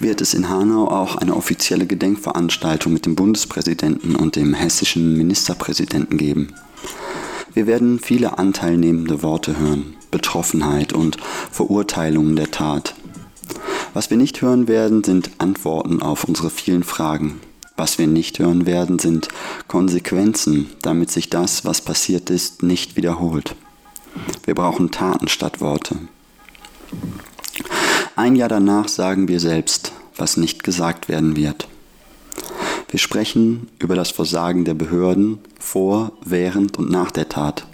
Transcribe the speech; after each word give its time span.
wird 0.00 0.20
es 0.20 0.34
in 0.34 0.48
Hanau 0.48 0.88
auch 0.88 1.14
eine 1.16 1.36
offizielle 1.36 1.86
Gedenkveranstaltung 1.86 2.92
mit 2.92 3.06
dem 3.06 3.14
Bundespräsidenten 3.14 4.16
und 4.16 4.34
dem 4.34 4.52
hessischen 4.52 5.16
Ministerpräsidenten 5.16 6.18
geben. 6.18 6.54
Wir 7.54 7.66
werden 7.66 8.00
viele 8.00 8.38
anteilnehmende 8.38 9.22
Worte 9.22 9.58
hören, 9.58 9.94
Betroffenheit 10.10 10.92
und 10.92 11.18
Verurteilungen 11.50 12.34
der 12.34 12.50
Tat. 12.50 12.94
Was 13.94 14.10
wir 14.10 14.16
nicht 14.16 14.42
hören 14.42 14.66
werden, 14.66 15.04
sind 15.04 15.30
Antworten 15.38 16.02
auf 16.02 16.24
unsere 16.24 16.50
vielen 16.50 16.82
Fragen. 16.82 17.40
Was 17.76 17.98
wir 17.98 18.06
nicht 18.06 18.38
hören 18.38 18.66
werden, 18.66 18.98
sind 18.98 19.28
Konsequenzen, 19.68 20.70
damit 20.82 21.10
sich 21.10 21.30
das, 21.30 21.64
was 21.64 21.80
passiert 21.80 22.30
ist, 22.30 22.62
nicht 22.62 22.96
wiederholt. 22.96 23.54
Wir 24.44 24.54
brauchen 24.54 24.90
Taten 24.90 25.28
statt 25.28 25.60
Worte. 25.60 25.96
Ein 28.14 28.36
Jahr 28.36 28.50
danach 28.50 28.88
sagen 28.88 29.26
wir 29.26 29.40
selbst, 29.40 29.92
was 30.16 30.36
nicht 30.36 30.64
gesagt 30.64 31.08
werden 31.08 31.34
wird. 31.34 31.66
Wir 32.90 32.98
sprechen 32.98 33.68
über 33.78 33.94
das 33.94 34.10
Versagen 34.10 34.66
der 34.66 34.74
Behörden 34.74 35.38
vor, 35.58 36.12
während 36.22 36.78
und 36.78 36.90
nach 36.90 37.10
der 37.10 37.30
Tat, 37.30 37.66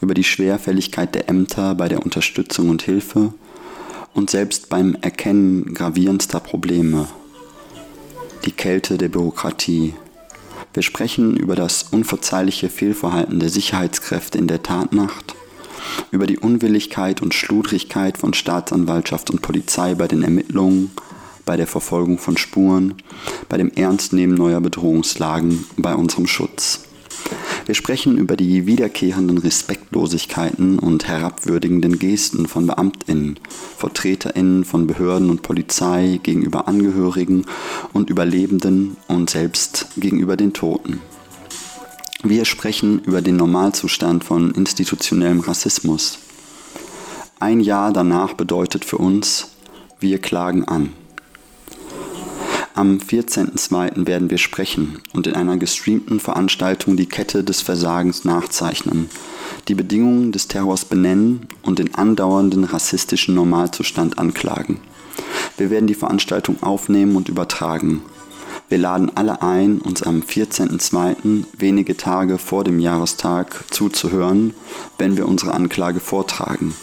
über 0.00 0.14
die 0.14 0.24
Schwerfälligkeit 0.24 1.14
der 1.14 1.28
Ämter 1.28 1.74
bei 1.74 1.90
der 1.90 2.02
Unterstützung 2.02 2.70
und 2.70 2.80
Hilfe 2.80 3.34
und 4.14 4.30
selbst 4.30 4.70
beim 4.70 4.96
Erkennen 5.02 5.74
gravierendster 5.74 6.40
Probleme, 6.40 7.06
die 8.46 8.52
Kälte 8.52 8.96
der 8.96 9.10
Bürokratie. 9.10 9.94
Wir 10.72 10.82
sprechen 10.82 11.36
über 11.36 11.56
das 11.56 11.82
unverzeihliche 11.90 12.70
Fehlverhalten 12.70 13.38
der 13.38 13.50
Sicherheitskräfte 13.50 14.38
in 14.38 14.46
der 14.46 14.62
Tatnacht 14.62 15.34
über 16.10 16.26
die 16.26 16.38
Unwilligkeit 16.38 17.22
und 17.22 17.34
Schludrigkeit 17.34 18.18
von 18.18 18.34
Staatsanwaltschaft 18.34 19.30
und 19.30 19.42
Polizei 19.42 19.94
bei 19.94 20.08
den 20.08 20.22
Ermittlungen, 20.22 20.90
bei 21.44 21.56
der 21.56 21.66
Verfolgung 21.66 22.18
von 22.18 22.36
Spuren, 22.36 22.94
bei 23.48 23.56
dem 23.56 23.70
Ernstnehmen 23.70 24.36
neuer 24.36 24.60
Bedrohungslagen, 24.60 25.64
bei 25.76 25.94
unserem 25.94 26.26
Schutz. 26.26 26.84
Wir 27.66 27.74
sprechen 27.74 28.16
über 28.16 28.36
die 28.36 28.66
wiederkehrenden 28.66 29.38
Respektlosigkeiten 29.38 30.78
und 30.78 31.06
herabwürdigenden 31.06 31.98
Gesten 31.98 32.46
von 32.48 32.66
Beamtinnen, 32.66 33.38
Vertreterinnen 33.76 34.64
von 34.64 34.86
Behörden 34.86 35.28
und 35.28 35.42
Polizei 35.42 36.18
gegenüber 36.22 36.66
Angehörigen 36.66 37.44
und 37.92 38.08
Überlebenden 38.08 38.96
und 39.06 39.28
selbst 39.28 39.88
gegenüber 39.96 40.36
den 40.36 40.54
Toten. 40.54 41.00
Wir 42.24 42.44
sprechen 42.44 42.98
über 43.04 43.22
den 43.22 43.36
Normalzustand 43.36 44.24
von 44.24 44.50
institutionellem 44.50 45.38
Rassismus. 45.38 46.18
Ein 47.38 47.60
Jahr 47.60 47.92
danach 47.92 48.32
bedeutet 48.32 48.84
für 48.84 48.98
uns, 48.98 49.52
wir 50.00 50.18
klagen 50.18 50.64
an. 50.64 50.92
Am 52.74 52.98
14.02. 52.98 54.08
werden 54.08 54.30
wir 54.30 54.38
sprechen 54.38 54.98
und 55.12 55.28
in 55.28 55.34
einer 55.34 55.58
gestreamten 55.58 56.18
Veranstaltung 56.18 56.96
die 56.96 57.06
Kette 57.06 57.44
des 57.44 57.62
Versagens 57.62 58.24
nachzeichnen, 58.24 59.08
die 59.68 59.76
Bedingungen 59.76 60.32
des 60.32 60.48
Terrors 60.48 60.84
benennen 60.84 61.46
und 61.62 61.78
den 61.78 61.94
andauernden 61.94 62.64
rassistischen 62.64 63.36
Normalzustand 63.36 64.18
anklagen. 64.18 64.80
Wir 65.56 65.70
werden 65.70 65.86
die 65.86 65.94
Veranstaltung 65.94 66.60
aufnehmen 66.64 67.14
und 67.14 67.28
übertragen. 67.28 68.02
Wir 68.68 68.78
laden 68.78 69.10
alle 69.14 69.42
ein, 69.42 69.78
uns 69.78 70.02
am 70.02 70.20
14.02., 70.20 71.44
wenige 71.56 71.96
Tage 71.96 72.38
vor 72.38 72.64
dem 72.64 72.80
Jahrestag, 72.80 73.64
zuzuhören, 73.70 74.54
wenn 74.98 75.16
wir 75.16 75.26
unsere 75.26 75.54
Anklage 75.54 76.00
vortragen. 76.00 76.74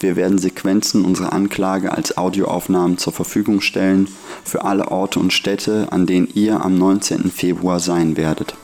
Wir 0.00 0.16
werden 0.16 0.38
Sequenzen 0.38 1.04
unserer 1.04 1.32
Anklage 1.32 1.92
als 1.92 2.18
Audioaufnahmen 2.18 2.98
zur 2.98 3.12
Verfügung 3.12 3.60
stellen 3.60 4.08
für 4.44 4.64
alle 4.64 4.88
Orte 4.90 5.18
und 5.18 5.32
Städte, 5.32 5.88
an 5.90 6.06
denen 6.06 6.28
ihr 6.34 6.62
am 6.64 6.76
19. 6.76 7.30
Februar 7.30 7.80
sein 7.80 8.16
werdet. 8.16 8.54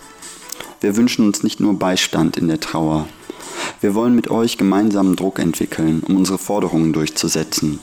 Wir 0.80 0.96
wünschen 0.96 1.26
uns 1.26 1.42
nicht 1.42 1.60
nur 1.60 1.78
Beistand 1.78 2.36
in 2.36 2.48
der 2.48 2.60
Trauer. 2.60 3.06
Wir 3.80 3.94
wollen 3.94 4.14
mit 4.14 4.30
euch 4.30 4.58
gemeinsamen 4.58 5.16
Druck 5.16 5.38
entwickeln, 5.38 6.02
um 6.06 6.16
unsere 6.16 6.38
Forderungen 6.38 6.92
durchzusetzen. 6.92 7.80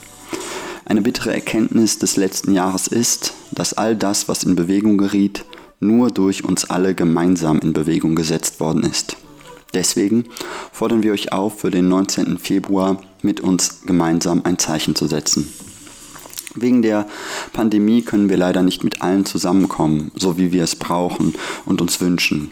Eine 0.88 1.02
bittere 1.02 1.34
Erkenntnis 1.34 1.98
des 1.98 2.16
letzten 2.16 2.54
Jahres 2.54 2.88
ist, 2.88 3.34
dass 3.52 3.74
all 3.74 3.94
das, 3.94 4.26
was 4.26 4.42
in 4.42 4.56
Bewegung 4.56 4.96
geriet, 4.96 5.44
nur 5.80 6.10
durch 6.10 6.44
uns 6.44 6.64
alle 6.64 6.94
gemeinsam 6.94 7.58
in 7.58 7.74
Bewegung 7.74 8.14
gesetzt 8.14 8.58
worden 8.58 8.84
ist. 8.84 9.18
Deswegen 9.74 10.24
fordern 10.72 11.02
wir 11.02 11.12
euch 11.12 11.30
auf, 11.30 11.60
für 11.60 11.70
den 11.70 11.88
19. 11.88 12.38
Februar 12.38 13.02
mit 13.20 13.40
uns 13.40 13.82
gemeinsam 13.84 14.40
ein 14.44 14.58
Zeichen 14.58 14.94
zu 14.94 15.06
setzen. 15.06 15.52
Wegen 16.54 16.80
der 16.80 17.06
Pandemie 17.52 18.00
können 18.00 18.30
wir 18.30 18.38
leider 18.38 18.62
nicht 18.62 18.82
mit 18.82 19.02
allen 19.02 19.26
zusammenkommen, 19.26 20.10
so 20.14 20.38
wie 20.38 20.52
wir 20.52 20.64
es 20.64 20.74
brauchen 20.74 21.34
und 21.66 21.82
uns 21.82 22.00
wünschen. 22.00 22.50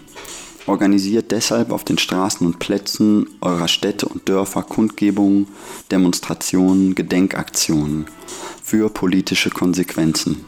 Organisiert 0.66 1.31
deshalb 1.31 1.71
auf 1.71 1.84
den 1.84 1.97
Straßen 1.97 2.47
und 2.47 2.59
Plätzen 2.59 3.28
eurer 3.41 3.69
Städte 3.69 4.06
und 4.06 4.28
Dörfer 4.28 4.62
Kundgebungen, 4.62 5.47
Demonstrationen, 5.91 6.94
Gedenkaktionen 6.94 8.06
für 8.62 8.88
politische 8.88 9.50
Konsequenzen. 9.50 10.44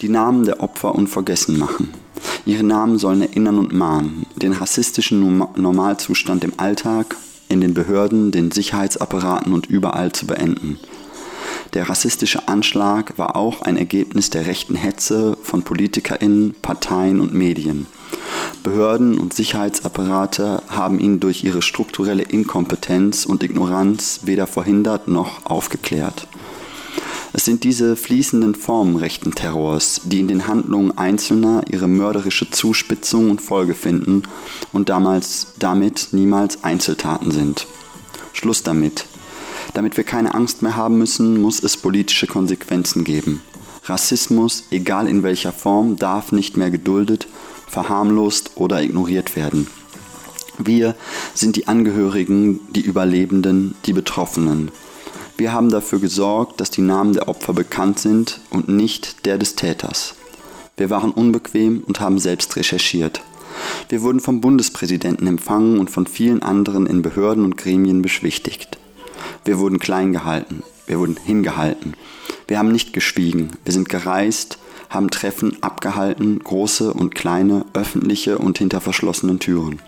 Die 0.00 0.08
Namen 0.08 0.44
der 0.44 0.60
Opfer 0.60 0.94
unvergessen 0.94 1.58
machen. 1.58 1.92
Ihre 2.46 2.64
Namen 2.64 2.98
sollen 2.98 3.22
erinnern 3.22 3.58
und 3.58 3.72
mahnen, 3.72 4.26
den 4.36 4.52
rassistischen 4.52 5.20
Normalzustand 5.56 6.42
im 6.44 6.54
Alltag, 6.56 7.16
in 7.48 7.60
den 7.60 7.74
Behörden, 7.74 8.32
den 8.32 8.50
Sicherheitsapparaten 8.50 9.52
und 9.52 9.66
überall 9.66 10.12
zu 10.12 10.26
beenden. 10.26 10.78
Der 11.74 11.88
rassistische 11.88 12.48
Anschlag 12.48 13.18
war 13.18 13.36
auch 13.36 13.62
ein 13.62 13.76
Ergebnis 13.76 14.30
der 14.30 14.46
rechten 14.46 14.74
Hetze 14.74 15.36
von 15.42 15.62
Politikerinnen, 15.62 16.54
Parteien 16.60 17.20
und 17.20 17.34
Medien. 17.34 17.86
Behörden 18.62 19.18
und 19.18 19.34
Sicherheitsapparate 19.34 20.62
haben 20.68 21.00
ihn 21.00 21.18
durch 21.18 21.42
ihre 21.44 21.62
strukturelle 21.62 22.22
Inkompetenz 22.22 23.26
und 23.26 23.42
Ignoranz 23.42 24.20
weder 24.24 24.46
verhindert 24.46 25.08
noch 25.08 25.46
aufgeklärt. 25.46 26.28
Es 27.34 27.46
sind 27.46 27.64
diese 27.64 27.96
fließenden 27.96 28.54
Formen 28.54 28.96
rechten 28.96 29.34
Terrors, 29.34 30.02
die 30.04 30.20
in 30.20 30.28
den 30.28 30.46
Handlungen 30.46 30.96
Einzelner 30.96 31.62
ihre 31.70 31.88
mörderische 31.88 32.50
Zuspitzung 32.50 33.30
und 33.30 33.40
Folge 33.40 33.74
finden 33.74 34.22
und 34.72 34.90
damals 34.90 35.54
damit 35.58 36.08
niemals 36.12 36.62
Einzeltaten 36.62 37.30
sind. 37.30 37.66
Schluss 38.34 38.62
damit. 38.62 39.06
Damit 39.72 39.96
wir 39.96 40.04
keine 40.04 40.34
Angst 40.34 40.60
mehr 40.60 40.76
haben 40.76 40.98
müssen, 40.98 41.40
muss 41.40 41.62
es 41.62 41.78
politische 41.78 42.26
Konsequenzen 42.26 43.02
geben. 43.02 43.40
Rassismus, 43.84 44.64
egal 44.70 45.08
in 45.08 45.22
welcher 45.22 45.52
Form, 45.52 45.96
darf 45.96 46.32
nicht 46.32 46.58
mehr 46.58 46.70
geduldet, 46.70 47.26
verharmlost 47.72 48.52
oder 48.56 48.82
ignoriert 48.82 49.34
werden. 49.34 49.66
Wir 50.58 50.94
sind 51.34 51.56
die 51.56 51.66
Angehörigen, 51.66 52.60
die 52.70 52.82
Überlebenden, 52.82 53.74
die 53.86 53.94
Betroffenen. 53.94 54.70
Wir 55.38 55.54
haben 55.54 55.70
dafür 55.70 55.98
gesorgt, 55.98 56.60
dass 56.60 56.70
die 56.70 56.82
Namen 56.82 57.14
der 57.14 57.28
Opfer 57.28 57.54
bekannt 57.54 57.98
sind 57.98 58.40
und 58.50 58.68
nicht 58.68 59.24
der 59.24 59.38
des 59.38 59.56
Täters. 59.56 60.14
Wir 60.76 60.90
waren 60.90 61.10
unbequem 61.10 61.82
und 61.86 62.00
haben 62.00 62.18
selbst 62.18 62.56
recherchiert. 62.56 63.22
Wir 63.88 64.02
wurden 64.02 64.20
vom 64.20 64.40
Bundespräsidenten 64.42 65.26
empfangen 65.26 65.78
und 65.78 65.90
von 65.90 66.06
vielen 66.06 66.42
anderen 66.42 66.86
in 66.86 67.00
Behörden 67.00 67.44
und 67.44 67.56
Gremien 67.56 68.02
beschwichtigt. 68.02 68.78
Wir 69.44 69.58
wurden 69.58 69.78
klein 69.78 70.12
gehalten, 70.12 70.62
wir 70.86 70.98
wurden 70.98 71.16
hingehalten. 71.24 71.94
Wir 72.46 72.58
haben 72.58 72.70
nicht 72.70 72.92
geschwiegen, 72.92 73.50
wir 73.64 73.72
sind 73.72 73.88
gereist, 73.88 74.58
haben 74.92 75.10
Treffen 75.10 75.62
abgehalten, 75.62 76.38
große 76.38 76.92
und 76.92 77.14
kleine, 77.14 77.64
öffentliche 77.72 78.38
und 78.38 78.58
hinter 78.58 78.80
verschlossenen 78.80 79.38
Türen. 79.38 79.80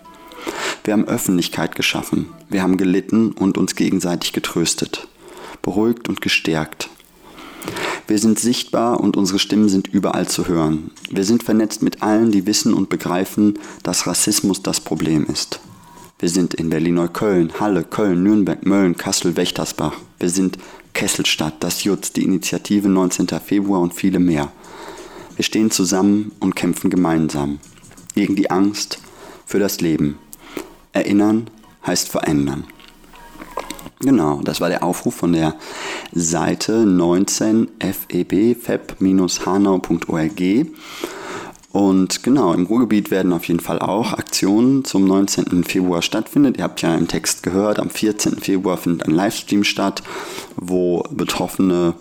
Wir 0.83 0.93
haben 0.93 1.09
Öffentlichkeit 1.09 1.75
geschaffen, 1.75 2.29
wir 2.49 2.63
haben 2.63 2.77
gelitten 2.77 3.33
und 3.33 3.57
uns 3.57 3.75
gegenseitig 3.75 4.33
getröstet, 4.33 5.09
beruhigt 5.63 6.09
und 6.09 6.21
gestärkt. 6.21 6.89
Wir 8.07 8.19
sind 8.19 8.39
sichtbar 8.39 9.01
und 9.01 9.17
unsere 9.17 9.39
Stimmen 9.39 9.71
sind 9.71 9.89
überall 9.89 10.29
zu 10.29 10.47
hören. 10.47 10.91
Wir 11.11 11.25
sind 11.25 11.43
vernetzt 11.43 11.83
mit 11.83 12.03
allen, 12.03 12.31
die 12.31 12.47
wissen 12.47 12.75
und 12.75 12.91
begreifen, 12.91 13.59
dass 13.83 14.07
Rassismus 14.07 14.63
das 14.63 14.81
Problem 14.81 15.25
ist. 15.25 15.61
Wir 16.19 16.29
sind 16.29 16.55
in 16.55 16.71
Berlin-Neukölln, 16.71 17.53
Halle, 17.61 17.83
Köln, 17.85 18.23
Nürnberg, 18.23 18.65
Mölln, 18.67 18.97
Kassel, 18.97 19.37
Wächtersbach. 19.37 19.95
Wir 20.19 20.29
sind 20.29 20.59
Kesselstadt, 20.93 21.55
das 21.61 21.85
Jutz, 21.85 22.13
die 22.13 22.25
Initiative 22.25 22.89
19. 22.89 23.27
Februar 23.45 23.81
und 23.81 23.95
viele 23.95 24.21
mehr. 24.21 24.53
Wir 25.37 25.45
stehen 25.45 25.71
zusammen 25.71 26.33
und 26.41 26.57
kämpfen 26.57 26.91
gemeinsam. 26.91 27.59
Gegen 28.15 28.37
die 28.37 28.51
Angst, 28.51 28.99
für 29.47 29.59
das 29.59 29.81
Leben. 29.81 30.19
Erinnern 30.93 31.49
heißt 31.87 32.09
verändern. 32.09 32.65
Genau, 34.01 34.41
das 34.43 34.61
war 34.61 34.69
der 34.69 34.83
Aufruf 34.83 35.15
von 35.15 35.33
der 35.33 35.55
Seite 36.13 36.85
19 36.85 37.69
feb 37.81 38.33
feb-hanau.org. 38.61 40.43
Und 41.73 42.23
genau, 42.23 42.53
im 42.53 42.67
Ruhrgebiet 42.67 43.11
werden 43.11 43.33
auf 43.33 43.47
jeden 43.47 43.59
Fall 43.61 43.81
auch 43.81 44.13
Aktionen 44.13 44.85
zum 44.85 45.07
19. 45.07 45.65
Februar 45.65 46.03
stattfinden. 46.03 46.55
Ihr 46.57 46.63
habt 46.63 46.83
ja 46.83 46.95
im 46.95 47.09
Text 47.09 47.43
gehört, 47.43 47.81
am 47.81 47.91
14. 47.91 48.39
Februar 48.39 48.77
findet 48.77 49.09
ein 49.09 49.15
Livestream 49.15 49.65
statt, 49.65 50.03
wo 50.57 51.03
Betroffene, 51.11 51.95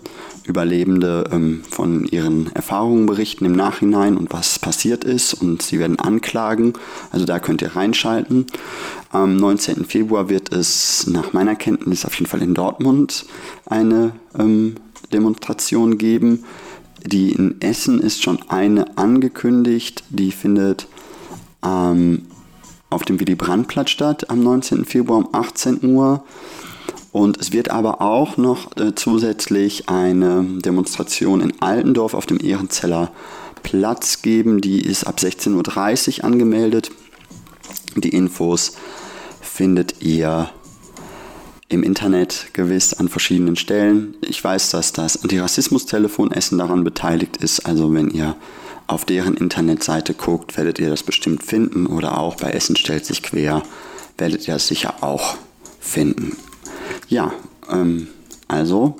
Überlebende 0.44 1.24
ähm, 1.32 1.62
von 1.68 2.04
ihren 2.04 2.54
Erfahrungen 2.54 3.06
berichten 3.06 3.46
im 3.46 3.52
Nachhinein 3.52 4.16
und 4.16 4.32
was 4.32 4.58
passiert 4.58 5.02
ist. 5.04 5.34
Und 5.34 5.62
sie 5.62 5.78
werden 5.78 5.98
anklagen. 5.98 6.74
Also 7.10 7.24
da 7.24 7.38
könnt 7.38 7.62
ihr 7.62 7.76
reinschalten. 7.76 8.46
Am 9.10 9.36
19. 9.36 9.84
Februar 9.86 10.28
wird 10.28 10.52
es 10.52 11.06
nach 11.06 11.32
meiner 11.32 11.56
Kenntnis 11.56 12.04
auf 12.04 12.14
jeden 12.14 12.26
Fall 12.26 12.42
in 12.42 12.54
Dortmund 12.54 13.24
eine 13.66 14.12
ähm, 14.38 14.74
Demonstration 15.12 15.96
geben. 15.98 16.44
Die 17.06 17.32
in 17.32 17.60
Essen 17.60 18.00
ist 18.00 18.22
schon 18.22 18.40
eine 18.48 18.96
angekündigt, 18.96 20.04
die 20.08 20.32
findet 20.32 20.88
ähm, 21.64 22.22
auf 22.90 23.04
dem 23.04 23.20
Willy 23.20 23.34
Brandt-Platz 23.34 23.90
statt 23.90 24.30
am 24.30 24.40
19. 24.40 24.84
Februar 24.84 25.18
um 25.18 25.28
18 25.32 25.84
Uhr. 25.84 26.24
Und 27.14 27.38
es 27.38 27.52
wird 27.52 27.70
aber 27.70 28.00
auch 28.00 28.36
noch 28.38 28.76
äh, 28.76 28.92
zusätzlich 28.96 29.88
eine 29.88 30.44
Demonstration 30.58 31.40
in 31.40 31.62
Altendorf 31.62 32.12
auf 32.12 32.26
dem 32.26 32.40
Ehrenzeller 32.40 33.12
Platz 33.62 34.20
geben. 34.20 34.60
Die 34.60 34.80
ist 34.80 35.04
ab 35.04 35.18
16.30 35.20 36.18
Uhr 36.18 36.24
angemeldet. 36.24 36.90
Die 37.94 38.08
Infos 38.08 38.72
findet 39.40 40.02
ihr 40.02 40.50
im 41.68 41.84
Internet 41.84 42.48
gewiss 42.52 42.94
an 42.94 43.08
verschiedenen 43.08 43.54
Stellen. 43.54 44.16
Ich 44.22 44.42
weiß, 44.42 44.70
dass 44.70 44.92
das 44.92 45.22
Antirassismus-Telefon 45.22 46.32
Essen 46.32 46.58
daran 46.58 46.82
beteiligt 46.82 47.36
ist. 47.36 47.64
Also 47.64 47.94
wenn 47.94 48.10
ihr 48.10 48.34
auf 48.88 49.04
deren 49.04 49.36
Internetseite 49.36 50.14
guckt, 50.14 50.56
werdet 50.56 50.80
ihr 50.80 50.90
das 50.90 51.04
bestimmt 51.04 51.44
finden. 51.44 51.86
Oder 51.86 52.18
auch 52.18 52.34
bei 52.34 52.50
Essen 52.50 52.74
stellt 52.74 53.06
sich 53.06 53.22
quer, 53.22 53.62
werdet 54.18 54.48
ihr 54.48 54.54
das 54.54 54.66
sicher 54.66 54.94
auch 55.04 55.36
finden. 55.78 56.36
Ja, 57.08 57.32
ähm, 57.70 58.08
also 58.48 58.96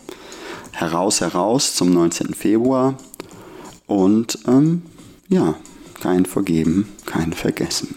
heraus, 0.73 1.21
heraus 1.21 1.75
zum 1.75 1.93
19. 1.93 2.35
Februar. 2.35 2.97
Und 3.87 4.39
ähm, 4.47 4.83
ja, 5.29 5.55
kein 6.01 6.27
Vergeben, 6.27 6.93
kein 7.07 7.33
Vergessen. 7.33 7.95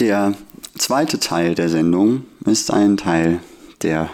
Der 0.00 0.34
zweite 0.76 1.20
Teil 1.20 1.54
der 1.54 1.68
Sendung 1.68 2.24
ist 2.44 2.72
ein 2.72 2.96
Teil, 2.96 3.40
der 3.82 4.10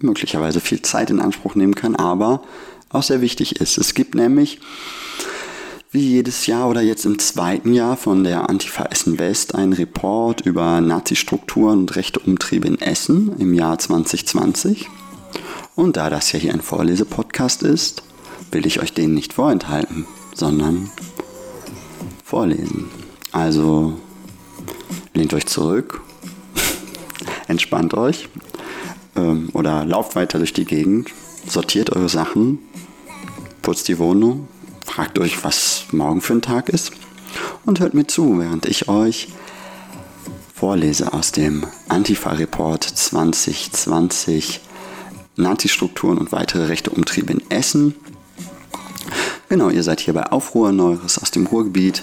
möglicherweise 0.00 0.60
viel 0.60 0.82
Zeit 0.82 1.10
in 1.10 1.20
Anspruch 1.20 1.54
nehmen 1.54 1.74
kann, 1.74 1.94
aber 1.94 2.42
auch 2.88 3.02
sehr 3.02 3.20
wichtig 3.20 3.60
ist. 3.60 3.78
Es 3.78 3.94
gibt 3.94 4.14
nämlich 4.14 4.60
wie 5.90 6.08
jedes 6.08 6.46
Jahr 6.46 6.68
oder 6.68 6.82
jetzt 6.82 7.06
im 7.06 7.18
zweiten 7.18 7.72
Jahr 7.72 7.96
von 7.96 8.24
der 8.24 8.48
Antifa 8.48 8.84
Essen 8.86 9.18
West 9.18 9.54
einen 9.54 9.72
Report 9.72 10.40
über 10.40 10.80
Nazi-Strukturen 10.80 11.80
und 11.80 11.96
rechte 11.96 12.20
Umtriebe 12.20 12.66
in 12.66 12.80
Essen 12.80 13.36
im 13.38 13.54
Jahr 13.54 13.78
2020. 13.78 14.88
Und 15.74 15.96
da 15.96 16.10
das 16.10 16.32
ja 16.32 16.38
hier 16.38 16.52
ein 16.52 16.60
Vorlesepodcast 16.60 17.62
ist, 17.62 18.02
will 18.50 18.66
ich 18.66 18.80
euch 18.80 18.92
den 18.92 19.14
nicht 19.14 19.34
vorenthalten, 19.34 20.06
sondern 20.34 20.90
vorlesen. 22.24 22.88
Also 23.32 23.94
lehnt 25.14 25.34
euch 25.34 25.46
zurück, 25.46 26.02
entspannt 27.48 27.94
euch 27.94 28.28
ähm, 29.14 29.50
oder 29.52 29.84
lauft 29.84 30.16
weiter 30.16 30.38
durch 30.38 30.52
die 30.52 30.64
Gegend, 30.64 31.10
sortiert 31.46 31.94
eure 31.94 32.08
Sachen, 32.08 32.58
putzt 33.62 33.88
die 33.88 33.98
Wohnung, 33.98 34.48
fragt 34.86 35.18
euch, 35.18 35.44
was 35.44 35.84
morgen 35.92 36.22
für 36.22 36.34
ein 36.34 36.42
Tag 36.42 36.68
ist 36.68 36.92
und 37.64 37.80
hört 37.80 37.94
mir 37.94 38.06
zu, 38.06 38.38
während 38.38 38.66
ich 38.66 38.88
euch 38.88 39.28
vorlese 40.54 41.12
aus 41.12 41.32
dem 41.32 41.66
Antifa-Report 41.88 42.82
2020 42.82 44.60
Nazi-Strukturen 45.36 46.16
und 46.16 46.32
weitere 46.32 46.64
rechte 46.66 46.90
Umtriebe 46.90 47.32
in 47.32 47.42
Essen. 47.50 47.94
Genau, 49.50 49.68
ihr 49.68 49.82
seid 49.82 50.00
hier 50.00 50.14
bei 50.14 50.32
Aufruhr 50.32 50.72
Neues 50.72 51.18
aus 51.18 51.30
dem 51.30 51.46
Ruhrgebiet. 51.46 52.02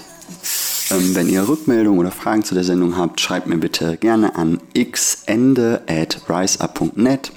Ähm, 0.90 1.16
wenn 1.16 1.28
ihr 1.28 1.48
Rückmeldungen 1.48 1.98
oder 1.98 2.12
Fragen 2.12 2.44
zu 2.44 2.54
der 2.54 2.64
Sendung 2.64 2.96
habt, 2.96 3.20
schreibt 3.20 3.48
mir 3.48 3.58
bitte 3.58 3.96
gerne 3.96 4.36
an 4.36 4.60
xende.riseup.net. 4.74 7.32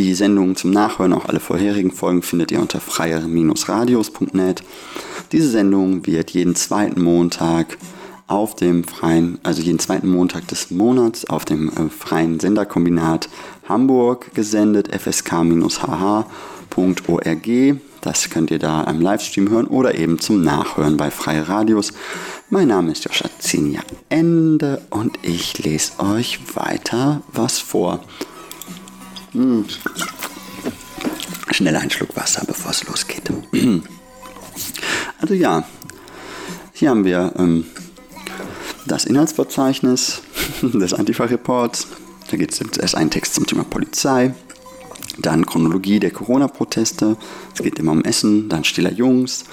Die 0.00 0.14
Sendungen 0.14 0.56
zum 0.56 0.70
Nachhören, 0.70 1.12
auch 1.12 1.26
alle 1.26 1.40
vorherigen 1.40 1.90
Folgen, 1.90 2.22
findet 2.22 2.50
ihr 2.50 2.58
unter 2.58 2.80
freier-radios.net. 2.80 4.62
Diese 5.30 5.50
Sendung 5.50 6.06
wird 6.06 6.30
jeden 6.30 6.54
zweiten 6.54 7.02
Montag 7.02 7.76
auf 8.26 8.56
dem 8.56 8.84
freien, 8.84 9.38
also 9.42 9.60
jeden 9.60 9.78
zweiten 9.78 10.08
Montag 10.08 10.48
des 10.48 10.70
Monats 10.70 11.28
auf 11.28 11.44
dem 11.44 11.68
äh, 11.68 11.90
freien 11.90 12.40
Senderkombinat 12.40 13.28
Hamburg 13.68 14.34
gesendet, 14.34 14.88
fsk-hh.org. 14.88 16.24
Das 18.00 18.30
könnt 18.30 18.50
ihr 18.50 18.58
da 18.58 18.84
im 18.84 19.02
Livestream 19.02 19.50
hören 19.50 19.66
oder 19.66 19.94
eben 19.96 20.18
zum 20.18 20.40
Nachhören 20.42 20.96
bei 20.96 21.10
Freie 21.10 21.46
Radios. 21.46 21.92
Mein 22.48 22.68
Name 22.68 22.92
ist 22.92 23.04
Joscha 23.04 23.28
Zinja 23.38 23.82
Ende 24.08 24.80
und 24.88 25.18
ich 25.20 25.62
lese 25.62 26.00
euch 26.00 26.40
weiter 26.54 27.20
was 27.34 27.58
vor. 27.58 28.00
Hm. 29.32 29.64
Schnell 31.50 31.76
einen 31.76 31.90
Schluck 31.90 32.16
Wasser, 32.16 32.44
bevor 32.46 32.70
es 32.70 32.84
losgeht. 32.84 33.30
Also 35.20 35.34
ja, 35.34 35.64
hier 36.72 36.90
haben 36.90 37.04
wir 37.04 37.32
ähm, 37.36 37.66
das 38.86 39.04
Inhaltsverzeichnis 39.04 40.22
des 40.62 40.94
Antifa-Reports. 40.94 41.88
Da 42.30 42.36
geht 42.36 42.52
es 42.52 42.60
erst 42.78 42.94
ein 42.94 43.10
Text 43.10 43.34
zum 43.34 43.46
Thema 43.46 43.64
Polizei, 43.64 44.34
dann 45.18 45.44
Chronologie 45.44 45.98
der 45.98 46.10
Corona-Proteste, 46.10 47.16
es 47.54 47.62
geht 47.62 47.78
immer 47.78 47.92
um 47.92 48.04
Essen, 48.04 48.48
dann 48.48 48.64
Stiller 48.64 48.92
Jungs, 48.92 49.44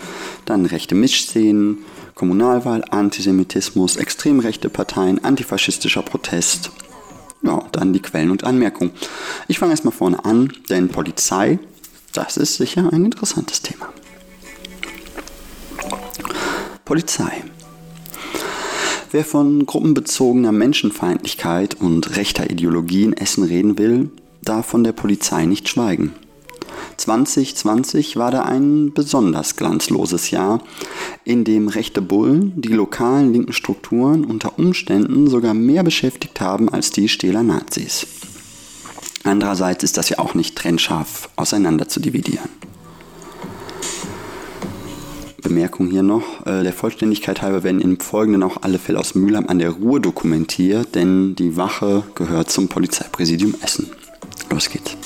dann 0.46 0.66
rechte 0.66 0.96
Mischszenen, 0.96 1.80
Kommunalwahl, 2.16 2.84
Antisemitismus, 2.90 3.96
extrem 3.98 4.40
rechte 4.40 4.70
Parteien, 4.70 5.24
antifaschistischer 5.24 6.02
Protest. 6.02 6.72
Ja, 7.42 7.64
dann 7.72 7.94
die 7.94 8.02
Quellen 8.02 8.32
und 8.32 8.44
Anmerkungen. 8.44 8.92
Ich 9.48 9.60
fange 9.60 9.72
erstmal 9.72 9.94
vorne 9.94 10.26
an, 10.26 10.52
denn 10.70 10.90
Polizei, 10.90 11.60
das 12.14 12.38
ist 12.38 12.56
sicher 12.56 12.90
ein 12.92 13.06
interessantes 13.06 13.62
Thema. 13.62 13.90
Polizei. 16.84 17.44
Wer 19.12 19.24
von 19.24 19.66
gruppenbezogener 19.66 20.52
Menschenfeindlichkeit 20.52 21.76
und 21.76 22.18
rechter 22.18 22.50
Ideologie 22.50 23.04
in 23.04 23.14
Essen 23.14 23.44
reden 23.44 23.78
will, 23.78 24.10
darf 24.42 24.66
von 24.66 24.84
der 24.84 24.92
Polizei 24.92 25.46
nicht 25.46 25.70
schweigen. 25.70 26.14
2020 26.98 28.18
war 28.18 28.32
da 28.32 28.42
ein 28.42 28.92
besonders 28.94 29.56
glanzloses 29.56 30.32
Jahr, 30.32 30.62
in 31.24 31.44
dem 31.44 31.68
rechte 31.68 32.02
Bullen 32.02 32.54
die 32.56 32.74
lokalen 32.74 33.32
linken 33.34 33.54
Strukturen 33.54 34.26
unter 34.26 34.58
Umständen 34.60 35.28
sogar 35.28 35.54
mehr 35.54 35.84
beschäftigt 35.84 36.42
haben 36.42 36.70
als 36.70 36.92
die 36.92 37.08
Stähler 37.08 37.44
Nazis. 37.44 38.08
Andererseits 39.24 39.84
ist 39.84 39.98
das 39.98 40.10
ja 40.10 40.20
auch 40.20 40.34
nicht 40.34 40.56
trennscharf 40.56 41.30
auseinander 41.36 41.88
zu 41.88 42.00
dividieren. 42.00 42.50
Bemerkung 45.42 45.90
hier 45.90 46.04
noch, 46.04 46.46
äh, 46.46 46.64
der 46.64 46.74
Vollständigkeit 46.74 47.42
halber 47.42 47.64
werden 47.64 47.80
im 47.80 48.00
Folgenden 48.00 48.44
auch 48.44 48.58
alle 48.64 48.80
Fälle 48.80 49.00
aus 49.00 49.16
Mülheim 49.16 49.48
an 49.48 49.60
der 49.60 49.72
Ruhr 49.72 50.02
dokumentiert, 50.02 50.96
denn 50.96 51.36
die 51.36 51.56
Wache 51.56 52.04
gehört 52.16 52.52
zum 52.52 52.68
Polizeipräsidium 52.68 53.56
Essen. 53.62 53.90
Los 54.50 54.70
geht's. 54.70 54.98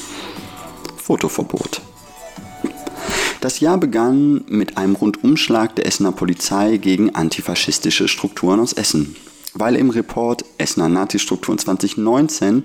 Fotoverbot. 1.02 1.82
Das 3.42 3.60
Jahr 3.60 3.78
begann 3.78 4.44
mit 4.48 4.78
einem 4.78 4.96
Rundumschlag 4.96 5.76
der 5.76 5.88
Essener 5.88 6.12
Polizei 6.12 6.78
gegen 6.78 7.16
antifaschistische 7.16 8.08
Strukturen 8.08 8.60
aus 8.60 8.74
Essen 8.74 9.16
weil 9.54 9.76
im 9.76 9.90
Report 9.90 10.46
Essener 10.58 10.90
Nazi-Strukturen 10.90 11.58
2019 11.58 12.64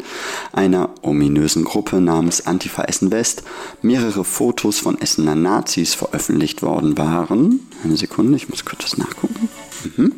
einer 0.52 0.90
ominösen 1.02 1.64
Gruppe 1.64 2.00
namens 2.00 2.46
Antifa 2.46 2.84
Essen 2.84 3.10
West 3.10 3.42
mehrere 3.82 4.24
Fotos 4.24 4.78
von 4.78 5.00
Essener 5.00 5.34
Nazis 5.34 5.94
veröffentlicht 5.94 6.62
worden 6.62 6.96
waren. 6.96 7.60
Eine 7.82 7.96
Sekunde, 7.96 8.36
ich 8.36 8.48
muss 8.48 8.64
kurz 8.64 8.82
das 8.82 8.98
nachgucken. 8.98 9.48
Mhm. 9.96 10.12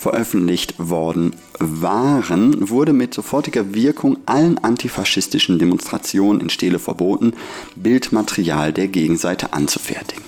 Veröffentlicht 0.00 0.76
worden 0.78 1.36
waren, 1.58 2.70
wurde 2.70 2.94
mit 2.94 3.12
sofortiger 3.12 3.74
Wirkung 3.74 4.16
allen 4.24 4.56
antifaschistischen 4.56 5.58
Demonstrationen 5.58 6.40
in 6.40 6.48
Stele 6.48 6.78
verboten, 6.78 7.34
Bildmaterial 7.76 8.72
der 8.72 8.88
Gegenseite 8.88 9.52
anzufertigen. 9.52 10.24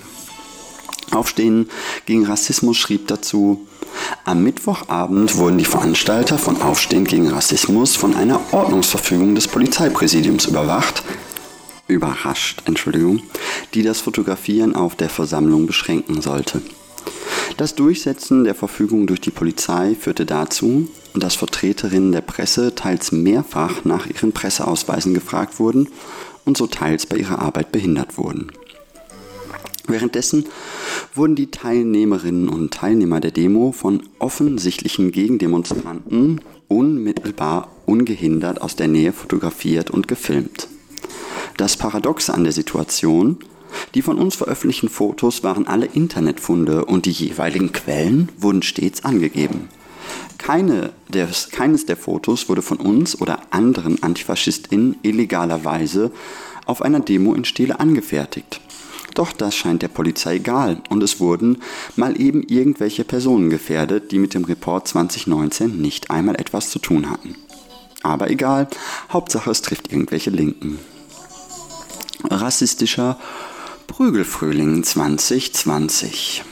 Aufstehen 1.09 1.69
gegen 2.05 2.27
Rassismus 2.27 2.77
schrieb 2.77 3.07
dazu, 3.07 3.67
am 4.25 4.43
Mittwochabend 4.43 5.37
wurden 5.37 5.57
die 5.57 5.65
Veranstalter 5.65 6.37
von 6.37 6.61
Aufstehen 6.61 7.05
gegen 7.05 7.29
Rassismus 7.29 7.95
von 7.95 8.15
einer 8.15 8.39
Ordnungsverfügung 8.51 9.33
des 9.33 9.47
Polizeipräsidiums 9.47 10.45
überwacht, 10.45 11.01
überrascht, 11.87 12.61
Entschuldigung, 12.65 13.23
die 13.73 13.81
das 13.81 14.01
Fotografieren 14.01 14.75
auf 14.75 14.95
der 14.95 15.09
Versammlung 15.09 15.65
beschränken 15.65 16.21
sollte. 16.21 16.61
Das 17.57 17.75
Durchsetzen 17.75 18.45
der 18.45 18.55
Verfügung 18.55 19.05
durch 19.05 19.21
die 19.21 19.31
Polizei 19.31 19.95
führte 19.99 20.25
dazu, 20.25 20.89
dass 21.13 21.35
Vertreterinnen 21.35 22.11
der 22.11 22.21
Presse 22.21 22.73
teils 22.73 23.11
mehrfach 23.11 23.85
nach 23.85 24.07
ihren 24.07 24.31
Presseausweisen 24.31 25.13
gefragt 25.13 25.59
wurden 25.59 25.89
und 26.45 26.57
so 26.57 26.65
teils 26.65 27.05
bei 27.05 27.17
ihrer 27.17 27.39
Arbeit 27.39 27.71
behindert 27.71 28.17
wurden. 28.17 28.51
Währenddessen 29.87 30.45
wurden 31.13 31.35
die 31.35 31.51
Teilnehmerinnen 31.51 32.49
und 32.49 32.73
Teilnehmer 32.73 33.19
der 33.19 33.31
Demo 33.31 33.71
von 33.71 34.01
offensichtlichen 34.17 35.11
Gegendemonstranten 35.11 36.41
unmittelbar 36.67 37.69
ungehindert 37.85 38.61
aus 38.61 38.75
der 38.75 38.87
Nähe 38.87 39.13
fotografiert 39.13 39.91
und 39.91 40.07
gefilmt. 40.07 40.69
Das 41.57 41.77
Paradoxe 41.77 42.33
an 42.33 42.43
der 42.43 42.53
Situation, 42.53 43.37
die 43.93 44.01
von 44.01 44.17
uns 44.17 44.35
veröffentlichten 44.35 44.89
Fotos 44.89 45.43
waren 45.43 45.67
alle 45.67 45.85
Internetfunde 45.85 46.85
und 46.85 47.05
die 47.05 47.11
jeweiligen 47.11 47.71
Quellen 47.71 48.29
wurden 48.37 48.61
stets 48.61 49.03
angegeben. 49.03 49.69
Keine 50.37 50.91
des, 51.07 51.49
keines 51.49 51.85
der 51.85 51.97
Fotos 51.97 52.49
wurde 52.49 52.61
von 52.61 52.77
uns 52.77 53.19
oder 53.21 53.39
anderen 53.51 54.01
AntifaschistInnen 54.03 54.97
illegalerweise 55.01 56.11
auf 56.65 56.81
einer 56.81 56.99
Demo 56.99 57.33
in 57.33 57.45
Stele 57.45 57.79
angefertigt. 57.79 58.59
Doch 59.13 59.31
das 59.31 59.55
scheint 59.55 59.83
der 59.83 59.89
Polizei 59.89 60.35
egal 60.35 60.81
und 60.89 61.03
es 61.03 61.19
wurden 61.19 61.61
mal 61.95 62.19
eben 62.19 62.41
irgendwelche 62.43 63.03
Personen 63.03 63.49
gefährdet, 63.49 64.11
die 64.11 64.17
mit 64.17 64.33
dem 64.33 64.43
Report 64.43 64.87
2019 64.87 65.79
nicht 65.79 66.09
einmal 66.09 66.35
etwas 66.35 66.71
zu 66.71 66.79
tun 66.79 67.09
hatten. 67.09 67.35
Aber 68.01 68.29
egal, 68.29 68.67
Hauptsache 69.11 69.51
es 69.51 69.61
trifft 69.61 69.91
irgendwelche 69.91 70.29
Linken. 70.29 70.79
Rassistischer 72.29 73.19
Prügelfrühling 73.87 74.83
2020. 74.83 76.43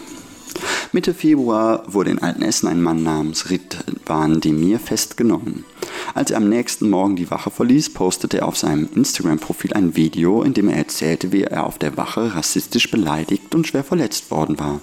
Mitte 0.92 1.14
Februar 1.14 1.84
wurde 1.88 2.12
in 2.12 2.20
Altenessen 2.20 2.68
ein 2.68 2.82
Mann 2.82 3.04
namens 3.04 3.50
Ridwan 3.50 4.42
Demir 4.42 4.80
festgenommen. 4.80 5.66
Als 6.14 6.32
er 6.32 6.38
am 6.38 6.50
nächsten 6.50 6.90
Morgen 6.90 7.16
die 7.16 7.32
Wache 7.32 7.50
verließ, 7.50 7.94
postete 7.94 8.40
er 8.40 8.48
auf 8.48 8.58
seinem 8.58 8.90
Instagram-Profil 8.94 9.74
ein 9.74 9.96
Video, 9.96 10.44
in 10.44 10.54
dem 10.54 10.70
er 10.70 10.78
erzählte, 10.78 11.32
wie 11.32 11.44
er 11.44 11.66
auf 11.66 11.78
der 11.78 11.98
Wache 11.98 12.36
rassistisch 12.36 12.92
beleidigt 12.92 13.56
und 13.56 13.68
schwer 13.68 13.84
verletzt 13.84 14.30
worden 14.32 14.60
war. 14.60 14.80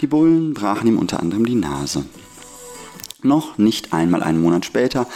Die 0.00 0.06
Bullen 0.06 0.54
brachen 0.54 0.88
ihm 0.88 0.98
unter 0.98 1.20
anderem 1.20 1.46
die 1.46 1.54
Nase. 1.54 2.04
Noch 3.22 3.58
nicht 3.58 3.92
einmal 3.92 4.22
einen 4.22 4.40
Monat 4.40 4.64
später 4.64 5.06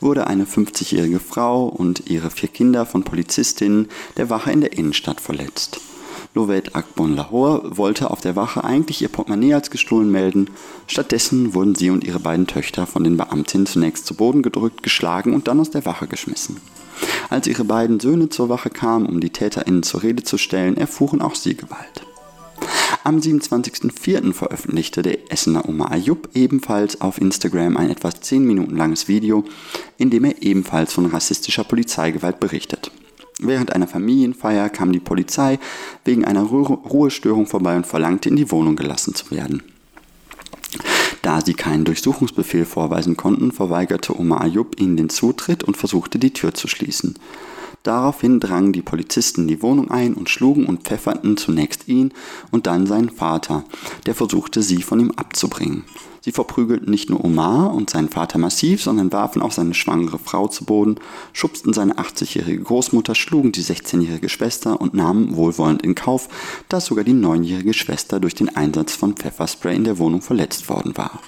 wurde 0.00 0.26
eine 0.26 0.44
50-jährige 0.44 1.20
Frau 1.20 1.66
und 1.66 2.08
ihre 2.08 2.30
vier 2.30 2.48
Kinder 2.48 2.86
von 2.86 3.04
Polizistinnen 3.04 3.88
der 4.16 4.30
Wache 4.30 4.50
in 4.50 4.62
der 4.62 4.72
Innenstadt 4.72 5.20
verletzt. 5.20 5.80
Lovette 6.32 6.76
Akbon 6.76 7.16
Lahore 7.16 7.76
wollte 7.76 8.10
auf 8.10 8.20
der 8.20 8.36
Wache 8.36 8.62
eigentlich 8.62 9.02
ihr 9.02 9.08
Portemonnaie 9.08 9.54
als 9.54 9.70
gestohlen 9.70 10.12
melden. 10.12 10.48
Stattdessen 10.86 11.54
wurden 11.54 11.74
sie 11.74 11.90
und 11.90 12.04
ihre 12.04 12.20
beiden 12.20 12.46
Töchter 12.46 12.86
von 12.86 13.02
den 13.02 13.16
Beamtinnen 13.16 13.66
zunächst 13.66 14.06
zu 14.06 14.14
Boden 14.14 14.42
gedrückt, 14.42 14.84
geschlagen 14.84 15.34
und 15.34 15.48
dann 15.48 15.58
aus 15.58 15.70
der 15.70 15.84
Wache 15.84 16.06
geschmissen. 16.06 16.58
Als 17.30 17.48
ihre 17.48 17.64
beiden 17.64 17.98
Söhne 17.98 18.28
zur 18.28 18.48
Wache 18.48 18.70
kamen, 18.70 19.06
um 19.06 19.20
die 19.20 19.30
TäterInnen 19.30 19.82
zur 19.82 20.04
Rede 20.04 20.22
zu 20.22 20.38
stellen, 20.38 20.76
erfuhren 20.76 21.20
auch 21.20 21.34
sie 21.34 21.56
Gewalt. 21.56 22.06
Am 23.02 23.18
27.04. 23.18 24.32
veröffentlichte 24.32 25.02
der 25.02 25.32
Essener 25.32 25.68
Omar 25.68 25.90
Ayub 25.90 26.28
ebenfalls 26.34 27.00
auf 27.00 27.20
Instagram 27.20 27.76
ein 27.76 27.90
etwas 27.90 28.20
10 28.20 28.44
Minuten 28.44 28.76
langes 28.76 29.08
Video, 29.08 29.44
in 29.96 30.10
dem 30.10 30.24
er 30.24 30.42
ebenfalls 30.42 30.92
von 30.92 31.06
rassistischer 31.06 31.64
Polizeigewalt 31.64 32.38
berichtet. 32.38 32.92
Während 33.42 33.74
einer 33.74 33.88
Familienfeier 33.88 34.68
kam 34.68 34.92
die 34.92 35.00
Polizei 35.00 35.58
wegen 36.04 36.24
einer 36.24 36.42
Ruhestörung 36.42 37.46
vorbei 37.46 37.76
und 37.76 37.86
verlangte, 37.86 38.28
in 38.28 38.36
die 38.36 38.50
Wohnung 38.50 38.76
gelassen 38.76 39.14
zu 39.14 39.30
werden. 39.30 39.62
Da 41.22 41.40
sie 41.40 41.54
keinen 41.54 41.84
Durchsuchungsbefehl 41.84 42.64
vorweisen 42.64 43.16
konnten, 43.16 43.52
verweigerte 43.52 44.18
Omar 44.18 44.42
Ayub 44.42 44.80
ihnen 44.80 44.96
den 44.96 45.08
Zutritt 45.08 45.64
und 45.64 45.76
versuchte 45.76 46.18
die 46.18 46.32
Tür 46.32 46.54
zu 46.54 46.68
schließen. 46.68 47.14
Daraufhin 47.82 48.40
drangen 48.40 48.72
die 48.72 48.82
Polizisten 48.82 49.48
die 49.48 49.62
Wohnung 49.62 49.90
ein 49.90 50.14
und 50.14 50.28
schlugen 50.28 50.66
und 50.66 50.82
pfefferten 50.82 51.38
zunächst 51.38 51.88
ihn 51.88 52.12
und 52.50 52.66
dann 52.66 52.86
seinen 52.86 53.08
Vater, 53.08 53.64
der 54.04 54.14
versuchte, 54.14 54.62
sie 54.62 54.82
von 54.82 55.00
ihm 55.00 55.12
abzubringen. 55.12 55.84
Sie 56.22 56.32
verprügelten 56.32 56.90
nicht 56.90 57.08
nur 57.08 57.24
Omar 57.24 57.72
und 57.72 57.88
seinen 57.88 58.10
Vater 58.10 58.38
massiv, 58.38 58.82
sondern 58.82 59.10
warfen 59.10 59.40
auch 59.40 59.52
seine 59.52 59.72
schwangere 59.72 60.18
Frau 60.18 60.48
zu 60.48 60.66
Boden, 60.66 60.96
schubsten 61.32 61.72
seine 61.72 61.94
80-jährige 61.94 62.62
Großmutter, 62.62 63.14
schlugen 63.14 63.52
die 63.52 63.62
16-jährige 63.62 64.28
Schwester 64.28 64.78
und 64.78 64.92
nahmen 64.92 65.34
wohlwollend 65.36 65.80
in 65.80 65.94
Kauf, 65.94 66.28
dass 66.68 66.86
sogar 66.86 67.04
die 67.04 67.14
9-jährige 67.14 67.72
Schwester 67.72 68.20
durch 68.20 68.34
den 68.34 68.54
Einsatz 68.54 68.94
von 68.94 69.14
Pfefferspray 69.14 69.74
in 69.74 69.84
der 69.84 69.98
Wohnung 69.98 70.20
verletzt 70.20 70.68
worden 70.68 70.94
war. 70.98 71.20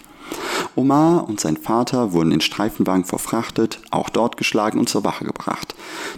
Omar 0.74 1.28
und 1.28 1.40
sein 1.40 1.56
Vater 1.56 2.12
wurden 2.12 2.32
in 2.32 2.40
Streifenwagen 2.40 3.04
verfrachtet, 3.04 3.80
auch 3.90 4.08
dort 4.08 4.36
geschlagen 4.36 4.78
und 4.78 4.88
zur 4.88 5.04
Wache 5.04 5.24
gebracht, 5.24 5.74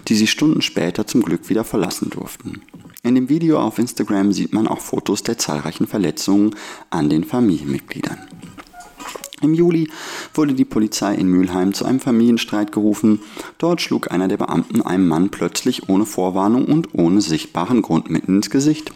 die 0.07 0.15
sie 0.15 0.27
Stunden 0.27 0.61
später 0.61 1.07
zum 1.07 1.23
Glück 1.23 1.49
wieder 1.49 1.63
verlassen 1.63 2.09
durften. 2.09 2.61
In 3.03 3.15
dem 3.15 3.29
Video 3.29 3.59
auf 3.59 3.77
Instagram 3.77 4.31
sieht 4.31 4.53
man 4.53 4.67
auch 4.67 4.79
Fotos 4.79 5.23
der 5.23 5.37
zahlreichen 5.37 5.87
Verletzungen 5.87 6.55
an 6.89 7.09
den 7.09 7.23
Familienmitgliedern. 7.23 8.19
Im 9.41 9.53
Juli 9.53 9.89
wurde 10.33 10.53
die 10.53 10.65
Polizei 10.65 11.13
in 11.13 11.27
Mülheim 11.27 11.73
zu 11.73 11.85
einem 11.85 11.99
Familienstreit 11.99 12.71
gerufen. 12.71 13.19
Dort 13.57 13.81
schlug 13.81 14.11
einer 14.11 14.27
der 14.27 14.37
Beamten 14.37 14.81
einem 14.81 15.07
Mann 15.07 15.29
plötzlich 15.29 15.87
ohne 15.89 16.05
Vorwarnung 16.05 16.65
und 16.65 16.93
ohne 16.93 17.21
sichtbaren 17.21 17.81
Grund 17.81 18.09
mitten 18.09 18.37
ins 18.37 18.49
Gesicht. 18.49 18.91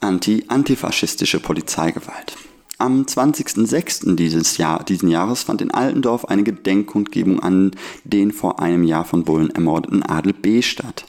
Anti-antifaschistische 0.00 1.40
Polizeigewalt. 1.40 2.36
Am 2.76 3.02
20.06. 3.02 4.16
dieses 4.16 4.58
Jahr, 4.58 4.82
diesen 4.82 5.08
Jahres 5.08 5.44
fand 5.44 5.62
in 5.62 5.70
Altendorf 5.70 6.24
eine 6.24 6.42
Gedenkkundgebung 6.42 7.38
an 7.38 7.70
den 8.02 8.32
vor 8.32 8.58
einem 8.58 8.82
Jahr 8.82 9.04
von 9.04 9.22
Bullen 9.22 9.50
ermordeten 9.50 10.02
Adel 10.02 10.32
B. 10.32 10.60
statt. 10.60 11.06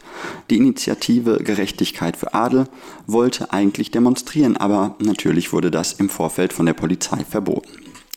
Die 0.51 0.57
Initiative 0.57 1.39
Gerechtigkeit 1.43 2.17
für 2.17 2.35
Adel 2.35 2.65
wollte 3.07 3.51
eigentlich 3.51 3.89
demonstrieren, 3.89 4.57
aber 4.57 4.95
natürlich 4.99 5.53
wurde 5.53 5.71
das 5.71 5.93
im 5.93 6.07
Vorfeld 6.07 6.53
von 6.53 6.67
der 6.67 6.73
Polizei 6.73 7.25
verboten. 7.27 7.71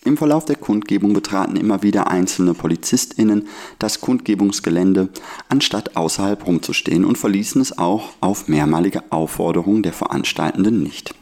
Im 0.04 0.18
Verlauf 0.18 0.44
der 0.44 0.56
Kundgebung 0.56 1.14
betraten 1.14 1.56
immer 1.56 1.82
wieder 1.82 2.08
einzelne 2.08 2.52
PolizistInnen 2.52 3.48
das 3.78 4.02
Kundgebungsgelände, 4.02 5.08
anstatt 5.48 5.96
außerhalb 5.96 6.46
rumzustehen 6.46 7.06
und 7.06 7.16
verließen 7.16 7.62
es 7.62 7.78
auch 7.78 8.10
auf 8.20 8.46
mehrmalige 8.46 9.02
Aufforderung 9.10 9.82
der 9.82 9.94
Veranstaltenden 9.94 10.82
nicht. 10.82 11.14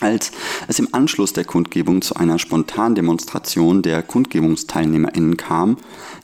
Als 0.00 0.30
es 0.68 0.78
im 0.78 0.88
Anschluss 0.92 1.32
der 1.32 1.44
Kundgebung 1.44 2.02
zu 2.02 2.14
einer 2.14 2.38
Spontandemonstration 2.38 3.82
der 3.82 4.02
KundgebungsteilnehmerInnen 4.02 5.36
kam, 5.36 5.76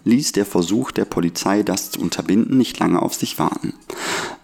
ließ 0.04 0.32
der 0.32 0.46
Versuch 0.46 0.92
der 0.92 1.04
Polizei, 1.04 1.62
das 1.62 1.90
zu 1.90 2.00
unterbinden, 2.00 2.56
nicht 2.56 2.78
lange 2.78 3.02
auf 3.02 3.14
sich 3.14 3.38
warten. 3.38 3.74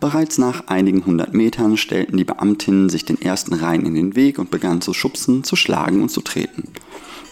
Bereits 0.01 0.39
nach 0.39 0.67
einigen 0.67 1.05
hundert 1.05 1.35
Metern 1.35 1.77
stellten 1.77 2.17
die 2.17 2.25
Beamtinnen 2.25 2.89
sich 2.89 3.05
den 3.05 3.21
ersten 3.21 3.55
Reihen 3.55 3.87
in 3.87 3.95
den 3.95 4.17
Weg 4.17 4.39
und 4.39 4.51
begannen 4.51 4.81
zu 4.81 4.95
schubsen, 4.95 5.45
zu 5.45 5.55
schlagen 5.57 6.03
und 6.03 6.11
zu 6.11 6.23
treten. 6.23 6.65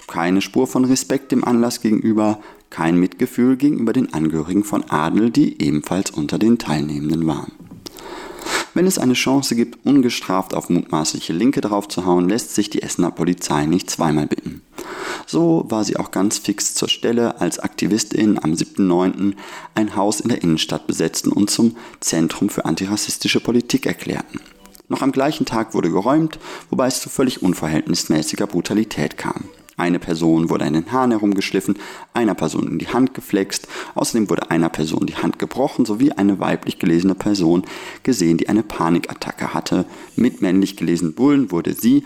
Keine 0.07 0.40
Spur 0.40 0.67
von 0.67 0.85
Respekt 0.85 1.33
dem 1.33 1.45
Anlass 1.45 1.81
gegenüber, 1.81 2.40
kein 2.71 2.99
Mitgefühl 2.99 3.57
gegenüber 3.57 3.93
den 3.93 4.12
Angehörigen 4.14 4.64
von 4.64 4.85
Adel, 4.90 5.31
die 5.31 5.62
ebenfalls 5.62 6.11
unter 6.11 6.38
den 6.38 6.59
Teilnehmenden 6.59 7.26
waren. 7.26 7.52
Wenn 8.75 8.87
es 8.87 8.99
eine 8.99 9.14
Chance 9.14 9.57
gibt, 9.57 9.85
ungestraft 9.85 10.55
auf 10.55 10.69
mutmaßliche 10.69 11.33
Linke 11.33 11.61
draufzuhauen, 11.61 12.28
lässt 12.28 12.55
sich 12.55 12.71
die 12.71 12.83
Essener 12.83 13.11
Polizei 13.11 13.67
nicht 13.67 13.90
zweimal 13.90 14.26
bitten. 14.26 14.62
So 15.26 15.67
war 15.69 15.85
sie 15.85 15.97
auch 15.97 16.11
ganz 16.11 16.38
fix 16.38 16.75
zur 16.75 16.88
Stelle, 16.88 17.40
als 17.40 17.59
AktivistInnen 17.59 18.43
am 18.43 18.52
7.9. 18.52 19.35
ein 19.75 19.97
Haus 19.97 20.21
in 20.21 20.28
der 20.28 20.43
Innenstadt 20.43 20.87
besetzten 20.87 21.33
und 21.33 21.50
zum 21.50 21.76
Zentrum 22.00 22.49
für 22.49 22.64
antirassistische 22.64 23.40
Politik 23.40 23.85
erklärten. 23.87 24.40
Noch 24.88 25.02
am 25.02 25.12
gleichen 25.12 25.45
Tag 25.45 25.75
wurde 25.75 25.90
geräumt, 25.90 26.38
wobei 26.71 26.87
es 26.87 27.00
zu 27.00 27.11
völlig 27.11 27.43
unverhältnismäßiger 27.43 28.47
Brutalität 28.47 29.19
kam. 29.19 29.45
Eine 29.79 30.01
Person 30.01 30.51
wurde 30.51 30.65
an 30.65 30.73
den 30.73 30.91
Haaren 30.91 31.13
herumgeschliffen, 31.13 31.79
einer 32.13 32.35
Person 32.35 32.67
in 32.67 32.79
die 32.81 32.89
Hand 32.89 33.15
geflext, 33.15 33.69
außerdem 33.95 34.29
wurde 34.29 34.51
einer 34.51 34.69
Person 34.69 35.07
die 35.07 35.15
Hand 35.15 35.39
gebrochen 35.39 35.87
sowie 35.87 36.11
eine 36.11 36.41
weiblich 36.41 36.81
gelesene 36.81 37.15
Person 37.15 37.63
gesehen, 38.03 38.39
die 38.39 38.49
eine 38.49 38.65
Panikattacke 38.65 39.55
hatte. 39.55 39.87
Mit 40.17 40.43
männlich 40.43 40.77
gelesenen 40.77 41.15
Bullen 41.15 41.53
wurde 41.53 41.75
sie 41.75 42.03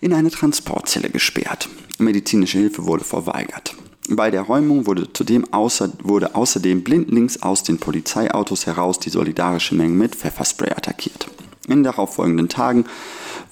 in 0.00 0.14
eine 0.14 0.30
Transportzelle 0.30 1.10
gesperrt. 1.10 1.68
Medizinische 1.98 2.58
Hilfe 2.58 2.86
wurde 2.86 3.02
verweigert. 3.02 3.74
Bei 4.08 4.30
der 4.30 4.42
Räumung 4.42 4.86
wurde 4.86 5.12
zudem 5.12 5.52
außer, 5.52 5.90
wurde 6.04 6.36
außerdem 6.36 6.84
blindlings 6.84 7.42
aus 7.42 7.64
den 7.64 7.78
Polizeiautos 7.78 8.66
heraus 8.66 9.00
die 9.00 9.10
solidarische 9.10 9.74
Menge 9.74 9.94
mit 9.94 10.14
Pfefferspray 10.14 10.70
attackiert. 10.70 11.28
In 11.66 11.82
darauffolgenden 11.82 12.48
Tagen 12.48 12.84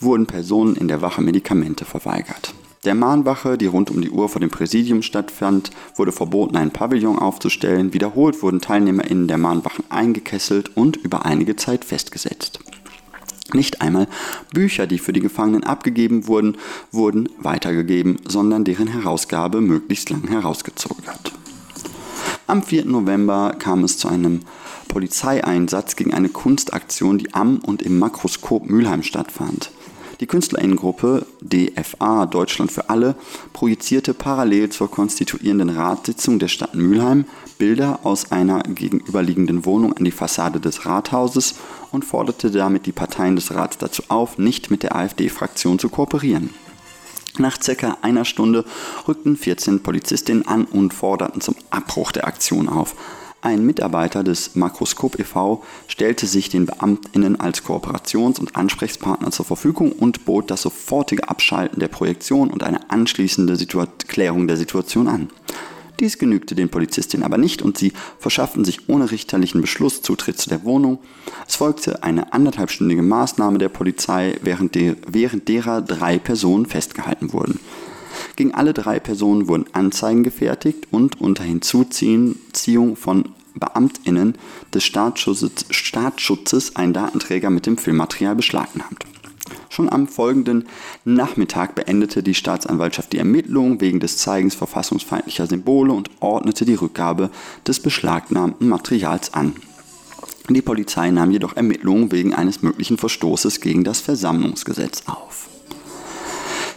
wurden 0.01 0.27
Personen 0.27 0.77
in 0.77 0.87
der 0.87 1.03
Wache 1.03 1.23
Medikamente 1.23 1.85
verweigert. 1.85 2.55
Der 2.87 2.95
Mahnwache, 2.95 3.59
die 3.59 3.67
rund 3.67 3.91
um 3.91 4.01
die 4.01 4.11
Uhr 4.11 4.29
vor 4.29 4.41
dem 4.41 4.49
Präsidium 4.49 5.03
stattfand, 5.03 5.73
wurde 5.97 6.13
verboten, 6.13 6.57
einen 6.57 6.71
Pavillon 6.71 7.19
aufzustellen. 7.19 7.93
Wiederholt 7.93 8.41
wurden 8.43 8.61
TeilnehmerInnen 8.61 9.27
der 9.27 9.39
Mahnwachen 9.39 9.85
eingekesselt 9.89 10.77
und 10.77 10.97
über 10.97 11.27
einige 11.27 11.57
Zeit 11.57 11.85
festgesetzt. 11.85 12.61
Nicht 13.53 13.83
einmal 13.83 14.07
Bücher, 14.53 14.87
die 14.87 15.01
für 15.01 15.13
die 15.13 15.21
Gefangenen 15.21 15.65
abgegeben 15.65 16.29
wurden, 16.29 16.59
wurden 16.93 17.29
weitergegeben, 17.41 18.19
sondern 18.29 18.63
deren 18.63 18.87
Herausgabe 18.87 19.61
möglichst 19.61 20.11
lang 20.11 20.29
herausgezögert. 20.29 21.33
Am 22.47 22.63
4. 22.63 22.85
November 22.85 23.57
kam 23.59 23.83
es 23.83 23.99
zu 23.99 24.07
einem 24.07 24.43
Polizeieinsatz 24.87 25.97
gegen 25.97 26.15
eine 26.15 26.29
Kunstaktion, 26.29 27.19
die 27.19 27.35
am 27.35 27.59
und 27.59 27.83
im 27.83 27.99
Makroskop 27.99 28.71
Mülheim 28.71 29.03
stattfand. 29.03 29.73
Die 30.21 30.27
Künstlerinnengruppe 30.27 31.27
DFA 31.43 32.27
Deutschland 32.27 32.73
für 32.73 32.89
alle 32.89 33.17
projizierte 33.53 34.15
parallel 34.15 34.71
zur 34.71 34.91
konstituierenden 34.91 35.71
Ratssitzung 35.71 36.39
der 36.39 36.49
Stadt 36.49 36.75
Mülheim 36.75 37.27
Bilder 37.59 38.01
aus 38.03 38.33
einer 38.33 38.63
gegenüberliegenden 38.63 39.65
Wohnung 39.65 39.93
an 39.95 40.05
die 40.05 40.11
Fassade 40.11 40.61
des 40.61 40.87
Rathauses 40.87 41.57
und 41.91 42.05
forderte 42.05 42.51
damit 42.51 42.87
die 42.87 42.93
Parteien 42.93 43.37
des 43.37 43.55
Rats 43.55 43.79
dazu 43.79 44.03
auf, 44.09 44.39
nicht 44.39 44.71
mit 44.71 44.83
der 44.83 44.97
AfD-Fraktion 44.97 45.79
zu 45.79 45.89
kooperieren. 45.89 46.51
Nach 47.39 47.61
circa 47.61 47.99
einer 48.01 48.25
Stunde 48.25 48.65
rückten 49.07 49.37
14 49.37 49.83
Polizistinnen 49.83 50.47
an 50.47 50.65
und 50.65 50.95
forderten 50.95 51.43
zum 51.43 51.55
Abbruch 51.71 52.13
der 52.13 52.27
Aktion 52.27 52.69
auf. 52.69 52.95
Ein 53.47 53.65
Mitarbeiter 53.65 54.25
des 54.25 54.57
Makroskop 54.57 55.21
e.V. 55.21 55.63
stellte 55.87 56.27
sich 56.27 56.49
den 56.49 56.67
BeamtInnen 56.67 57.39
als 57.39 57.63
Kooperations- 57.63 58.41
und 58.41 58.57
Ansprechpartner 58.57 59.31
zur 59.31 59.45
Verfügung 59.45 59.93
und 59.93 60.25
bot 60.25 60.51
das 60.51 60.63
sofortige 60.63 61.29
Abschalten 61.29 61.79
der 61.79 61.87
Projektion 61.87 62.51
und 62.51 62.65
eine 62.65 62.91
anschließende 62.91 63.55
Situa 63.55 63.87
Klärung 64.09 64.49
der 64.49 64.57
Situation 64.57 65.07
an. 65.07 65.29
Dies 66.01 66.19
genügte 66.19 66.57
den 66.57 66.71
Polizistinnen 66.71 67.25
aber 67.25 67.39
nicht 67.39 67.63
und 67.63 67.79
sie 67.79 67.93
verschafften 68.19 68.65
sich 68.65 68.89
ohne 68.89 69.13
richterlichen 69.13 69.61
Beschluss 69.61 70.03
Zutritt 70.03 70.39
zu 70.39 70.49
der 70.49 70.65
Wohnung. 70.65 70.99
Es 71.47 71.55
folgte 71.55 72.03
eine 72.03 72.33
anderthalbstündige 72.33 73.03
Maßnahme 73.03 73.59
der 73.59 73.69
Polizei, 73.69 74.41
während, 74.43 74.75
de 74.75 74.97
während 75.07 75.47
derer 75.47 75.83
drei 75.83 76.19
Personen 76.19 76.67
festgehalten 76.67 77.33
wurden. 77.33 77.61
Gegen 78.37 78.53
alle 78.53 78.75
drei 78.75 79.01
Personen 79.01 79.49
wurden 79.49 79.65
Anzeigen 79.73 80.23
gefertigt 80.23 80.89
und 80.91 81.21
unter 81.21 81.43
Hinzuziehung 81.43 82.97
von 82.97 83.31
BeamtInnen 83.55 84.35
des 84.75 84.85
Staatsschutzes, 84.85 85.53
Staatsschutzes 85.71 86.77
ein 86.77 86.93
Datenträger 86.93 87.49
mit 87.49 87.65
dem 87.65 87.79
Filmmaterial 87.79 88.37
beschlagnahmt. 88.37 89.07
Schon 89.71 89.91
am 89.91 90.07
folgenden 90.07 90.69
Nachmittag 91.05 91.75
beendete 91.75 92.23
die 92.23 92.35
Staatsanwaltschaft 92.35 93.13
die 93.13 93.19
Ermittlungen 93.19 93.81
wegen 93.81 94.01
des 94.01 94.19
Zeigens 94.19 94.55
verfassungsfeindlicher 94.55 95.47
Symbole 95.47 95.93
und 95.93 96.11
ordnete 96.21 96.65
die 96.65 96.75
Rückgabe 96.75 97.31
des 97.67 97.81
beschlagnahmten 97.81 98.69
Materials 98.69 99.35
an. 99.35 99.55
Die 100.49 100.63
Polizei 100.63 101.11
nahm 101.11 101.31
jedoch 101.31 101.57
Ermittlungen 101.57 102.13
wegen 102.13 102.35
eines 102.35 102.63
möglichen 102.63 102.99
Verstoßes 102.99 103.61
gegen 103.61 103.83
das 103.83 104.01
Versammlungsgesetz 104.01 105.03
auf. 105.07 105.49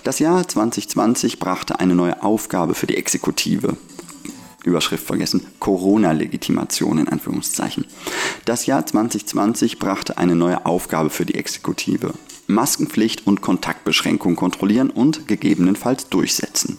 Das 0.04 0.20
Jahr 0.20 0.48
2020 0.48 1.40
brachte 1.40 1.80
eine 1.80 1.94
neue 1.94 2.24
Aufgabe 2.24 2.74
für 2.74 2.88
die 2.88 2.96
Exekutive. 2.96 3.76
Überschrift 4.64 5.06
vergessen, 5.06 5.46
Corona-Legitimation 5.60 7.00
in 7.00 7.08
Anführungszeichen. 7.08 7.86
Das 8.46 8.66
Jahr 8.66 8.86
2020 8.86 9.80
brachte 9.80 10.18
eine 10.18 10.36
neue 10.36 10.66
Aufgabe 10.66 11.10
für 11.10 11.26
die 11.26 11.36
Exekutive. 11.36 12.14
Maskenpflicht 12.48 13.28
und 13.28 13.42
Kontaktbeschränkung 13.42 14.36
kontrollieren 14.36 14.90
und 14.90 15.28
gegebenenfalls 15.28 16.10
durchsetzen. 16.10 16.78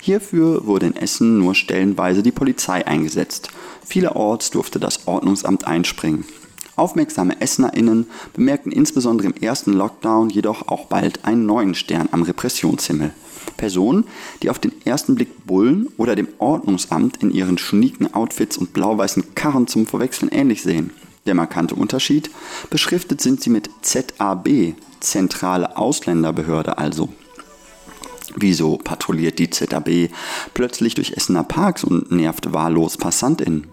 Hierfür 0.00 0.66
wurde 0.66 0.86
in 0.86 0.96
Essen 0.96 1.38
nur 1.38 1.54
stellenweise 1.54 2.22
die 2.22 2.32
Polizei 2.32 2.86
eingesetzt. 2.86 3.50
Vielerorts 3.84 4.50
durfte 4.50 4.80
das 4.80 5.06
Ordnungsamt 5.06 5.66
einspringen. 5.66 6.24
Aufmerksame 6.76 7.40
EssnerInnen 7.40 8.06
bemerkten 8.32 8.72
insbesondere 8.72 9.28
im 9.28 9.34
ersten 9.34 9.72
Lockdown 9.74 10.30
jedoch 10.30 10.68
auch 10.68 10.86
bald 10.86 11.24
einen 11.24 11.44
neuen 11.44 11.74
Stern 11.74 12.08
am 12.12 12.22
Repressionshimmel. 12.22 13.12
Personen, 13.56 14.04
die 14.42 14.50
auf 14.50 14.58
den 14.58 14.72
ersten 14.84 15.14
Blick 15.14 15.46
Bullen 15.46 15.88
oder 15.96 16.16
dem 16.16 16.28
Ordnungsamt 16.38 17.22
in 17.22 17.30
ihren 17.30 17.58
schnieken 17.58 18.14
Outfits 18.14 18.56
und 18.56 18.72
blau-weißen 18.72 19.34
Karren 19.34 19.66
zum 19.66 19.86
Verwechseln 19.86 20.30
ähnlich 20.30 20.62
sehen. 20.62 20.90
Der 21.26 21.34
markante 21.34 21.74
Unterschied, 21.74 22.30
beschriftet 22.70 23.20
sind 23.20 23.40
sie 23.40 23.50
mit 23.50 23.70
ZAB, 23.82 24.74
Zentrale 25.00 25.76
Ausländerbehörde 25.76 26.78
also. 26.78 27.08
Wieso 28.36 28.78
patrouilliert 28.78 29.38
die 29.38 29.50
ZAB 29.50 30.10
plötzlich 30.54 30.94
durch 30.94 31.12
Essener 31.12 31.44
Parks 31.44 31.84
und 31.84 32.10
nervt 32.10 32.52
wahllos 32.52 32.96
PassantInnen? 32.96 33.71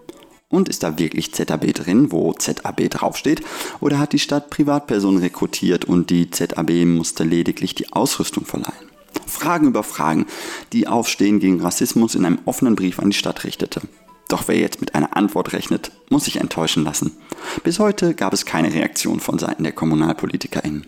Und 0.50 0.68
ist 0.68 0.82
da 0.82 0.98
wirklich 0.98 1.34
ZAB 1.34 1.74
drin, 1.74 2.12
wo 2.12 2.34
ZAB 2.34 2.90
draufsteht? 2.90 3.42
Oder 3.82 4.00
hat 4.00 4.14
die 4.14 4.20
Stadt 4.20 4.50
Privatpersonen 4.50 5.22
rekrutiert 5.22 5.86
und 5.86 6.10
die 6.10 6.32
ZAB 6.32 6.86
musste 6.86 7.24
lediglich 7.24 7.76
die 7.76 7.94
Ausrüstung 7.94 8.46
verleihen? 8.46 8.90
Fragen 9.28 9.68
über 9.68 9.84
Fragen, 9.84 10.26
die 10.74 10.88
Aufstehen 10.88 11.40
gegen 11.40 11.62
Rassismus 11.62 12.16
in 12.16 12.26
einem 12.26 12.40
offenen 12.46 12.76
Brief 12.76 13.00
an 13.00 13.12
die 13.12 13.18
Stadt 13.18 13.44
richtete. 13.44 13.82
Doch 14.28 14.48
wer 14.48 14.58
jetzt 14.58 14.82
mit 14.82 14.96
einer 14.96 15.16
Antwort 15.16 15.54
rechnet, 15.54 15.92
muss 16.10 16.26
sich 16.26 16.38
enttäuschen 16.38 16.84
lassen. 16.84 17.16
Bis 17.64 17.80
heute 17.80 18.16
gab 18.16 18.34
es 18.34 18.46
keine 18.46 18.74
Reaktion 18.74 19.20
von 19.20 19.40
Seiten 19.40 19.64
der 19.64 19.72
KommunalpolitikerInnen. 19.72 20.86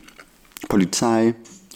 Polizei, 0.69 1.35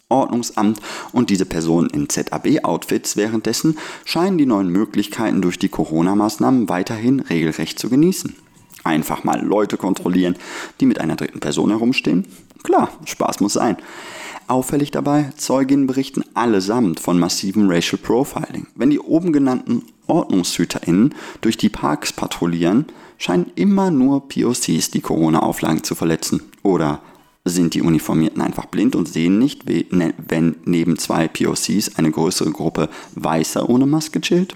Ordnungsamt 0.10 0.80
und 1.14 1.30
diese 1.30 1.46
Personen 1.46 1.90
in 1.90 2.10
ZAB-Outfits 2.10 3.18
währenddessen 3.18 3.78
scheinen 4.06 4.38
die 4.38 4.46
neuen 4.46 4.70
Möglichkeiten 4.70 5.42
durch 5.42 5.58
die 5.58 5.70
Corona-Maßnahmen 5.70 6.70
weiterhin 6.70 7.22
regelrecht 7.22 7.80
zu 7.80 7.90
genießen. 7.90 8.36
Einfach 8.84 9.24
mal 9.24 9.44
Leute 9.44 9.78
kontrollieren, 9.78 10.36
die 10.80 10.86
mit 10.86 11.02
einer 11.02 11.16
dritten 11.16 11.40
Person 11.40 11.72
herumstehen? 11.72 12.28
Klar, 12.62 12.90
Spaß 13.06 13.40
muss 13.40 13.54
sein. 13.54 13.78
Auffällig 14.48 14.92
dabei, 14.92 15.32
Zeuginnen 15.38 15.88
berichten 15.88 16.24
allesamt 16.36 17.00
von 17.00 17.18
massivem 17.18 17.68
Racial 17.68 18.00
Profiling. 18.00 18.68
Wenn 18.76 18.92
die 18.92 19.00
oben 19.00 19.34
genannten 19.34 19.84
OrdnungshüterInnen 20.06 21.16
durch 21.42 21.58
die 21.58 21.70
Parks 21.70 22.14
patrouillieren, 22.14 22.86
scheinen 23.18 23.52
immer 23.56 23.90
nur 23.90 24.28
POCs 24.28 24.92
die 24.92 25.02
Corona-Auflagen 25.02 25.84
zu 25.84 25.96
verletzen. 25.96 26.44
Oder 26.62 27.02
sind 27.46 27.76
die 27.76 27.84
Uniformierten 27.84 28.42
einfach 28.42 28.66
blind 28.66 28.96
und 28.96 29.08
sehen 29.08 29.38
nicht, 29.38 29.70
ne, 29.70 30.14
wenn 30.28 30.56
neben 30.66 30.98
zwei 30.98 31.28
POCs 31.28 31.96
eine 31.96 32.12
größere 32.12 32.52
Gruppe 32.52 32.90
Weißer 33.14 33.70
ohne 33.70 33.86
Maske 33.86 34.20
chillt? 34.20 34.56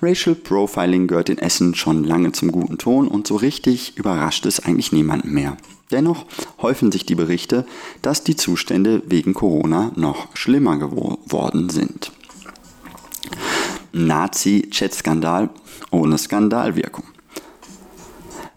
Racial 0.00 0.34
Profiling 0.36 1.06
gehört 1.08 1.30
in 1.30 1.38
Essen 1.38 1.74
schon 1.74 2.04
lange 2.04 2.32
zum 2.32 2.52
guten 2.52 2.78
Ton 2.78 3.08
und 3.08 3.26
so 3.26 3.36
richtig 3.36 3.96
überrascht 3.96 4.46
es 4.46 4.60
eigentlich 4.60 4.92
niemanden 4.92 5.32
mehr. 5.32 5.56
Dennoch 5.90 6.26
häufen 6.60 6.92
sich 6.92 7.06
die 7.06 7.14
Berichte, 7.14 7.64
dass 8.02 8.22
die 8.24 8.36
Zustände 8.36 9.02
wegen 9.06 9.34
Corona 9.34 9.92
noch 9.96 10.36
schlimmer 10.36 10.78
geworden 10.78 11.70
sind. 11.70 12.12
Nazi-Chat-Skandal 13.92 15.50
ohne 15.90 16.18
Skandalwirkung. 16.18 17.04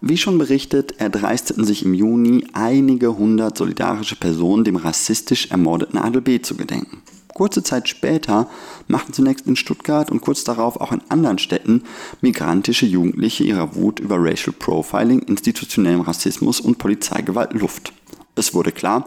Wie 0.02 0.18
schon 0.18 0.38
berichtet, 0.38 1.00
erdreisteten 1.00 1.66
sich 1.66 1.84
im 1.84 1.94
Juni 1.94 2.48
einige 2.54 3.18
hundert 3.18 3.58
solidarische 3.58 4.16
Personen 4.16 4.64
dem 4.64 4.78
rassistisch 4.78 5.52
ermordeten 5.52 6.00
Adel 6.00 6.22
B. 6.22 6.42
zu 6.42 6.56
gedenken. 6.56 7.02
Kurze 7.34 7.64
Zeit 7.64 7.88
später 7.90 8.50
machten 8.88 9.14
zunächst 9.14 9.46
in 9.46 9.56
Stuttgart 9.56 10.10
und 10.10 10.22
kurz 10.22 10.44
darauf 10.44 10.80
auch 10.80 10.92
in 10.92 11.02
anderen 11.10 11.38
Städten 11.38 11.84
migrantische 12.22 12.86
Jugendliche 12.86 13.44
ihrer 13.44 13.76
Wut 13.76 14.00
über 14.00 14.18
Racial 14.20 14.54
Profiling, 14.58 15.20
institutionellem 15.20 16.02
Rassismus 16.02 16.60
und 16.60 16.78
Polizeigewalt 16.78 17.54
Luft. 17.54 17.94
Es 18.36 18.54
wurde 18.54 18.72
klar, 18.72 19.06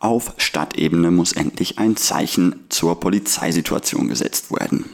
auf 0.00 0.34
Stadtebene 0.38 1.10
muss 1.10 1.32
endlich 1.32 1.78
ein 1.78 1.96
Zeichen 1.96 2.64
zur 2.70 2.98
Polizeisituation 2.98 4.08
gesetzt 4.08 4.50
werden. 4.50 4.84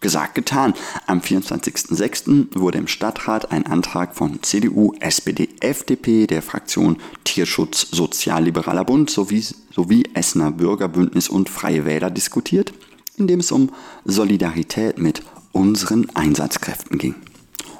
Gesagt, 0.00 0.34
getan. 0.34 0.72
Am 1.06 1.20
24.06. 1.20 2.58
wurde 2.58 2.78
im 2.78 2.88
Stadtrat 2.88 3.52
ein 3.52 3.66
Antrag 3.66 4.16
von 4.16 4.42
CDU, 4.42 4.94
SPD, 4.98 5.50
FDP, 5.60 6.26
der 6.26 6.40
Fraktion 6.40 6.96
Tierschutz 7.24 7.86
Sozialliberaler 7.90 8.86
Bund 8.86 9.10
sowie, 9.10 9.44
sowie 9.74 10.04
Essener 10.14 10.52
Bürgerbündnis 10.52 11.28
und 11.28 11.50
Freie 11.50 11.84
Wähler 11.84 12.10
diskutiert, 12.10 12.72
in 13.18 13.26
dem 13.26 13.40
es 13.40 13.52
um 13.52 13.72
Solidarität 14.06 14.98
mit 14.98 15.22
unseren 15.52 16.08
Einsatzkräften 16.14 16.96
ging. 16.96 17.14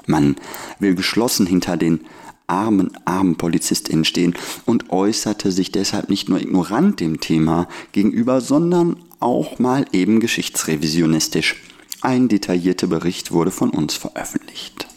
Man 0.05 0.35
will 0.77 0.93
geschlossen 0.93 1.47
hinter 1.47 1.75
den 1.75 2.01
armen, 2.45 2.91
armen 3.05 3.35
PolizistInnen 3.35 4.05
stehen 4.05 4.35
und 4.65 4.91
äußerte 4.91 5.51
sich 5.51 5.71
deshalb 5.71 6.09
nicht 6.09 6.29
nur 6.29 6.39
ignorant 6.39 6.99
dem 6.99 7.19
Thema 7.19 7.67
gegenüber, 7.93 8.41
sondern 8.41 8.97
auch 9.19 9.57
mal 9.57 9.85
eben 9.91 10.19
geschichtsrevisionistisch. 10.19 11.55
Ein 12.01 12.27
detaillierter 12.27 12.87
Bericht 12.87 13.31
wurde 13.31 13.51
von 13.51 13.69
uns 13.69 13.93
veröffentlicht. 13.93 14.87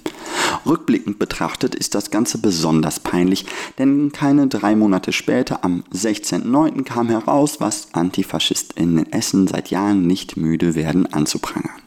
Rückblickend 0.65 1.19
betrachtet 1.19 1.75
ist 1.75 1.95
das 1.95 2.11
Ganze 2.11 2.39
besonders 2.39 2.99
peinlich, 2.99 3.45
denn 3.79 4.11
keine 4.13 4.47
drei 4.47 4.75
Monate 4.75 5.13
später, 5.13 5.65
am 5.65 5.85
16.09., 5.93 6.85
kam 6.85 7.11
heraus, 7.11 7.61
was 7.61 7.89
AntifaschistInnen 7.93 9.05
in 9.05 9.13
Essen 9.13 9.47
seit 9.47 9.69
Jahren 9.69 10.07
nicht 10.07 10.39
müde 10.39 10.75
werden 10.75 11.13
anzuprangern. 11.13 11.83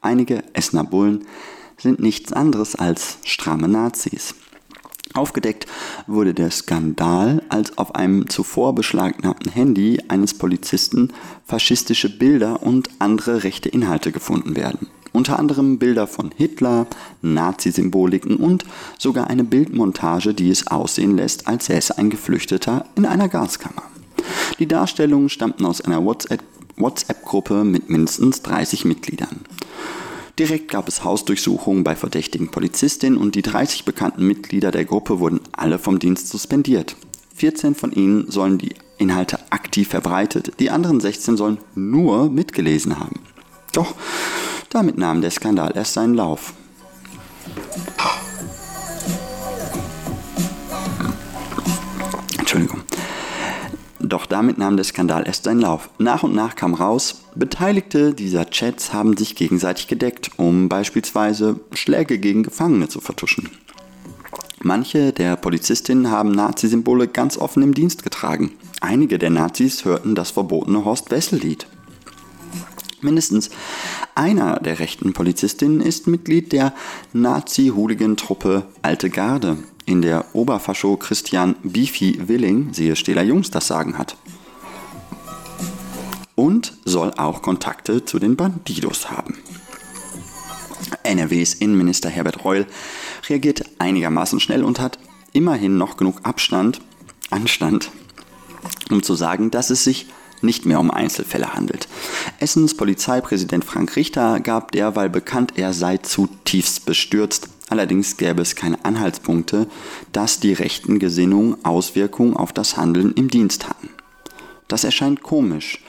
Einige 0.00 0.42
Essener 0.52 0.84
Bullen 0.84 1.26
sind 1.78 2.00
nichts 2.00 2.32
anderes 2.32 2.74
als 2.74 3.18
stramme 3.22 3.68
Nazis. 3.68 4.34
Aufgedeckt 5.16 5.66
wurde 6.08 6.34
der 6.34 6.50
Skandal, 6.50 7.40
als 7.48 7.78
auf 7.78 7.94
einem 7.94 8.28
zuvor 8.28 8.74
beschlagnahmten 8.74 9.48
Handy 9.48 10.00
eines 10.08 10.34
Polizisten 10.34 11.12
faschistische 11.46 12.18
Bilder 12.18 12.64
und 12.64 12.88
andere 12.98 13.44
rechte 13.44 13.68
Inhalte 13.68 14.10
gefunden 14.10 14.56
werden. 14.56 14.88
Unter 15.12 15.38
anderem 15.38 15.78
Bilder 15.78 16.08
von 16.08 16.32
Hitler, 16.36 16.88
Nazi-Symboliken 17.22 18.38
und 18.38 18.64
sogar 18.98 19.28
eine 19.28 19.44
Bildmontage, 19.44 20.34
die 20.34 20.50
es 20.50 20.66
aussehen 20.66 21.16
lässt, 21.16 21.46
als 21.46 21.66
säße 21.66 21.96
ein 21.96 22.10
Geflüchteter 22.10 22.84
in 22.96 23.06
einer 23.06 23.28
Gaskammer. 23.28 23.84
Die 24.58 24.66
Darstellungen 24.66 25.28
stammten 25.28 25.64
aus 25.64 25.80
einer 25.80 26.04
WhatsApp-Gruppe 26.04 27.62
mit 27.62 27.88
mindestens 27.88 28.42
30 28.42 28.84
Mitgliedern. 28.84 29.42
Direkt 30.38 30.68
gab 30.68 30.88
es 30.88 31.04
Hausdurchsuchungen 31.04 31.84
bei 31.84 31.94
verdächtigen 31.94 32.50
Polizistinnen 32.50 33.18
und 33.18 33.36
die 33.36 33.42
30 33.42 33.84
bekannten 33.84 34.26
Mitglieder 34.26 34.72
der 34.72 34.84
Gruppe 34.84 35.20
wurden 35.20 35.40
alle 35.52 35.78
vom 35.78 36.00
Dienst 36.00 36.28
suspendiert. 36.28 36.96
14 37.36 37.76
von 37.76 37.92
ihnen 37.92 38.28
sollen 38.30 38.58
die 38.58 38.74
Inhalte 38.98 39.38
aktiv 39.50 39.88
verbreitet, 39.88 40.52
die 40.58 40.70
anderen 40.70 41.00
16 41.00 41.36
sollen 41.36 41.58
nur 41.76 42.30
mitgelesen 42.30 42.98
haben. 42.98 43.20
Doch 43.72 43.94
damit 44.70 44.98
nahm 44.98 45.20
der 45.20 45.30
Skandal 45.30 45.72
erst 45.76 45.94
seinen 45.94 46.14
Lauf. 46.14 46.52
Entschuldigung. 52.38 52.82
Doch 54.06 54.26
damit 54.26 54.58
nahm 54.58 54.76
der 54.76 54.84
Skandal 54.84 55.26
erst 55.26 55.44
seinen 55.44 55.60
Lauf. 55.60 55.88
Nach 55.98 56.22
und 56.22 56.34
nach 56.34 56.56
kam 56.56 56.74
raus, 56.74 57.22
Beteiligte 57.34 58.12
dieser 58.12 58.50
Chats 58.50 58.92
haben 58.92 59.16
sich 59.16 59.34
gegenseitig 59.34 59.88
gedeckt, 59.88 60.32
um 60.36 60.68
beispielsweise 60.68 61.58
Schläge 61.72 62.18
gegen 62.18 62.42
Gefangene 62.42 62.88
zu 62.88 63.00
vertuschen. 63.00 63.50
Manche 64.62 65.12
der 65.12 65.36
Polizistinnen 65.36 66.10
haben 66.10 66.32
Nazi-Symbole 66.32 67.08
ganz 67.08 67.38
offen 67.38 67.62
im 67.62 67.74
Dienst 67.74 68.02
getragen. 68.02 68.52
Einige 68.80 69.18
der 69.18 69.30
Nazis 69.30 69.86
hörten 69.86 70.14
das 70.14 70.32
verbotene 70.32 70.84
Horst-Wessel-Lied. 70.84 71.66
Mindestens 73.00 73.50
einer 74.14 74.60
der 74.60 74.78
rechten 74.78 75.12
Polizistinnen 75.12 75.80
ist 75.80 76.06
Mitglied 76.06 76.52
der 76.52 76.74
Nazi-Hooligan-Truppe 77.12 78.64
Alte 78.82 79.10
Garde, 79.10 79.58
in 79.86 80.02
der 80.02 80.34
Oberfascho 80.34 80.96
Christian 80.96 81.56
Bifi 81.62 82.28
Willing, 82.28 82.72
siehe 82.72 82.96
Stähler 82.96 83.22
Jungs, 83.22 83.50
das 83.50 83.66
Sagen 83.66 83.98
hat. 83.98 84.16
Und 86.34 86.72
soll 86.84 87.12
auch 87.16 87.42
Kontakte 87.42 88.04
zu 88.04 88.18
den 88.18 88.36
Bandidos 88.36 89.10
haben. 89.10 89.38
NRWs 91.02 91.54
Innenminister 91.54 92.08
Herbert 92.08 92.44
Reul 92.44 92.66
reagiert 93.28 93.64
einigermaßen 93.78 94.40
schnell 94.40 94.64
und 94.64 94.80
hat 94.80 94.98
immerhin 95.32 95.76
noch 95.78 95.96
genug 95.96 96.20
Abstand, 96.22 96.80
Anstand, 97.30 97.90
um 98.90 99.02
zu 99.02 99.14
sagen, 99.14 99.50
dass 99.50 99.70
es 99.70 99.84
sich 99.84 100.06
nicht 100.42 100.66
mehr 100.66 100.80
um 100.80 100.90
Einzelfälle 100.90 101.54
handelt. 101.54 101.88
Essens 102.38 102.76
Polizeipräsident 102.76 103.64
Frank 103.64 103.96
Richter 103.96 104.40
gab 104.40 104.72
derweil 104.72 105.08
bekannt, 105.08 105.54
er 105.56 105.72
sei 105.72 105.98
zutiefst 105.98 106.84
bestürzt 106.84 107.48
Allerdings 107.74 108.18
gäbe 108.18 108.40
es 108.40 108.54
keine 108.54 108.84
Anhaltspunkte, 108.84 109.66
dass 110.12 110.38
die 110.38 110.52
rechten 110.52 111.00
Gesinnungen 111.00 111.56
Auswirkungen 111.64 112.36
auf 112.36 112.52
das 112.52 112.76
Handeln 112.76 113.12
im 113.14 113.26
Dienst 113.26 113.68
hatten. 113.68 113.88
Das 114.68 114.84
erscheint 114.84 115.24
komisch, 115.24 115.82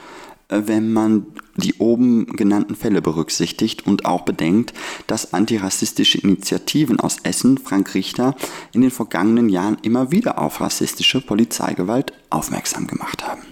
äh, 0.48 0.62
wenn 0.64 0.92
man 0.92 1.26
die 1.54 1.74
oben 1.74 2.26
genannten 2.34 2.74
Fälle 2.74 3.00
berücksichtigt 3.00 3.86
und 3.86 4.04
auch 4.04 4.22
bedenkt, 4.22 4.74
dass 5.06 5.32
antirassistische 5.32 6.18
Initiativen 6.18 6.98
aus 6.98 7.18
Essen 7.22 7.56
Frank 7.56 7.94
Richter 7.94 8.34
in 8.72 8.80
den 8.80 8.90
vergangenen 8.90 9.48
Jahren 9.48 9.78
immer 9.82 10.10
wieder 10.10 10.40
auf 10.40 10.60
rassistische 10.60 11.20
Polizeigewalt 11.20 12.12
aufmerksam 12.30 12.88
gemacht 12.88 13.24
haben. 13.24 13.42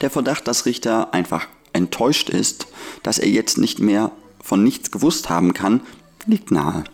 Der 0.00 0.10
Verdacht, 0.10 0.46
dass 0.46 0.64
Richter 0.64 1.12
einfach 1.12 1.48
enttäuscht 1.72 2.30
ist, 2.30 2.68
dass 3.02 3.18
er 3.18 3.30
jetzt 3.30 3.58
nicht 3.58 3.80
mehr 3.80 4.12
von 4.40 4.62
nichts 4.62 4.92
gewusst 4.92 5.28
haben 5.28 5.54
kann, 5.54 5.80
liegt 6.26 6.50
nahe. 6.50 6.84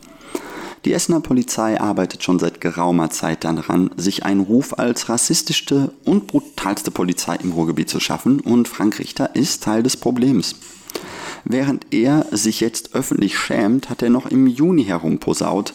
Die 0.84 0.92
Essener 0.92 1.20
Polizei 1.20 1.80
arbeitet 1.80 2.22
schon 2.22 2.38
seit 2.38 2.60
geraumer 2.60 3.10
Zeit 3.10 3.44
daran, 3.44 3.90
sich 3.96 4.24
einen 4.24 4.40
Ruf 4.40 4.78
als 4.78 5.08
rassistischste 5.08 5.92
und 6.04 6.28
brutalste 6.28 6.90
Polizei 6.90 7.36
im 7.36 7.52
Ruhrgebiet 7.52 7.90
zu 7.90 8.00
schaffen 8.00 8.40
und 8.40 8.68
Frank 8.68 8.98
Richter 8.98 9.34
ist 9.34 9.64
Teil 9.64 9.82
des 9.82 9.96
Problems. 9.96 10.54
Während 11.44 11.92
er 11.92 12.26
sich 12.30 12.60
jetzt 12.60 12.94
öffentlich 12.94 13.38
schämt, 13.38 13.90
hat 13.90 14.02
er 14.02 14.10
noch 14.10 14.26
im 14.26 14.46
Juni 14.46 14.84
herumposaunt, 14.84 15.74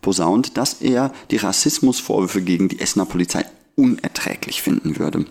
posaunt, 0.00 0.56
dass 0.56 0.80
er 0.80 1.12
die 1.30 1.36
Rassismusvorwürfe 1.36 2.42
gegen 2.42 2.68
die 2.68 2.80
Essener 2.80 3.06
Polizei 3.06 3.44
unerträglich 3.76 4.62
finden 4.62 4.98
würde. 4.98 5.26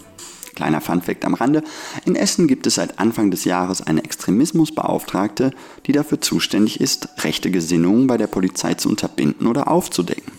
Kleiner 0.56 0.82
Funfact 0.82 1.26
am 1.26 1.34
Rande. 1.34 1.64
In 2.06 2.16
Essen 2.16 2.48
gibt 2.48 2.66
es 2.66 2.76
seit 2.76 2.98
Anfang 2.98 3.30
des 3.30 3.44
Jahres 3.44 3.82
eine 3.82 4.04
Extremismusbeauftragte, 4.04 5.52
die 5.86 5.92
dafür 5.92 6.22
zuständig 6.22 6.80
ist, 6.80 7.10
rechte 7.24 7.52
Gesinnungen 7.52 8.08
bei 8.08 8.18
der 8.18 8.28
Polizei 8.28 8.74
zu 8.74 8.90
unterbinden 8.90 9.48
oder 9.48 9.68
aufzudecken. 9.70 10.32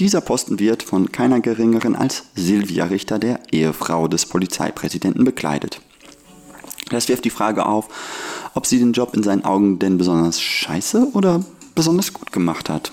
Dieser 0.00 0.20
Posten 0.20 0.60
wird 0.60 0.84
von 0.84 1.10
keiner 1.10 1.40
geringeren 1.40 1.96
als 1.96 2.22
Silvia 2.36 2.84
Richter, 2.84 3.18
der 3.18 3.40
Ehefrau 3.50 4.06
des 4.06 4.26
Polizeipräsidenten, 4.26 5.24
bekleidet. 5.24 5.80
Das 6.90 7.08
wirft 7.08 7.24
die 7.24 7.30
Frage 7.30 7.66
auf, 7.66 7.88
ob 8.54 8.64
sie 8.64 8.78
den 8.78 8.92
Job 8.92 9.14
in 9.14 9.24
seinen 9.24 9.44
Augen 9.44 9.80
denn 9.80 9.98
besonders 9.98 10.40
scheiße 10.40 11.08
oder 11.14 11.44
besonders 11.74 12.12
gut 12.12 12.32
gemacht 12.32 12.70
hat. 12.70 12.92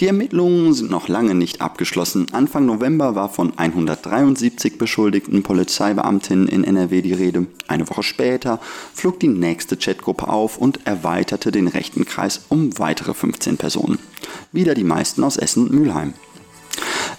Die 0.00 0.06
Ermittlungen 0.06 0.72
sind 0.72 0.90
noch 0.90 1.08
lange 1.08 1.34
nicht 1.34 1.60
abgeschlossen. 1.60 2.28
Anfang 2.32 2.64
November 2.64 3.14
war 3.14 3.28
von 3.28 3.52
173 3.58 4.78
beschuldigten 4.78 5.42
Polizeibeamtinnen 5.42 6.48
in 6.48 6.64
NRW 6.64 7.02
die 7.02 7.12
Rede. 7.12 7.46
Eine 7.68 7.86
Woche 7.90 8.02
später 8.02 8.60
flog 8.94 9.20
die 9.20 9.28
nächste 9.28 9.76
Chatgruppe 9.76 10.28
auf 10.28 10.56
und 10.56 10.86
erweiterte 10.86 11.52
den 11.52 11.68
rechten 11.68 12.06
Kreis 12.06 12.46
um 12.48 12.78
weitere 12.78 13.12
15 13.12 13.58
Personen. 13.58 13.98
Wieder 14.52 14.74
die 14.74 14.84
meisten 14.84 15.22
aus 15.22 15.36
Essen 15.36 15.64
und 15.64 15.72
Mülheim. 15.74 16.14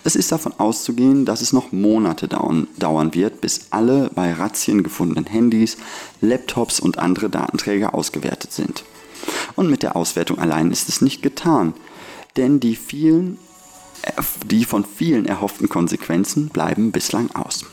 Es 0.04 0.16
ist 0.16 0.32
davon 0.32 0.54
auszugehen, 0.58 1.26
dass 1.26 1.42
es 1.42 1.54
noch 1.54 1.72
Monate 1.72 2.28
dauern, 2.28 2.68
dauern, 2.80 3.14
wird, 3.14 3.42
bis 3.42 3.68
alle 3.70 4.10
bei 4.16 4.34
Razzien 4.34 4.82
gefundenen 4.82 5.28
Handys, 5.28 5.78
Laptops 6.20 6.80
und 6.80 6.98
andere 6.98 7.30
Datenträger 7.30 7.94
ausgewertet 7.94 8.54
sind. 8.54 8.84
Und 9.56 9.70
mit 9.70 9.84
der 9.84 9.96
Auswertung 9.96 10.40
allein 10.40 10.72
ist 10.72 10.90
es 10.90 11.02
nicht 11.02 11.22
getan 11.22 11.76
denn 12.38 12.60
die 12.60 12.76
vielen 12.76 13.38
die 14.50 14.66
von 14.66 14.86
vielen 14.86 15.26
erhofften 15.26 15.70
Konsequenzen 15.70 16.50
bleiben 16.50 16.92
bislang 16.92 17.30
aus. 17.32 17.66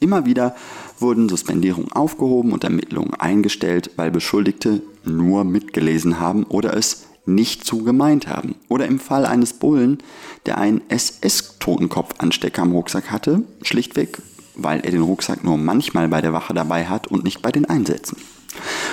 Immer 0.00 0.26
wieder 0.26 0.54
wurden 0.98 1.28
Suspendierungen 1.28 1.92
aufgehoben 1.92 2.52
und 2.52 2.64
Ermittlungen 2.64 3.14
eingestellt, 3.14 3.90
weil 3.96 4.10
Beschuldigte 4.10 4.82
nur 5.04 5.44
mitgelesen 5.44 6.20
haben 6.20 6.44
oder 6.44 6.76
es 6.76 7.06
nicht 7.26 7.64
zu 7.64 7.84
gemeint 7.84 8.26
haben. 8.26 8.54
Oder 8.68 8.86
im 8.86 8.98
Fall 8.98 9.24
eines 9.24 9.54
Bullen, 9.54 9.98
der 10.46 10.58
einen 10.58 10.82
SS-Totenkopf-Anstecker 10.88 12.62
am 12.62 12.72
Rucksack 12.72 13.10
hatte, 13.10 13.42
schlichtweg, 13.62 14.20
weil 14.56 14.80
er 14.80 14.90
den 14.90 15.02
Rucksack 15.02 15.42
nur 15.42 15.56
manchmal 15.56 16.08
bei 16.08 16.20
der 16.20 16.32
Wache 16.32 16.54
dabei 16.54 16.86
hat 16.86 17.06
und 17.06 17.24
nicht 17.24 17.40
bei 17.40 17.50
den 17.50 17.64
Einsätzen. 17.64 18.18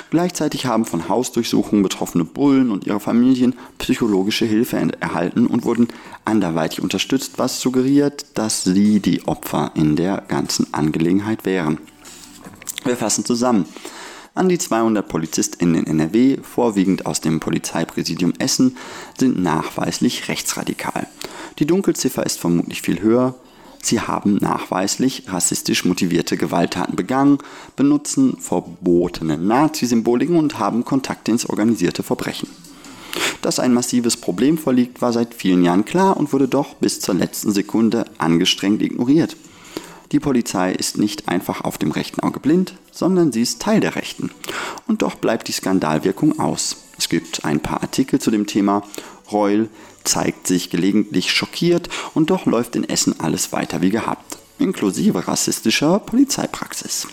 Gleichzeitig 0.09 0.65
haben 0.65 0.85
von 0.85 1.07
Hausdurchsuchungen 1.07 1.83
betroffene 1.83 2.25
Bullen 2.25 2.71
und 2.71 2.85
ihre 2.85 2.99
Familien 2.99 3.55
psychologische 3.77 4.45
Hilfe 4.45 4.77
erhalten 4.99 5.47
und 5.47 5.63
wurden 5.63 5.87
anderweitig 6.25 6.81
unterstützt, 6.81 7.33
was 7.37 7.61
suggeriert, 7.61 8.25
dass 8.33 8.63
sie 8.63 8.99
die 8.99 9.27
Opfer 9.27 9.71
in 9.75 9.95
der 9.95 10.23
ganzen 10.27 10.73
Angelegenheit 10.73 11.45
wären. 11.45 11.77
Wir 12.83 12.97
fassen 12.97 13.25
zusammen. 13.25 13.65
An 14.33 14.47
die 14.47 14.57
200 14.57 15.07
PolizistInnen 15.07 15.83
in 15.83 15.99
NRW, 15.99 16.37
vorwiegend 16.41 17.05
aus 17.05 17.19
dem 17.19 17.39
Polizeipräsidium 17.41 18.33
Essen, 18.39 18.77
sind 19.17 19.41
nachweislich 19.41 20.29
rechtsradikal. 20.29 21.07
Die 21.59 21.65
Dunkelziffer 21.65 22.25
ist 22.25 22.39
vermutlich 22.39 22.81
viel 22.81 23.01
höher. 23.01 23.35
Sie 23.81 23.99
haben 23.99 24.35
nachweislich 24.35 25.23
rassistisch 25.27 25.85
motivierte 25.85 26.37
Gewalttaten 26.37 26.95
begangen, 26.95 27.39
benutzen 27.75 28.37
verbotene 28.37 29.37
Nazi-Symboliken 29.37 30.35
und 30.37 30.59
haben 30.59 30.85
Kontakte 30.85 31.31
ins 31.31 31.47
organisierte 31.47 32.03
Verbrechen. 32.03 32.49
Dass 33.41 33.59
ein 33.59 33.73
massives 33.73 34.17
Problem 34.17 34.57
vorliegt, 34.57 35.01
war 35.01 35.11
seit 35.11 35.33
vielen 35.33 35.63
Jahren 35.63 35.85
klar 35.85 36.15
und 36.17 36.31
wurde 36.31 36.47
doch 36.47 36.75
bis 36.75 36.99
zur 36.99 37.15
letzten 37.15 37.51
Sekunde 37.51 38.05
angestrengt 38.17 38.81
ignoriert. 38.81 39.35
Die 40.11 40.19
Polizei 40.19 40.73
ist 40.73 40.97
nicht 40.97 41.29
einfach 41.29 41.61
auf 41.61 41.77
dem 41.77 41.91
rechten 41.91 42.19
Auge 42.19 42.39
blind, 42.39 42.75
sondern 42.91 43.31
sie 43.31 43.41
ist 43.41 43.61
Teil 43.61 43.79
der 43.79 43.95
Rechten. 43.95 44.29
Und 44.85 45.01
doch 45.01 45.15
bleibt 45.15 45.47
die 45.47 45.53
Skandalwirkung 45.53 46.39
aus. 46.39 46.77
Es 46.97 47.09
gibt 47.09 47.45
ein 47.45 47.61
paar 47.61 47.81
Artikel 47.81 48.19
zu 48.19 48.29
dem 48.29 48.45
Thema. 48.45 48.83
Reul 49.31 49.69
zeigt 50.03 50.47
sich 50.47 50.69
gelegentlich 50.69 51.31
schockiert 51.31 51.89
und 52.13 52.29
doch 52.29 52.45
läuft 52.45 52.75
in 52.75 52.87
Essen 52.87 53.19
alles 53.19 53.51
weiter 53.51 53.81
wie 53.81 53.89
gehabt, 53.89 54.37
inklusive 54.59 55.27
rassistischer 55.27 55.99
Polizeipraxis. 55.99 57.07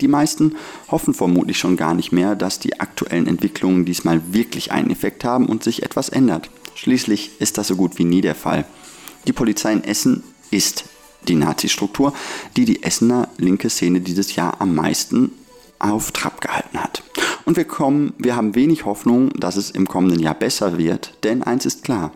Die 0.00 0.08
meisten 0.08 0.56
hoffen 0.90 1.14
vermutlich 1.14 1.58
schon 1.58 1.76
gar 1.76 1.94
nicht 1.94 2.12
mehr, 2.12 2.36
dass 2.36 2.58
die 2.58 2.80
aktuellen 2.80 3.26
Entwicklungen 3.26 3.84
diesmal 3.84 4.32
wirklich 4.32 4.72
einen 4.72 4.90
Effekt 4.90 5.24
haben 5.24 5.46
und 5.46 5.62
sich 5.62 5.82
etwas 5.82 6.08
ändert. 6.08 6.48
Schließlich 6.74 7.40
ist 7.40 7.58
das 7.58 7.68
so 7.68 7.76
gut 7.76 7.98
wie 7.98 8.04
nie 8.04 8.20
der 8.20 8.34
Fall. 8.34 8.64
Die 9.26 9.32
Polizei 9.32 9.72
in 9.72 9.84
Essen 9.84 10.22
ist 10.50 10.84
die 11.28 11.34
Nazi-Struktur, 11.34 12.14
die 12.56 12.64
die 12.64 12.82
Essener 12.82 13.28
linke 13.36 13.68
Szene 13.68 14.00
dieses 14.00 14.36
Jahr 14.36 14.60
am 14.60 14.74
meisten 14.74 15.32
auf 15.78 16.12
Trab 16.12 16.40
gehalten 16.40 16.78
hat. 16.78 17.02
Und 17.44 17.56
wir 17.56 17.64
kommen, 17.64 18.12
wir 18.18 18.36
haben 18.36 18.54
wenig 18.54 18.84
Hoffnung, 18.84 19.30
dass 19.30 19.56
es 19.56 19.70
im 19.70 19.88
kommenden 19.88 20.20
Jahr 20.20 20.34
besser 20.34 20.78
wird, 20.78 21.14
denn 21.24 21.42
eins 21.42 21.66
ist 21.66 21.84
klar, 21.84 22.12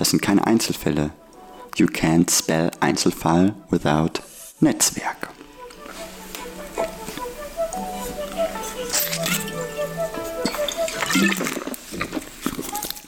das 0.00 0.10
sind 0.10 0.22
keine 0.22 0.46
Einzelfälle. 0.46 1.10
You 1.76 1.86
can't 1.86 2.30
spell 2.30 2.70
Einzelfall 2.80 3.54
without 3.68 4.22
Netzwerk. 4.60 5.28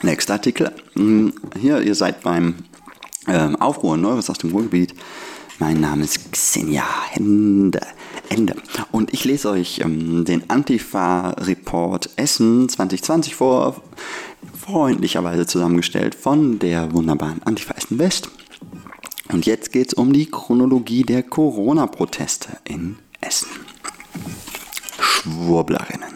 Nächster 0.02 0.35
Artikel. 0.35 0.70
Hm, 0.94 1.33
hier, 1.59 1.81
ihr 1.81 1.94
seid 1.94 2.22
beim 2.22 2.57
ähm, 3.26 3.57
Aufruhr 3.57 3.96
Neues 3.96 4.28
aus 4.28 4.38
dem 4.38 4.50
Ruhrgebiet. 4.50 4.94
Mein 5.59 5.81
Name 5.81 6.05
ist 6.05 6.31
Xenia 6.33 6.85
Hände. 7.11 7.81
Ende. 8.28 8.57
Und 8.90 9.14
ich 9.14 9.24
lese 9.24 9.50
euch 9.50 9.81
ähm, 9.81 10.24
den 10.24 10.50
Antifa-Report 10.50 12.11
Essen 12.16 12.68
2020 12.68 13.35
vor, 13.35 13.83
freundlicherweise 14.62 15.46
zusammengestellt 15.46 16.14
von 16.14 16.59
der 16.59 16.92
wunderbaren 16.92 17.42
Antifa 17.42 17.75
West. 17.90 18.31
Und 19.31 19.44
jetzt 19.46 19.72
geht 19.72 19.88
es 19.88 19.94
um 19.94 20.12
die 20.12 20.27
Chronologie 20.27 21.03
der 21.03 21.22
Corona-Proteste 21.22 22.59
in 22.64 22.96
Essen. 23.20 23.48
Schwurblerinnen. 25.01 26.12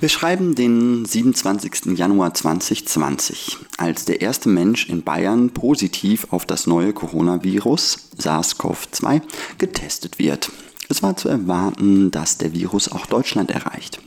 Wir 0.00 0.08
schreiben 0.08 0.54
den 0.54 1.04
27. 1.04 1.98
Januar 1.98 2.32
2020, 2.32 3.58
als 3.78 4.04
der 4.04 4.20
erste 4.20 4.48
Mensch 4.48 4.88
in 4.88 5.02
Bayern 5.02 5.50
positiv 5.50 6.28
auf 6.30 6.46
das 6.46 6.68
neue 6.68 6.92
Coronavirus 6.92 8.10
SARS-CoV-2 8.16 9.20
getestet 9.58 10.18
wird. 10.20 10.52
Es 10.88 11.02
war 11.02 11.16
zu 11.16 11.28
erwarten, 11.28 12.10
dass 12.12 12.38
der 12.38 12.54
Virus 12.54 12.90
auch 12.90 13.06
Deutschland 13.06 13.50
erreicht. 13.50 14.00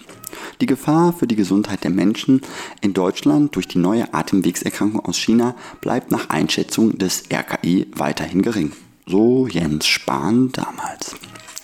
Die 0.60 0.66
Gefahr 0.66 1.14
für 1.14 1.28
die 1.28 1.36
Gesundheit 1.36 1.84
der 1.84 1.92
Menschen 1.92 2.42
in 2.82 2.94
Deutschland 2.94 3.56
durch 3.56 3.68
die 3.68 3.78
neue 3.78 4.14
Atemwegserkrankung 4.14 5.06
aus 5.06 5.18
China 5.18 5.56
bleibt 5.82 6.12
nach 6.12 6.30
Einschätzung 6.30 6.98
des 6.98 7.24
RKI 7.32 7.88
weiterhin 7.96 8.42
gering. 8.42 8.72
So 9.06 9.48
Jens 9.48 9.88
Spahn 9.88 10.52
damals. 10.52 11.16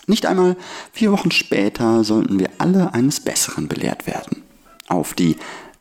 Nicht 0.08 0.26
einmal 0.26 0.56
vier 0.94 1.12
Wochen 1.12 1.32
später 1.32 2.04
sollten 2.04 2.40
wir 2.40 2.50
alle 2.58 2.94
eines 2.94 3.20
Besseren 3.20 3.68
belehrt 3.68 4.08
werden. 4.08 4.44
Auf 4.88 5.14
die 5.14 5.36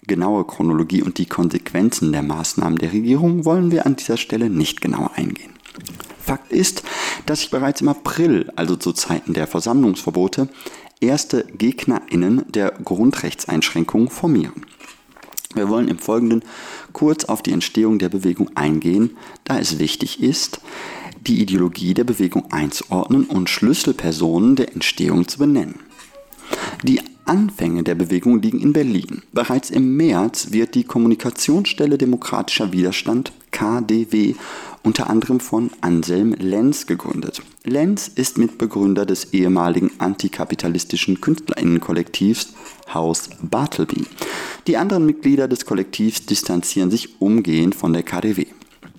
genaue 0.07 0.45
Chronologie 0.45 1.03
und 1.03 1.19
die 1.19 1.27
Konsequenzen 1.27 2.13
der 2.13 2.23
Maßnahmen 2.23 2.79
der 2.79 2.93
Regierung 2.93 3.45
wollen 3.45 3.71
wir 3.71 3.87
an 3.87 3.97
dieser 3.97 4.17
Stelle 4.17 4.51
nicht 4.51 4.81
genauer 4.81 5.13
eingehen. 5.15 5.53
Fakt 6.21 6.51
ist, 6.51 6.83
dass 7.27 7.41
sich 7.41 7.51
bereits 7.51 7.81
im 7.81 7.89
April, 7.89 8.51
also 8.57 8.75
zu 8.75 8.93
Zeiten 8.93 9.33
der 9.33 9.47
Versammlungsverbote, 9.47 10.49
erste 11.01 11.45
GegnerInnen 11.57 12.45
der 12.49 12.73
Grundrechtseinschränkungen 12.73 14.09
formieren. 14.09 14.65
Wir 15.55 15.69
wollen 15.69 15.89
im 15.89 15.99
Folgenden 15.99 16.43
kurz 16.93 17.25
auf 17.25 17.43
die 17.43 17.53
Entstehung 17.53 17.99
der 17.99 18.09
Bewegung 18.09 18.51
eingehen, 18.55 19.17
da 19.45 19.59
es 19.59 19.79
wichtig 19.79 20.23
ist, 20.23 20.61
die 21.27 21.41
Ideologie 21.41 21.95
der 21.95 22.05
Bewegung 22.05 22.53
einzuordnen 22.53 23.25
und 23.25 23.49
Schlüsselpersonen 23.49 24.57
der 24.57 24.73
Entstehung 24.73 25.27
zu 25.29 25.39
benennen. 25.39 25.81
Die 26.83 27.01
Anfänge 27.25 27.83
der 27.83 27.97
Bewegung 27.97 28.41
liegen 28.41 28.61
in 28.61 28.73
Berlin. 28.73 29.23
Bereits 29.33 29.71
im 29.71 29.97
März 29.97 30.49
wird 30.53 30.75
die 30.75 30.85
Kommunikationsstelle 30.85 31.99
Demokratischer 31.99 32.73
Widerstand 32.73 33.33
KDW 33.51 34.35
unter 34.85 35.11
anderem 35.11 35.41
von 35.41 35.71
Anselm 35.81 36.35
Lenz 36.39 36.87
gegründet. 36.87 37.43
Lenz 37.69 38.07
ist 38.07 38.39
Mitbegründer 38.39 39.05
des 39.05 39.33
ehemaligen 39.33 39.91
antikapitalistischen 39.99 41.21
Künstlerinnenkollektivs 41.21 42.55
Haus 42.95 43.29
Bartleby. 43.43 44.07
Die 44.69 44.77
anderen 44.77 45.05
Mitglieder 45.05 45.49
des 45.49 45.67
Kollektivs 45.67 46.27
distanzieren 46.27 46.93
sich 46.93 47.21
umgehend 47.21 47.75
von 47.75 47.93
der 47.93 48.05
KDW. 48.05 48.47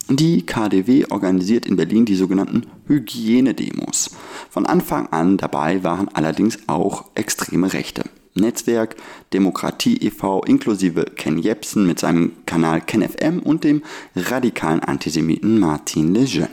Die 0.09 0.45
KDW 0.45 1.05
organisiert 1.09 1.65
in 1.65 1.77
Berlin 1.77 2.03
die 2.03 2.17
sogenannten 2.17 2.63
Hygienedemos. 2.87 4.11
Von 4.49 4.65
Anfang 4.65 5.07
an 5.07 5.37
dabei 5.37 5.85
waren 5.85 6.09
allerdings 6.09 6.59
auch 6.67 7.05
extreme 7.15 7.71
Rechte. 7.71 8.03
Netzwerk, 8.35 8.97
Demokratie 9.31 9.95
e.V. 9.95 10.43
inklusive 10.43 11.05
Ken 11.15 11.37
Jebsen 11.37 11.87
mit 11.87 11.99
seinem 11.99 12.33
Kanal 12.45 12.81
KenFM 12.81 13.39
und 13.39 13.63
dem 13.63 13.81
radikalen 14.13 14.81
Antisemiten 14.81 15.57
Martin 15.57 16.13
Lejeune. 16.13 16.49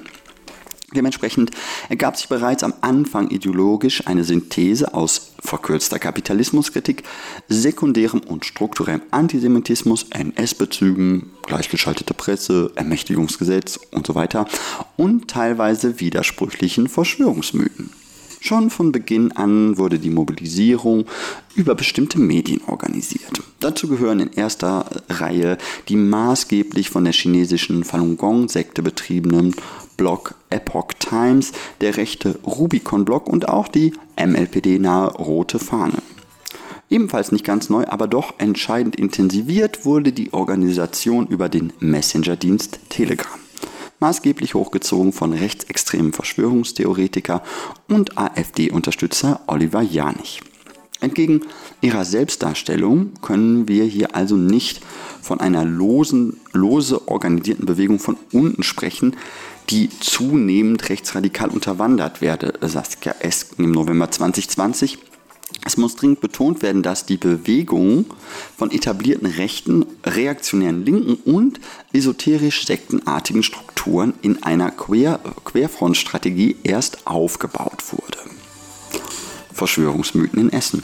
Dementsprechend 0.95 1.51
ergab 1.89 2.17
sich 2.17 2.29
bereits 2.29 2.63
am 2.63 2.75
Anfang 2.81 3.29
ideologisch 3.31 4.07
eine 4.07 4.25
Synthese 4.25 4.95
aus 4.95 5.33
verkürzter 5.41 5.99
Kapitalismuskritik, 5.99 7.03
sekundärem 7.49 8.21
und 8.21 8.45
strukturellem 8.45 9.03
Antisemitismus, 9.11 10.07
NS-Bezügen, 10.11 11.33
gleichgeschaltete 11.43 12.15
Presse, 12.15 12.73
Ermächtigungsgesetz 12.77 13.79
und 13.91 14.07
so 14.07 14.15
weiter 14.15 14.47
und 14.97 15.29
teilweise 15.29 16.01
widersprüchlichen 16.01 16.89
Verschwörungsmythen. 16.89 17.91
Schon 18.45 18.69
von 18.69 18.93
Beginn 18.93 19.33
an 19.33 19.79
wurde 19.79 19.99
die 19.99 20.11
Mobilisierung 20.11 21.07
über 21.55 21.75
bestimmte 21.75 22.21
Medien 22.21 22.61
organisiert. 22.67 23.43
Dazu 23.59 23.89
gehören 23.89 24.21
in 24.21 24.33
erster 24.35 24.85
Reihe 25.09 25.57
die 25.89 25.97
maßgeblich 25.97 26.91
von 26.91 27.05
der 27.05 27.15
chinesischen 27.15 27.85
Falun 27.85 28.19
Gong-Sekte 28.19 28.83
betriebenen 28.83 29.55
Blog 29.97 30.35
Epoch 30.51 30.93
Times, 30.99 31.53
der 31.81 31.97
rechte 31.97 32.39
Rubicon-Blog 32.45 33.29
und 33.29 33.49
auch 33.49 33.69
die 33.69 33.93
MLPD-nahe 34.17 35.15
Rote 35.15 35.59
Fahne. 35.59 36.03
Ebenfalls 36.91 37.33
nicht 37.33 37.45
ganz 37.45 37.71
neu, 37.71 37.85
aber 37.87 38.07
doch 38.07 38.35
entscheidend 38.39 38.97
intensiviert 38.97 39.85
wurde 39.85 40.13
die 40.13 40.33
Organisation 40.33 41.27
über 41.27 41.49
den 41.49 41.73
Messenger-Dienst 41.81 42.79
Telegram 42.89 43.41
maßgeblich 44.05 44.53
hochgezogen 44.53 45.15
von 45.15 45.33
rechtsextremen 45.33 46.13
Verschwörungstheoretiker 46.13 47.43
und 47.89 48.19
AfD-Unterstützer 48.19 49.41
Oliver 49.47 49.81
Janich. 49.81 50.43
Entgegen 51.01 51.41
ihrer 51.81 52.05
Selbstdarstellung 52.05 53.13
können 53.23 53.67
wir 53.67 53.85
hier 53.85 54.15
also 54.15 54.37
nicht 54.37 54.83
von 55.23 55.41
einer 55.41 55.65
losen, 55.65 56.39
lose 56.53 57.09
organisierten 57.09 57.65
Bewegung 57.65 57.99
von 57.99 58.19
unten 58.31 58.63
sprechen, 58.63 59.17
die 59.71 59.89
zunehmend 60.01 60.89
rechtsradikal 60.89 61.49
unterwandert 61.49 62.21
werde, 62.21 62.55
Saskia 62.61 63.15
Esk 63.21 63.59
im 63.59 63.73
November 63.73 64.11
2020. 64.11 64.99
Es 65.65 65.77
muss 65.77 65.97
dringend 65.97 66.21
betont 66.21 66.63
werden, 66.63 66.83
dass 66.83 67.07
die 67.07 67.17
Bewegung 67.17 68.07
von 68.57 68.71
etablierten 68.71 69.27
rechten, 69.27 69.87
reaktionären 70.05 70.85
Linken 70.85 71.15
und 71.15 71.61
esoterisch-sektenartigen 71.93 73.43
Strukturen 73.43 74.15
in 74.21 74.43
einer 74.43 74.71
Quer 74.71 75.21
Querfrontstrategie 75.45 76.57
erst 76.65 77.07
aufgebaut 77.07 77.83
wurde. 77.93 78.19
Verschwörungsmythen 79.53 80.41
in 80.41 80.53
Essen. 80.53 80.83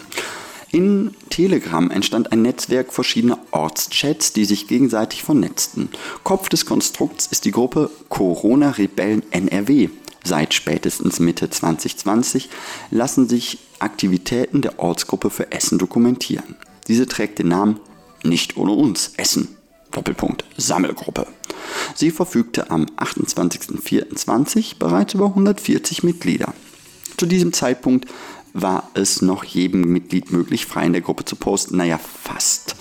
In 0.72 1.16
Telegram 1.30 1.90
entstand 1.90 2.30
ein 2.30 2.42
Netzwerk 2.42 2.92
verschiedener 2.92 3.38
Ortschats, 3.50 4.32
die 4.32 4.44
sich 4.44 4.68
gegenseitig 4.68 5.24
vernetzten. 5.24 5.88
Kopf 6.22 6.48
des 6.48 6.64
Konstrukts 6.64 7.26
ist 7.26 7.44
die 7.44 7.50
Gruppe 7.50 7.90
Corona 8.08 8.70
Rebellen 8.70 9.24
NRW. 9.32 9.88
Seit 10.22 10.54
spätestens 10.54 11.18
Mitte 11.18 11.50
2020 11.50 12.50
lassen 12.92 13.28
sich 13.28 13.58
Aktivitäten 13.80 14.62
der 14.62 14.78
Ortsgruppe 14.78 15.30
für 15.30 15.50
Essen 15.50 15.78
dokumentieren. 15.78 16.54
Diese 16.86 17.06
trägt 17.06 17.40
den 17.40 17.48
Namen 17.48 17.80
Nicht 18.22 18.56
ohne 18.56 18.72
uns 18.72 19.14
Essen. 19.16 19.56
Doppelpunkt 19.90 20.44
Sammelgruppe. 20.56 21.26
Sie 21.96 22.12
verfügte 22.12 22.70
am 22.70 22.84
28.04.20 22.96 24.78
bereits 24.78 25.14
über 25.14 25.26
140 25.26 26.04
Mitglieder. 26.04 26.54
Zu 27.16 27.26
diesem 27.26 27.52
Zeitpunkt 27.52 28.06
war 28.52 28.90
es 28.94 29.22
noch 29.22 29.44
jedem 29.44 29.82
Mitglied 29.92 30.32
möglich, 30.32 30.66
frei 30.66 30.86
in 30.86 30.92
der 30.92 31.02
Gruppe 31.02 31.24
zu 31.24 31.36
posten. 31.36 31.76
Naja, 31.76 31.98
fast. 31.98 32.76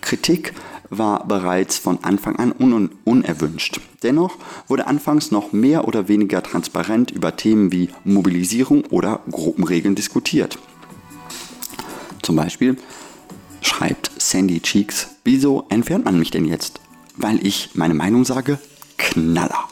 Kritik 0.00 0.54
war 0.90 1.26
bereits 1.26 1.78
von 1.78 2.02
Anfang 2.02 2.36
an 2.36 2.52
un 2.52 2.90
unerwünscht. 3.04 3.80
Dennoch 4.02 4.36
wurde 4.68 4.86
anfangs 4.86 5.30
noch 5.30 5.52
mehr 5.52 5.88
oder 5.88 6.08
weniger 6.08 6.42
transparent 6.42 7.10
über 7.10 7.36
Themen 7.36 7.72
wie 7.72 7.90
Mobilisierung 8.04 8.84
oder 8.86 9.20
Gruppenregeln 9.30 9.94
diskutiert. 9.94 10.58
Zum 12.22 12.36
Beispiel 12.36 12.76
schreibt 13.60 14.10
Sandy 14.18 14.60
Cheeks, 14.60 15.08
wieso 15.24 15.66
entfernt 15.68 16.04
man 16.04 16.18
mich 16.18 16.30
denn 16.30 16.44
jetzt? 16.44 16.80
Weil 17.16 17.44
ich 17.46 17.70
meine 17.74 17.94
Meinung 17.94 18.24
sage, 18.24 18.58
Knaller. 18.96 19.68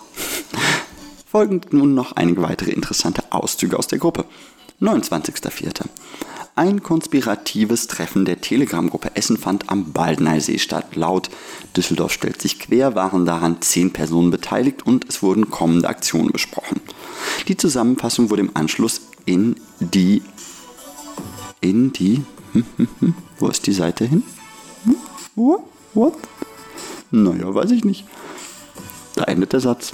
Folgen 1.26 1.62
nun 1.70 1.94
noch 1.94 2.12
einige 2.12 2.42
weitere 2.42 2.70
interessante 2.70 3.24
Auszüge 3.30 3.78
aus 3.78 3.86
der 3.86 3.98
Gruppe. 3.98 4.26
29.04. 4.82 5.84
Ein 6.56 6.82
konspiratives 6.82 7.86
Treffen 7.86 8.24
der 8.24 8.40
Telegram-Gruppe 8.40 9.12
Essen 9.14 9.38
fand 9.38 9.70
am 9.70 9.92
Baldnersee 9.92 10.58
statt. 10.58 10.96
Laut 10.96 11.30
Düsseldorf 11.76 12.12
stellt 12.12 12.42
sich 12.42 12.58
quer, 12.58 12.94
waren 12.94 13.24
daran 13.24 13.62
zehn 13.62 13.92
Personen 13.92 14.30
beteiligt 14.30 14.84
und 14.84 15.08
es 15.08 15.22
wurden 15.22 15.50
kommende 15.50 15.88
Aktionen 15.88 16.32
besprochen. 16.32 16.80
Die 17.48 17.56
Zusammenfassung 17.56 18.28
wurde 18.28 18.42
im 18.42 18.50
Anschluss 18.54 19.02
in 19.24 19.56
die 19.78 20.22
in 21.60 21.92
die 21.92 22.24
hm, 22.52 22.64
hm, 22.76 22.88
hm, 22.98 23.14
wo 23.38 23.48
ist 23.48 23.66
die 23.66 23.72
Seite 23.72 24.04
hin? 24.04 24.24
What? 25.36 26.14
Naja, 27.10 27.54
weiß 27.54 27.70
ich 27.70 27.84
nicht. 27.84 28.04
Da 29.14 29.24
endet 29.24 29.52
der 29.52 29.60
Satz. 29.60 29.92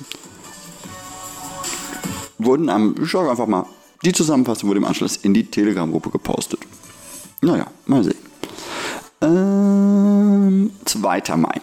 Wurden 2.39 2.69
am, 2.69 2.95
ich 3.03 3.11
sage 3.11 3.31
einfach 3.31 3.47
mal, 3.47 3.67
die 4.03 4.13
Zusammenfassung 4.13 4.69
wurde 4.69 4.79
im 4.79 4.85
Anschluss 4.85 5.17
in 5.17 5.35
die 5.35 5.45
Telegram-Gruppe 5.45 6.11
gepostet. 6.11 6.61
Naja, 7.41 7.67
mal 7.87 8.05
sehen. 8.05 8.17
Ähm, 9.21 10.71
2. 10.85 11.37
Mai. 11.37 11.61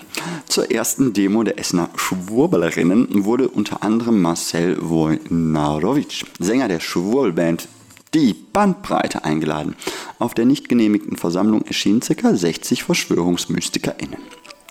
Zur 0.48 0.69
ersten 0.71 1.13
Demo 1.13 1.43
der 1.43 1.58
Essener 1.58 1.89
Schwurbelerinnen 1.95 3.24
wurde 3.26 3.48
unter 3.48 3.84
anderem 3.84 4.21
Marcel 4.21 4.78
Wojnarowitsch, 4.82 6.26
Sänger 6.39 6.67
der 6.67 6.80
Schwurbelband 6.80 7.67
Die 8.13 8.34
Bandbreite, 8.34 9.24
eingeladen. 9.24 9.76
Auf 10.19 10.34
der 10.34 10.45
nicht 10.45 10.69
genehmigten 10.69 11.17
Versammlung 11.17 11.63
erschienen 11.63 12.02
ca. 12.02 12.36
60 12.36 12.84
VerschwörungsmystikerInnen. 12.84 14.19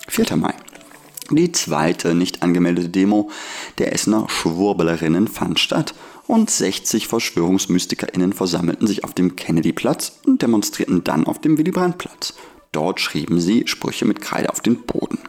4. 0.07 0.35
Mai. 0.35 0.53
Die 1.31 1.51
zweite 1.51 2.13
nicht 2.13 2.43
angemeldete 2.43 2.89
Demo 2.89 3.31
der 3.79 3.93
Essener 3.93 4.27
Schwurbelerinnen 4.29 5.27
fand 5.27 5.59
statt 5.59 5.95
und 6.27 6.49
60 6.49 7.07
VerschwörungsmystikerInnen 7.07 8.33
versammelten 8.33 8.87
sich 8.87 9.03
auf 9.03 9.13
dem 9.13 9.35
Kennedyplatz 9.35 10.19
und 10.25 10.41
demonstrierten 10.41 11.03
dann 11.03 11.27
auf 11.27 11.39
dem 11.39 11.57
Willy-Brandt-Platz. 11.57 12.33
Dort 12.71 12.99
schrieben 12.99 13.39
sie 13.39 13.67
Sprüche 13.67 14.05
mit 14.05 14.21
Kreide 14.21 14.49
auf 14.49 14.61
den 14.61 14.81
Boden. 14.81 15.19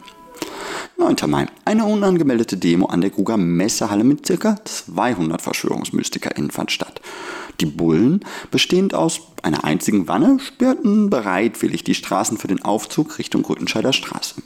9. 0.97 1.15
Mai. 1.27 1.45
Eine 1.63 1.85
unangemeldete 1.85 2.57
Demo 2.57 2.87
an 2.87 3.01
der 3.01 3.11
Gruger 3.11 3.37
Messehalle 3.37 4.03
mit 4.03 4.27
ca. 4.27 4.57
200 4.63 5.41
VerschwörungsmystikerInnen 5.41 6.49
fand 6.49 6.71
statt. 6.71 7.01
Die 7.61 7.67
Bullen, 7.67 8.25
bestehend 8.51 8.93
aus 8.93 9.21
einer 9.43 9.63
einzigen 9.63 10.07
Wanne, 10.07 10.39
sperrten 10.39 11.09
bereitwillig 11.09 11.83
die 11.83 11.95
Straßen 11.95 12.37
für 12.37 12.47
den 12.47 12.63
Aufzug 12.63 13.19
Richtung 13.19 13.45
Rüttenscheider 13.45 13.93
Straße. 13.93 14.41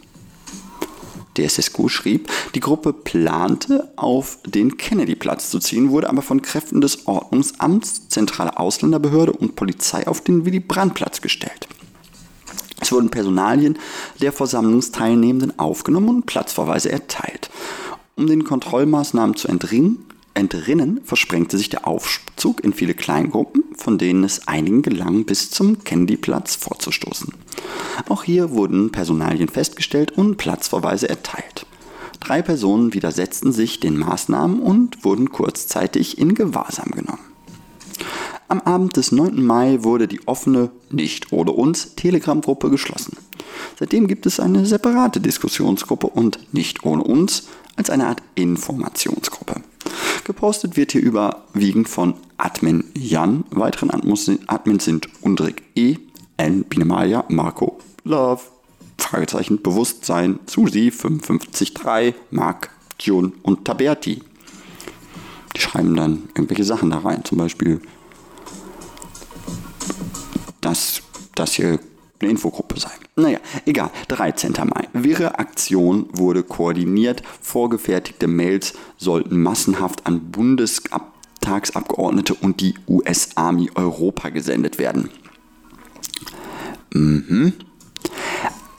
DSSQ 1.38 1.90
schrieb, 1.90 2.30
die 2.56 2.60
Gruppe 2.60 2.94
plante, 2.94 3.92
auf 3.96 4.40
den 4.46 4.78
Kennedy-Platz 4.78 5.50
zu 5.50 5.60
ziehen, 5.60 5.92
wurde 5.92 6.10
aber 6.10 6.22
von 6.22 6.42
Kräften 6.42 6.82
des 6.82 7.08
Ordnungsamts, 7.08 8.10
zentrale 8.10 8.58
Ausländerbehörde 8.58 9.34
und 9.34 9.56
Polizei 9.56 10.08
auf 10.08 10.22
den 10.22 10.46
Willy-Brandt-Platz 10.46 11.22
gestellt. 11.22 11.68
Es 12.82 12.92
wurden 12.92 13.10
Personalien 13.10 13.78
der 14.22 14.34
Versammlungsteilnehmenden 14.34 15.60
aufgenommen 15.60 16.10
und 16.10 16.26
Platzverweise 16.26 16.92
erteilt. 16.92 17.50
Um 18.16 18.28
den 18.28 18.44
Kontrollmaßnahmen 18.44 19.36
zu 19.36 19.48
entrinnen, 19.48 20.06
entrinnen, 20.34 21.02
versprengte 21.04 21.58
sich 21.58 21.70
der 21.70 21.88
Aufzug 21.88 22.64
in 22.64 22.74
viele 22.74 22.94
Kleingruppen, 22.94 23.64
von 23.76 23.98
denen 23.98 24.24
es 24.24 24.48
einigen 24.48 24.82
gelang, 24.82 25.26
bis 25.26 25.50
zum 25.50 25.84
Kennedy-Platz 25.84 26.56
vorzustoßen. 26.56 27.34
Auch 28.10 28.24
hier 28.24 28.52
wurden 28.52 28.92
Personalien 28.92 29.50
festgestellt 29.50 30.12
und 30.12 30.38
Platzverweise 30.38 31.10
erteilt. 31.10 31.66
Drei 32.20 32.42
Personen 32.42 32.94
widersetzten 32.94 33.52
sich 33.52 33.80
den 33.80 33.98
Maßnahmen 33.98 34.60
und 34.60 35.04
wurden 35.04 35.32
kurzzeitig 35.32 36.18
in 36.18 36.36
Gewahrsam 36.36 36.92
genommen. 36.92 37.32
Am 38.48 38.60
Abend 38.62 38.98
des 38.98 39.12
9. 39.12 39.42
Mai 39.44 39.80
wurde 39.82 40.08
die 40.08 40.28
offene 40.28 40.72
Nicht 40.90 41.32
oder 41.32 41.56
uns 41.56 41.96
Telegram-Gruppe 41.96 42.70
geschlossen. 42.70 43.18
Seitdem 43.80 44.08
gibt 44.08 44.26
es 44.26 44.40
eine 44.40 44.66
separate 44.66 45.22
Diskussionsgruppe 45.22 46.08
und 46.08 46.40
Nicht 46.54 46.86
ohne 46.86 47.04
uns 47.04 47.48
als 47.76 47.90
eine 47.90 48.08
Art 48.08 48.22
Informationsgruppe. 48.36 49.62
Gepostet 50.24 50.78
wird 50.78 50.92
hier 50.92 51.02
überwiegend 51.02 51.90
von 51.90 52.14
Admin 52.38 52.84
Jan. 52.94 53.44
Weiteren 53.50 53.90
Admins 53.92 54.86
sind 54.86 55.10
Undrik 55.22 55.64
E., 55.76 55.98
N. 56.38 56.64
Binemaya, 56.64 57.26
Marco 57.28 57.80
Love, 58.04 58.42
Fragezeichen 58.98 59.62
Bewusstsein, 59.62 60.40
Susi 60.46 60.92
553, 60.92 62.14
Mark, 62.32 62.70
Jun 63.00 63.34
und 63.42 63.66
Taberti. 63.66 64.24
Die 65.56 65.62
schreiben 65.62 65.96
dann 65.96 66.30
irgendwelche 66.36 66.64
Sachen 66.64 66.92
da 66.92 67.00
rein, 67.00 67.26
zum 67.26 67.38
Beispiel, 67.38 67.82
dass 70.62 71.02
das 71.36 71.54
hier 71.54 71.80
eine 72.20 72.32
Infogruppe 72.32 72.80
sei. 72.80 72.92
Naja, 73.16 73.40
egal. 73.66 73.92
13. 74.08 74.54
Mai. 74.54 74.88
Wirre 74.94 75.38
Aktion 75.38 76.08
wurde 76.14 76.44
koordiniert. 76.44 77.24
Vorgefertigte 77.42 78.28
Mails 78.28 78.74
sollten 78.98 79.42
massenhaft 79.42 80.08
an 80.08 80.32
Bundestagsabgeordnete 80.32 82.36
und 82.36 82.62
die 82.62 82.76
US 82.88 83.32
Army 83.36 83.70
Europa 83.76 84.30
gesendet 84.30 84.80
werden. 84.80 85.10
Mhm. 86.94 87.54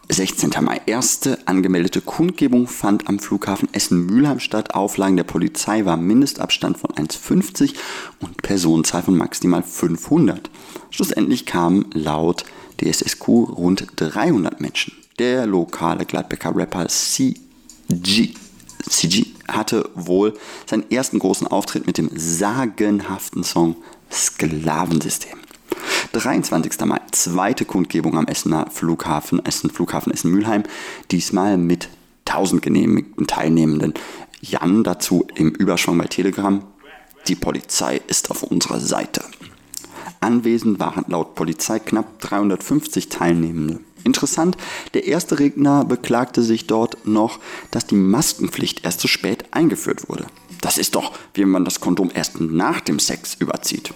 16. 0.09 0.51
Mai. 0.63 0.81
Erste 0.87 1.39
angemeldete 1.47 2.01
Kundgebung 2.01 2.69
fand 2.69 3.09
am 3.09 3.19
Flughafen 3.19 3.69
Essen-Mülheim 3.73 4.41
statt. 4.41 4.75
Auflagen 4.75 5.17
der 5.17 5.25
Polizei 5.25 5.85
war 5.85 5.97
Mindestabstand 5.97 6.79
von 6.79 6.91
1,50 6.91 7.75
und 8.21 8.43
Personenzahl 8.43 9.03
von 9.03 9.17
maximal 9.17 9.63
500. 9.63 10.51
Schlussendlich 10.91 11.47
kamen 11.47 11.87
laut 11.95 12.45
DSSQ 12.83 13.29
rund 13.29 13.87
300 13.97 14.61
Menschen. 14.61 14.95
Der 15.19 15.47
lokale 15.47 16.05
Gladbecker 16.05 16.55
Rapper 16.55 16.89
CG, 16.89 18.35
CG 18.89 19.27
hatte 19.49 19.89
wohl 19.95 20.35
seinen 20.67 20.91
ersten 20.91 21.19
großen 21.19 21.47
Auftritt 21.47 21.87
mit 21.87 21.99
dem 21.99 22.11
sagenhaften 22.15 23.45
Song 23.45 23.77
Sklavensystem. 24.11 25.39
23. 26.13 26.81
Mai, 26.85 27.01
zweite 27.13 27.65
Kundgebung 27.65 28.19
am 28.19 28.27
Essener 28.27 28.69
Flughafen, 28.71 29.45
Essen, 29.45 29.71
Flughafen 29.71 30.13
Essen-Mülheim, 30.13 30.65
diesmal 31.11 31.57
mit 31.57 31.89
1000 32.27 32.61
genehmigten 32.61 33.27
Teilnehmenden. 33.27 33.95
Jan 34.41 34.85
dazu 34.85 35.27
im 35.35 35.51
Überschwang 35.51 35.97
bei 35.99 36.07
Telegram. 36.07 36.63
Die 37.29 37.37
Polizei 37.37 38.01
ist 38.09 38.31
auf 38.31 38.43
unserer 38.43 38.81
Seite. 38.81 39.23
Anwesend 40.23 40.79
waren 40.79 41.05
laut 41.09 41.35
Polizei 41.35 41.79
knapp 41.79 42.21
350 42.21 43.09
Teilnehmende. 43.09 43.81
Interessant, 44.05 44.57
der 44.95 45.07
erste 45.07 45.39
Redner 45.39 45.85
beklagte 45.85 46.43
sich 46.43 46.67
dort 46.67 47.07
noch, 47.07 47.39
dass 47.71 47.87
die 47.87 47.95
Maskenpflicht 47.95 48.85
erst 48.85 49.01
zu 49.01 49.09
spät 49.09 49.45
eingeführt 49.53 50.09
wurde. 50.09 50.27
Das 50.61 50.79
ist 50.79 50.95
doch, 50.95 51.13
wie 51.35 51.45
man 51.45 51.65
das 51.65 51.81
Kondom 51.81 52.11
erst 52.13 52.41
nach 52.41 52.81
dem 52.81 52.99
Sex 52.99 53.35
überzieht. 53.35 53.93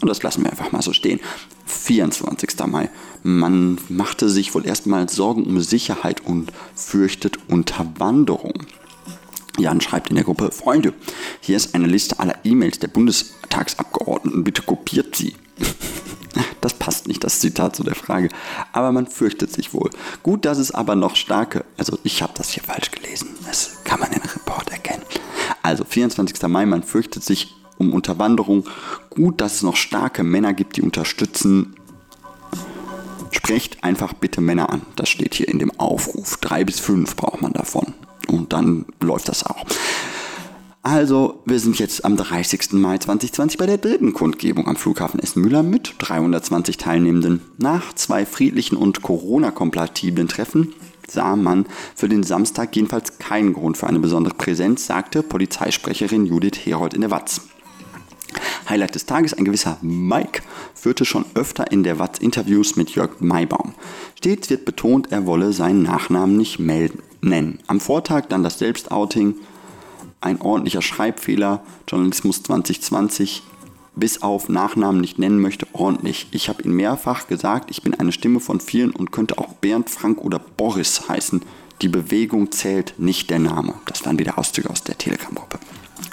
Und 0.00 0.08
das 0.08 0.22
lassen 0.22 0.42
wir 0.42 0.50
einfach 0.50 0.72
mal 0.72 0.82
so 0.82 0.92
stehen. 0.92 1.20
24. 1.66 2.50
Mai. 2.66 2.90
Man 3.22 3.78
machte 3.88 4.28
sich 4.28 4.54
wohl 4.54 4.66
erstmal 4.66 5.08
Sorgen 5.08 5.44
um 5.44 5.60
Sicherheit 5.60 6.26
und 6.26 6.52
fürchtet 6.74 7.38
Unterwanderung. 7.48 8.66
Jan 9.58 9.80
schreibt 9.80 10.10
in 10.10 10.16
der 10.16 10.24
Gruppe, 10.24 10.50
Freunde, 10.50 10.92
hier 11.40 11.56
ist 11.56 11.74
eine 11.74 11.86
Liste 11.86 12.18
aller 12.18 12.36
E-Mails 12.44 12.78
der 12.78 12.88
Bundestagsabgeordneten, 12.88 14.44
bitte 14.44 14.62
kopiert 14.62 15.14
sie. 15.14 15.34
Das 16.60 16.74
passt 16.74 17.08
nicht, 17.08 17.24
das 17.24 17.40
Zitat 17.40 17.74
zu 17.74 17.82
der 17.82 17.96
Frage. 17.96 18.28
Aber 18.72 18.92
man 18.92 19.08
fürchtet 19.08 19.52
sich 19.52 19.74
wohl. 19.74 19.90
Gut, 20.22 20.44
dass 20.44 20.58
es 20.58 20.70
aber 20.70 20.94
noch 20.94 21.16
starke, 21.16 21.64
also 21.76 21.98
ich 22.04 22.22
habe 22.22 22.34
das 22.36 22.50
hier 22.50 22.62
falsch 22.62 22.92
gelesen, 22.92 23.30
das 23.44 23.82
kann 23.82 23.98
man 23.98 24.12
dem 24.12 24.22
Report 24.22 24.70
erkennen. 24.70 25.02
Also 25.62 25.84
24. 25.84 26.40
Mai, 26.48 26.64
man 26.64 26.84
fürchtet 26.84 27.24
sich 27.24 27.52
um 27.78 27.92
Unterwanderung. 27.92 28.68
Gut, 29.10 29.40
dass 29.40 29.56
es 29.56 29.62
noch 29.62 29.76
starke 29.76 30.22
Männer 30.22 30.54
gibt, 30.54 30.76
die 30.76 30.82
unterstützen. 30.82 31.74
Sprecht 33.32 33.82
einfach 33.82 34.12
bitte 34.12 34.40
Männer 34.40 34.70
an. 34.70 34.82
Das 34.96 35.08
steht 35.08 35.34
hier 35.34 35.48
in 35.48 35.58
dem 35.58 35.78
Aufruf. 35.78 36.36
Drei 36.36 36.64
bis 36.64 36.80
fünf 36.80 37.16
braucht 37.16 37.42
man 37.42 37.52
davon. 37.52 37.94
Und 38.28 38.52
dann 38.52 38.86
läuft 39.00 39.28
das 39.28 39.44
auch. 39.44 39.64
Also, 40.84 41.42
wir 41.46 41.60
sind 41.60 41.78
jetzt 41.78 42.04
am 42.04 42.16
30. 42.16 42.72
Mai 42.72 42.98
2020 42.98 43.56
bei 43.56 43.66
der 43.66 43.78
dritten 43.78 44.12
Kundgebung 44.12 44.66
am 44.66 44.74
Flughafen 44.74 45.20
Essen-Müller 45.20 45.62
mit 45.62 45.94
320 45.98 46.76
Teilnehmenden. 46.76 47.40
Nach 47.56 47.92
zwei 47.92 48.26
friedlichen 48.26 48.76
und 48.76 49.00
Corona-kompatiblen 49.00 50.26
Treffen 50.26 50.74
sah 51.08 51.36
man 51.36 51.66
für 51.94 52.08
den 52.08 52.24
Samstag 52.24 52.74
jedenfalls 52.74 53.18
keinen 53.18 53.52
Grund 53.52 53.76
für 53.76 53.86
eine 53.86 54.00
besondere 54.00 54.34
Präsenz, 54.34 54.86
sagte 54.86 55.22
Polizeisprecherin 55.22 56.26
Judith 56.26 56.58
Herold 56.64 56.94
in 56.94 57.02
der 57.02 57.12
Watz. 57.12 57.42
Highlight 58.68 58.96
des 58.96 59.06
Tages, 59.06 59.34
ein 59.34 59.44
gewisser 59.44 59.78
Mike 59.82 60.42
führte 60.74 61.04
schon 61.04 61.26
öfter 61.34 61.70
in 61.70 61.84
der 61.84 62.00
Watz 62.00 62.18
Interviews 62.18 62.74
mit 62.74 62.90
Jörg 62.90 63.20
Maibaum. 63.20 63.74
Stets 64.18 64.50
wird 64.50 64.64
betont, 64.64 65.12
er 65.12 65.26
wolle 65.26 65.52
seinen 65.52 65.84
Nachnamen 65.84 66.36
nicht 66.36 66.58
melden, 66.58 67.04
nennen. 67.20 67.60
Am 67.68 67.78
Vortag 67.78 68.26
dann 68.30 68.42
das 68.42 68.58
Selbstouting, 68.58 69.36
ein 70.22 70.40
ordentlicher 70.40 70.82
Schreibfehler, 70.82 71.62
Journalismus 71.88 72.42
2020, 72.42 73.42
bis 73.94 74.22
auf 74.22 74.48
Nachnamen 74.48 75.00
nicht 75.00 75.18
nennen 75.18 75.40
möchte, 75.40 75.66
ordentlich. 75.72 76.28
Ich 76.30 76.48
habe 76.48 76.62
ihn 76.62 76.72
mehrfach 76.72 77.26
gesagt, 77.26 77.70
ich 77.70 77.82
bin 77.82 77.94
eine 77.94 78.12
Stimme 78.12 78.40
von 78.40 78.60
vielen 78.60 78.90
und 78.90 79.12
könnte 79.12 79.38
auch 79.38 79.52
Bernd, 79.54 79.90
Frank 79.90 80.18
oder 80.18 80.38
Boris 80.38 81.08
heißen. 81.08 81.42
Die 81.82 81.88
Bewegung 81.88 82.52
zählt, 82.52 82.94
nicht 82.98 83.28
der 83.30 83.38
Name. 83.38 83.74
Das 83.86 84.04
waren 84.06 84.18
wieder 84.18 84.38
Auszüge 84.38 84.70
aus 84.70 84.82
der 84.82 84.96
Telegram-Gruppe. 84.96 85.58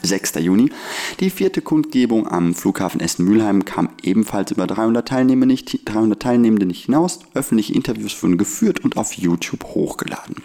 6. 0.02 0.36
Juni. 0.36 0.72
Die 1.20 1.30
vierte 1.30 1.62
Kundgebung 1.62 2.28
am 2.28 2.56
Flughafen 2.56 3.02
Essen-Mülheim 3.02 3.66
kam 3.66 3.90
ebenfalls 4.02 4.52
über 4.52 4.68
300 4.68 5.08
Teilnehmende, 5.08 5.48
nicht, 5.48 5.82
300 5.86 6.22
Teilnehmende 6.22 6.66
nicht 6.66 6.86
hinaus. 6.86 7.20
Öffentliche 7.34 7.74
Interviews 7.74 8.22
wurden 8.22 8.38
geführt 8.38 8.80
und 8.80 8.98
auf 8.98 9.14
YouTube 9.14 9.64
hochgeladen. 9.66 10.36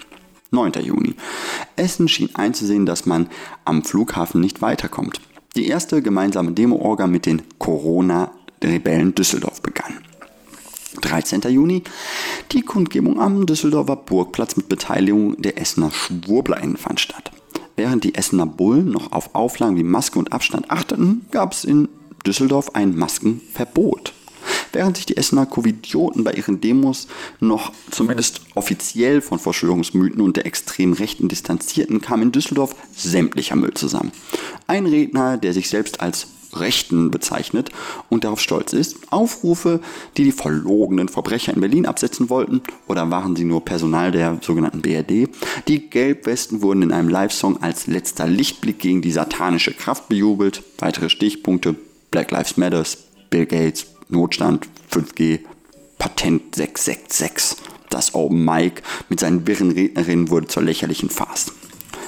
9. 0.55 0.73
Juni. 0.83 1.15
Essen 1.77 2.09
schien 2.09 2.35
einzusehen, 2.35 2.87
dass 2.87 3.05
man 3.05 3.29
am 3.65 3.85
Flughafen 3.85 4.41
nicht 4.41 4.63
weiterkommt. 4.63 5.21
Die 5.57 5.69
erste 5.69 6.03
gemeinsame 6.03 6.53
Demo-Orga 6.53 7.07
mit 7.07 7.27
den 7.27 7.43
Corona-Rebellen 7.59 9.15
Düsseldorf 9.15 9.61
begann. 9.61 9.99
13. 11.01 11.43
Juni. 11.53 11.83
Die 12.53 12.63
Kundgebung 12.63 13.21
am 13.21 13.47
Düsseldorfer 13.47 13.97
Burgplatz 13.97 14.57
mit 14.57 14.69
Beteiligung 14.69 15.41
der 15.41 15.61
Essener 15.61 15.91
SchwurblerInnen 15.91 16.77
fand 16.77 17.01
statt. 17.01 17.31
Während 17.77 18.05
die 18.05 18.15
Essener 18.15 18.47
Bullen 18.47 18.91
noch 18.91 19.13
auf 19.13 19.35
Auflagen 19.35 19.77
wie 19.77 19.83
Maske 19.83 20.19
und 20.19 20.33
Abstand 20.33 20.71
achteten, 20.71 21.27
gab 21.33 21.53
es 21.53 21.65
in 21.65 21.89
Düsseldorf 22.25 22.75
ein 22.75 22.97
Maskenverbot. 22.97 24.13
Während 24.75 24.97
sich 24.97 25.07
die 25.07 25.17
Essener 25.17 25.47
Covidioten 25.47 26.25
bei 26.25 26.33
ihren 26.33 26.61
Demos 26.61 27.07
noch 27.39 27.73
zumindest 27.93 28.41
offiziell 28.57 29.21
von 29.21 29.39
Verschwörungsmythen 29.39 30.21
und 30.21 30.37
der 30.37 30.47
extremen 30.47 30.95
Rechten 30.95 31.29
distanzierten, 31.29 32.01
kam 32.01 32.23
in 32.23 32.33
Düsseldorf 32.33 32.75
sämtlicher 32.95 33.55
Müll 33.55 33.75
zusammen. 33.75 34.11
Ein 34.67 34.87
Redner, 34.87 35.37
der 35.37 35.53
sich 35.53 35.69
selbst 35.69 36.01
als 36.01 36.27
Rechten 36.55 37.11
bezeichnet 37.11 37.71
und 38.09 38.25
darauf 38.25 38.41
stolz 38.41 38.73
ist. 38.73 38.97
Aufrufe, 39.11 39.81
die 40.17 40.25
die 40.25 40.33
verlogenen 40.33 41.09
Verbrecher 41.09 41.55
in 41.55 41.61
Berlin 41.61 41.87
absetzen 41.87 42.29
wollten, 42.31 42.63
oder 42.89 43.11
waren 43.11 43.37
sie 43.37 43.45
nur 43.45 43.65
Personal 43.65 44.11
der 44.11 44.39
sogenannten 44.41 44.83
BRD? 44.83 45.29
Die 45.69 45.91
Gelbwesten 45.91 46.63
wurden 46.63 46.83
in 46.83 46.93
einem 46.93 47.09
Live-Song 47.09 47.63
als 47.63 47.87
letzter 47.87 48.27
Lichtblick 48.27 48.79
gegen 48.81 49.03
die 49.03 49.13
satanische 49.13 49.73
Kraft 49.73 50.09
bejubelt. 50.09 50.63
Weitere 50.79 51.09
Stichpunkte: 51.09 51.77
Black 52.11 52.31
Lives 52.31 52.57
Matters, 52.57 52.99
Bill 53.31 53.47
Gates, 53.47 53.87
Notstand, 54.09 54.69
5G, 54.91 55.41
Patent 55.99 56.55
666. 56.55 57.57
Das 57.91 58.15
Open 58.15 58.45
Mic 58.45 58.83
mit 59.09 59.21
seinen 59.21 59.47
wirren 59.47 59.71
Rednerinnen 59.71 60.31
wurde 60.31 60.49
zur 60.49 60.63
lächerlichen 60.63 61.11
Farce. 61.11 61.53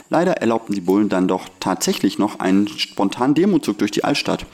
Leider 0.08 0.34
erlaubten 0.34 0.74
die 0.74 0.80
Bullen 0.80 1.08
dann 1.08 1.28
doch 1.28 1.48
tatsächlich 1.60 2.18
noch 2.18 2.38
einen 2.38 2.68
spontanen 2.68 3.34
Demozug 3.34 3.78
durch 3.78 3.90
die 3.90 4.04
Altstadt. 4.04 4.46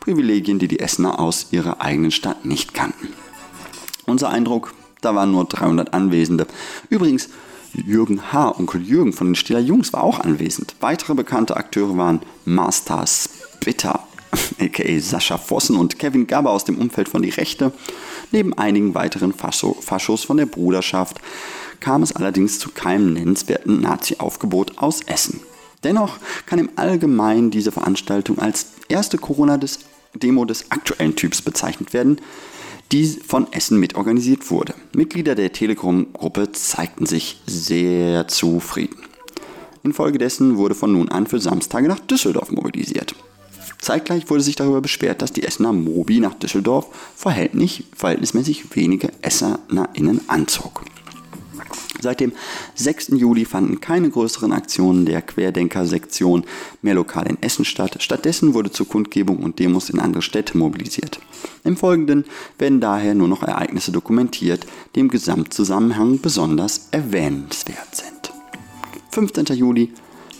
Privilegien, 0.00 0.58
die 0.58 0.68
die 0.68 0.80
Essener 0.80 1.18
aus 1.18 1.48
ihrer 1.50 1.80
eigenen 1.80 2.10
Stadt 2.10 2.44
nicht 2.44 2.74
kannten. 2.74 3.08
Unser 4.06 4.30
Eindruck, 4.30 4.74
da 5.00 5.14
waren 5.14 5.32
nur 5.32 5.46
300 5.46 5.94
Anwesende. 5.94 6.46
Übrigens, 6.90 7.28
Jürgen 7.72 8.32
H., 8.32 8.56
Onkel 8.58 8.82
Jürgen 8.82 9.12
von 9.12 9.28
den 9.28 9.34
Stiller 9.34 9.60
Jungs 9.60 9.92
war 9.92 10.04
auch 10.04 10.20
anwesend. 10.20 10.76
Weitere 10.80 11.14
bekannte 11.14 11.56
Akteure 11.56 11.96
waren 11.96 12.20
Master 12.44 13.04
Spitter, 13.06 14.06
aka 14.60 15.00
Sascha 15.00 15.38
Vossen 15.38 15.76
und 15.76 15.98
Kevin 15.98 16.26
Gabber 16.26 16.50
aus 16.50 16.64
dem 16.64 16.78
Umfeld 16.78 17.08
von 17.08 17.22
Die 17.22 17.30
Rechte, 17.30 17.72
neben 18.32 18.52
einigen 18.54 18.94
weiteren 18.94 19.32
Faschos 19.32 20.24
von 20.24 20.36
der 20.36 20.46
Bruderschaft, 20.46 21.20
kam 21.80 22.02
es 22.02 22.14
allerdings 22.14 22.58
zu 22.58 22.70
keinem 22.70 23.12
nennenswerten 23.12 23.80
Nazi-Aufgebot 23.80 24.78
aus 24.78 25.02
Essen. 25.02 25.40
Dennoch 25.82 26.18
kann 26.46 26.58
im 26.58 26.70
Allgemeinen 26.76 27.50
diese 27.50 27.72
Veranstaltung 27.72 28.38
als 28.38 28.66
erste 28.88 29.18
Corona-Demo 29.18 30.44
des 30.46 30.70
aktuellen 30.70 31.14
Typs 31.14 31.42
bezeichnet 31.42 31.92
werden, 31.92 32.20
die 32.92 33.06
von 33.06 33.52
Essen 33.52 33.80
mitorganisiert 33.80 34.50
wurde. 34.50 34.74
Mitglieder 34.94 35.34
der 35.34 35.52
Telegram-Gruppe 35.52 36.52
zeigten 36.52 37.06
sich 37.06 37.40
sehr 37.46 38.28
zufrieden. 38.28 38.96
Infolgedessen 39.82 40.56
wurde 40.56 40.74
von 40.74 40.92
nun 40.92 41.10
an 41.10 41.26
für 41.26 41.40
Samstage 41.40 41.88
nach 41.88 42.00
Düsseldorf 42.00 42.50
mobilisiert. 42.50 43.14
Zeitgleich 43.84 44.30
wurde 44.30 44.42
sich 44.42 44.56
darüber 44.56 44.80
beschwert, 44.80 45.20
dass 45.20 45.32
die 45.32 45.42
Essener 45.42 45.74
Mobi 45.74 46.18
nach 46.18 46.32
Düsseldorf 46.32 46.86
verhältnismäßig 47.16 48.74
wenige 48.74 49.10
EssenerInnen 49.20 50.22
anzog. 50.26 50.82
Seit 52.00 52.20
dem 52.20 52.32
6. 52.76 53.08
Juli 53.16 53.44
fanden 53.44 53.80
keine 53.80 54.08
größeren 54.08 54.52
Aktionen 54.52 55.04
der 55.04 55.20
Querdenker-Sektion 55.20 56.44
mehr 56.80 56.94
lokal 56.94 57.26
in 57.26 57.42
Essen 57.42 57.66
statt. 57.66 57.96
Stattdessen 58.00 58.54
wurde 58.54 58.70
zur 58.70 58.88
Kundgebung 58.88 59.38
und 59.38 59.58
Demos 59.58 59.90
in 59.90 60.00
andere 60.00 60.22
Städte 60.22 60.56
mobilisiert. 60.56 61.20
Im 61.62 61.76
Folgenden 61.76 62.24
werden 62.58 62.80
daher 62.80 63.14
nur 63.14 63.28
noch 63.28 63.42
Ereignisse 63.42 63.92
dokumentiert, 63.92 64.66
die 64.94 65.00
im 65.00 65.08
Gesamtzusammenhang 65.08 66.20
besonders 66.20 66.88
erwähnenswert 66.90 67.94
sind. 67.94 68.32
15. 69.10 69.56
Juli. 69.56 69.92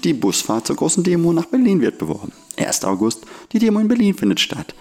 Die 0.05 0.13
Busfahrt 0.13 0.67
zur 0.67 0.77
großen 0.77 1.03
Demo 1.03 1.33
nach 1.33 1.47
Berlin 1.47 1.81
wird 1.81 1.97
beworben. 1.97 2.33
1. 2.59 2.85
August. 2.85 3.25
Die 3.53 3.59
Demo 3.59 3.81
in 3.81 3.89
Berlin 3.89 4.15
findet 4.15 4.39
statt. 4.39 4.75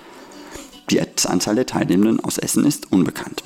Die 0.89 0.99
Anzahl 0.99 1.55
der 1.55 1.65
Teilnehmenden 1.65 2.19
aus 2.19 2.37
Essen 2.37 2.65
ist 2.65 2.91
unbekannt. 2.91 3.41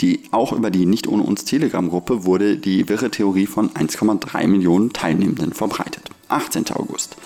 Die, 0.00 0.24
auch 0.32 0.52
über 0.52 0.72
die 0.72 0.84
Nicht 0.84 1.06
ohne 1.06 1.22
uns 1.22 1.44
Telegram-Gruppe 1.44 2.24
wurde 2.24 2.56
die 2.56 2.88
wirre 2.88 3.12
Theorie 3.12 3.46
von 3.46 3.70
1,3 3.70 4.48
Millionen 4.48 4.92
Teilnehmenden 4.92 5.52
verbreitet. 5.52 6.10
18. 6.26 6.72
August. 6.72 7.16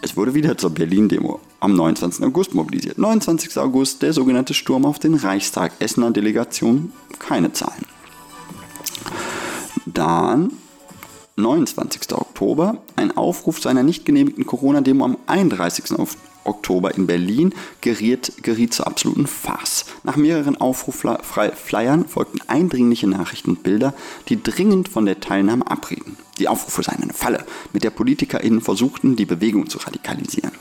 Es 0.00 0.16
wurde 0.16 0.32
wieder 0.32 0.56
zur 0.56 0.70
Berlin-Demo 0.70 1.38
am 1.60 1.74
29. 1.74 2.24
August 2.24 2.54
mobilisiert. 2.54 2.96
29. 2.96 3.58
August 3.58 4.00
der 4.00 4.14
sogenannte 4.14 4.54
Sturm 4.54 4.86
auf 4.86 4.98
den 4.98 5.14
Reichstag. 5.14 5.72
Essener 5.80 6.12
Delegation 6.12 6.92
keine 7.18 7.52
Zahlen. 7.52 7.84
Dann 9.84 10.52
29. 11.40 12.12
Oktober 12.12 12.78
ein 12.96 13.16
Aufruf 13.16 13.60
zu 13.60 13.68
einer 13.68 13.82
nicht 13.82 14.04
genehmigten 14.04 14.46
Corona-Demo 14.46 15.04
am 15.04 15.16
31. 15.26 15.98
Oktober 16.44 16.94
in 16.94 17.06
Berlin 17.06 17.54
geriet, 17.80 18.42
geriet 18.42 18.74
zur 18.74 18.86
absoluten 18.86 19.26
Farce. 19.26 19.86
Nach 20.04 20.16
mehreren 20.16 20.56
Aufrufflyern 20.56 22.08
folgten 22.08 22.40
eindringliche 22.48 23.06
Nachrichten 23.06 23.50
und 23.50 23.62
Bilder, 23.62 23.94
die 24.28 24.42
dringend 24.42 24.88
von 24.88 25.06
der 25.06 25.20
Teilnahme 25.20 25.70
abrieten. 25.70 26.16
Die 26.38 26.48
Aufrufe 26.48 26.82
seien 26.82 27.02
eine 27.02 27.12
Falle, 27.12 27.44
mit 27.72 27.84
der 27.84 27.90
PolitikerInnen 27.90 28.60
versuchten, 28.60 29.16
die 29.16 29.26
Bewegung 29.26 29.68
zu 29.68 29.78
radikalisieren. 29.78 30.52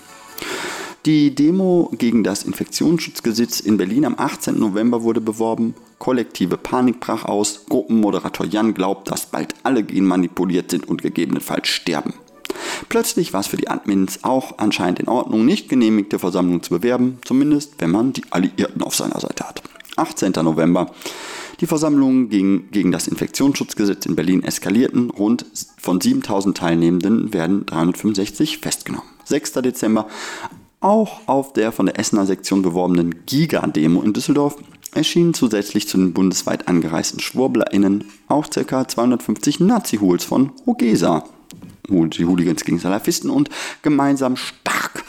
Die 1.05 1.33
Demo 1.33 1.89
gegen 1.97 2.25
das 2.25 2.43
Infektionsschutzgesetz 2.43 3.61
in 3.61 3.77
Berlin 3.77 4.03
am 4.03 4.15
18. 4.17 4.59
November 4.59 5.01
wurde 5.01 5.21
beworben. 5.21 5.73
Kollektive 5.97 6.57
Panik 6.57 6.99
brach 6.99 7.23
aus. 7.23 7.65
Gruppenmoderator 7.69 8.45
Jan 8.45 8.73
glaubt, 8.73 9.09
dass 9.09 9.27
bald 9.27 9.55
alle 9.63 9.83
genmanipuliert 9.83 10.71
sind 10.71 10.87
und 10.89 11.01
gegebenenfalls 11.01 11.69
sterben. 11.69 12.13
Plötzlich 12.89 13.31
war 13.31 13.39
es 13.39 13.47
für 13.47 13.55
die 13.55 13.69
Admins 13.69 14.23
auch 14.23 14.57
anscheinend 14.57 14.99
in 14.99 15.07
Ordnung, 15.07 15.45
nicht 15.45 15.69
genehmigte 15.69 16.19
Versammlungen 16.19 16.63
zu 16.63 16.71
bewerben, 16.71 17.19
zumindest 17.23 17.75
wenn 17.79 17.91
man 17.91 18.11
die 18.11 18.23
Alliierten 18.31 18.81
auf 18.81 18.95
seiner 18.95 19.19
Seite 19.21 19.47
hat. 19.47 19.63
18. 19.95 20.33
November. 20.43 20.91
Die 21.61 21.67
Versammlungen 21.67 22.29
gegen, 22.29 22.71
gegen 22.71 22.91
das 22.91 23.07
Infektionsschutzgesetz 23.07 24.05
in 24.05 24.15
Berlin 24.15 24.43
eskalierten. 24.43 25.09
Rund 25.09 25.45
von 25.77 25.99
7000 25.99 26.57
Teilnehmenden 26.57 27.33
werden 27.33 27.65
365 27.65 28.59
festgenommen. 28.59 29.07
6. 29.25 29.53
Dezember. 29.53 30.07
Auch 30.81 31.27
auf 31.27 31.53
der 31.53 31.71
von 31.71 31.87
der 31.87 31.99
Essener 31.99 32.25
Sektion 32.25 32.61
beworbenen 32.61 33.25
Giga-Demo 33.25 34.01
in 34.01 34.13
Düsseldorf 34.13 34.55
erschienen 34.93 35.33
zusätzlich 35.33 35.87
zu 35.87 35.97
den 35.97 36.13
bundesweit 36.13 36.67
angereisten 36.67 37.19
SchwurblerInnen 37.19 38.05
auch 38.27 38.49
ca. 38.49 38.87
250 38.87 39.59
Nazi-Hools 39.59 40.23
von 40.23 40.51
Hogesa 40.65 41.25
die 41.89 42.25
Hooligans 42.25 42.65
gegen 42.65 42.79
Salafisten 42.79 43.29
und 43.29 43.49
gemeinsam 43.81 44.35
stark. 44.35 45.03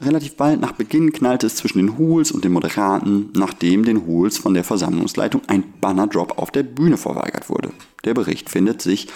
Relativ 0.00 0.36
bald 0.36 0.60
nach 0.60 0.72
Beginn 0.72 1.12
knallte 1.12 1.46
es 1.46 1.56
zwischen 1.56 1.78
den 1.78 1.98
Hools 1.98 2.30
und 2.30 2.44
den 2.44 2.52
Moderaten, 2.52 3.30
nachdem 3.34 3.84
den 3.84 4.06
Hools 4.06 4.38
von 4.38 4.54
der 4.54 4.64
Versammlungsleitung 4.64 5.42
ein 5.46 5.64
Bannerdrop 5.80 6.38
auf 6.38 6.50
der 6.50 6.62
Bühne 6.62 6.96
verweigert 6.96 7.48
wurde. 7.48 7.70
Der 8.04 8.14
Bericht 8.14 8.50
findet 8.50 8.82
sich 8.82 9.08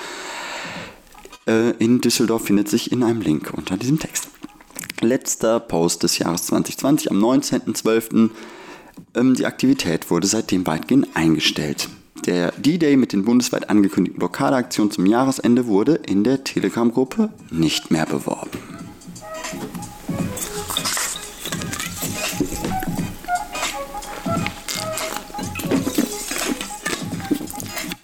äh, 1.47 1.71
in 1.73 2.01
Düsseldorf 2.01 2.47
findet 2.47 2.69
sich 2.69 2.91
in 2.93 3.03
einem 3.03 3.21
Link 3.21 3.53
unter 3.55 3.77
diesem 3.77 3.99
Text. 3.99 4.29
Letzter 5.01 5.61
Post 5.61 6.03
des 6.03 6.19
Jahres 6.19 6.47
2020 6.47 7.11
am 7.11 7.23
19.12. 7.23 8.31
Ähm, 9.15 9.35
die 9.35 9.47
Aktivität 9.47 10.11
wurde 10.11 10.27
seitdem 10.27 10.67
weitgehend 10.67 11.09
eingestellt. 11.15 11.89
Der 12.27 12.53
D-Day 12.53 12.97
mit 12.97 13.13
den 13.13 13.25
bundesweit 13.25 13.69
angekündigten 13.69 14.19
Blockadeaktionen 14.19 14.93
zum 14.93 15.07
Jahresende 15.07 15.67
wurde 15.67 15.95
in 15.95 16.23
der 16.23 16.45
Telegram-Gruppe 16.45 17.31
nicht 17.51 17.91
mehr 17.91 18.07
beworben. 18.07 18.59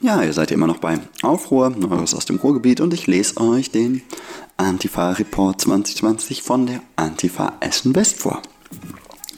Ja, 0.00 0.22
ihr 0.22 0.32
seid 0.32 0.50
immer 0.52 0.66
noch 0.66 0.78
bei 0.78 0.98
Aufruhr, 1.22 1.68
Neues 1.68 2.14
aus 2.14 2.24
dem 2.24 2.36
Ruhrgebiet 2.36 2.80
und 2.80 2.94
ich 2.94 3.06
lese 3.06 3.36
euch 3.36 3.70
den 3.70 4.00
Antifa-Report 4.60 5.60
2020 5.60 6.42
von 6.42 6.66
der 6.66 6.82
Antifa 6.96 7.58
Essen 7.60 7.94
West 7.94 8.18
vor. 8.18 8.42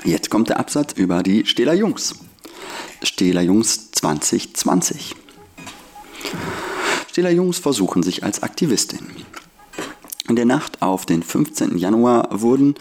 Jetzt 0.02 0.30
kommt 0.30 0.48
der 0.48 0.58
Absatz 0.58 0.94
über 0.94 1.22
die 1.22 1.44
Stähler 1.44 1.74
Jungs. 1.74 2.14
Stähler 3.02 3.42
Jungs 3.42 3.90
2020. 3.92 5.14
Stähler 7.10 7.30
Jungs 7.30 7.58
versuchen 7.58 8.02
sich 8.02 8.24
als 8.24 8.42
Aktivistin. 8.42 9.10
In 10.26 10.36
der 10.36 10.46
Nacht 10.46 10.80
auf 10.80 11.04
den 11.04 11.22
15. 11.22 11.76
Januar 11.76 12.40
wurden 12.40 12.76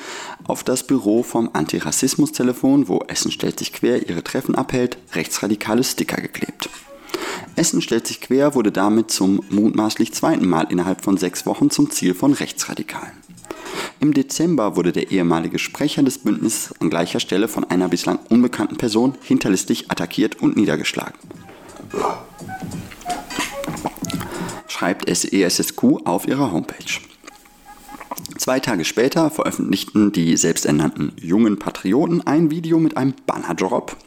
auf 0.45 0.63
das 0.63 0.87
Büro 0.87 1.23
vom 1.23 1.49
Antirassismus-Telefon, 1.51 2.87
wo 2.87 2.99
Essen 3.09 3.31
stellt 3.31 3.59
sich 3.59 3.73
quer 3.73 4.07
ihre 4.07 4.23
Treffen 4.23 4.55
abhält, 4.55 4.97
rechtsradikale 5.13 5.83
Sticker 5.83 6.21
geklebt. 6.21 6.69
Essen 7.55 7.81
stellt 7.81 8.07
sich 8.07 8.21
quer 8.21 8.55
wurde 8.55 8.71
damit 8.71 9.11
zum 9.11 9.43
mutmaßlich 9.49 10.13
zweiten 10.13 10.47
Mal 10.47 10.67
innerhalb 10.69 11.03
von 11.03 11.17
sechs 11.17 11.45
Wochen 11.45 11.69
zum 11.69 11.91
Ziel 11.91 12.13
von 12.13 12.33
Rechtsradikalen. 12.33 13.11
Im 13.99 14.13
Dezember 14.13 14.77
wurde 14.77 14.93
der 14.93 15.11
ehemalige 15.11 15.59
Sprecher 15.59 16.03
des 16.03 16.19
Bündnisses 16.19 16.73
an 16.79 16.89
gleicher 16.89 17.19
Stelle 17.19 17.49
von 17.49 17.65
einer 17.65 17.89
bislang 17.89 18.19
unbekannten 18.29 18.77
Person 18.77 19.15
hinterlistig 19.21 19.91
attackiert 19.91 20.41
und 20.41 20.55
niedergeschlagen. 20.55 21.19
Schreibt 24.67 25.09
es 25.09 25.25
ESSQ 25.25 26.05
auf 26.05 26.27
ihrer 26.27 26.53
Homepage. 26.53 27.01
Zwei 28.37 28.61
Tage 28.61 28.85
später 28.85 29.29
veröffentlichten 29.29 30.13
die 30.13 30.37
selbsternannten 30.37 31.11
jungen 31.19 31.59
Patrioten 31.59 32.25
ein 32.25 32.51
Video 32.51 32.79
mit 32.79 32.95
einem 32.95 33.13
Bannerdrop, 33.27 33.97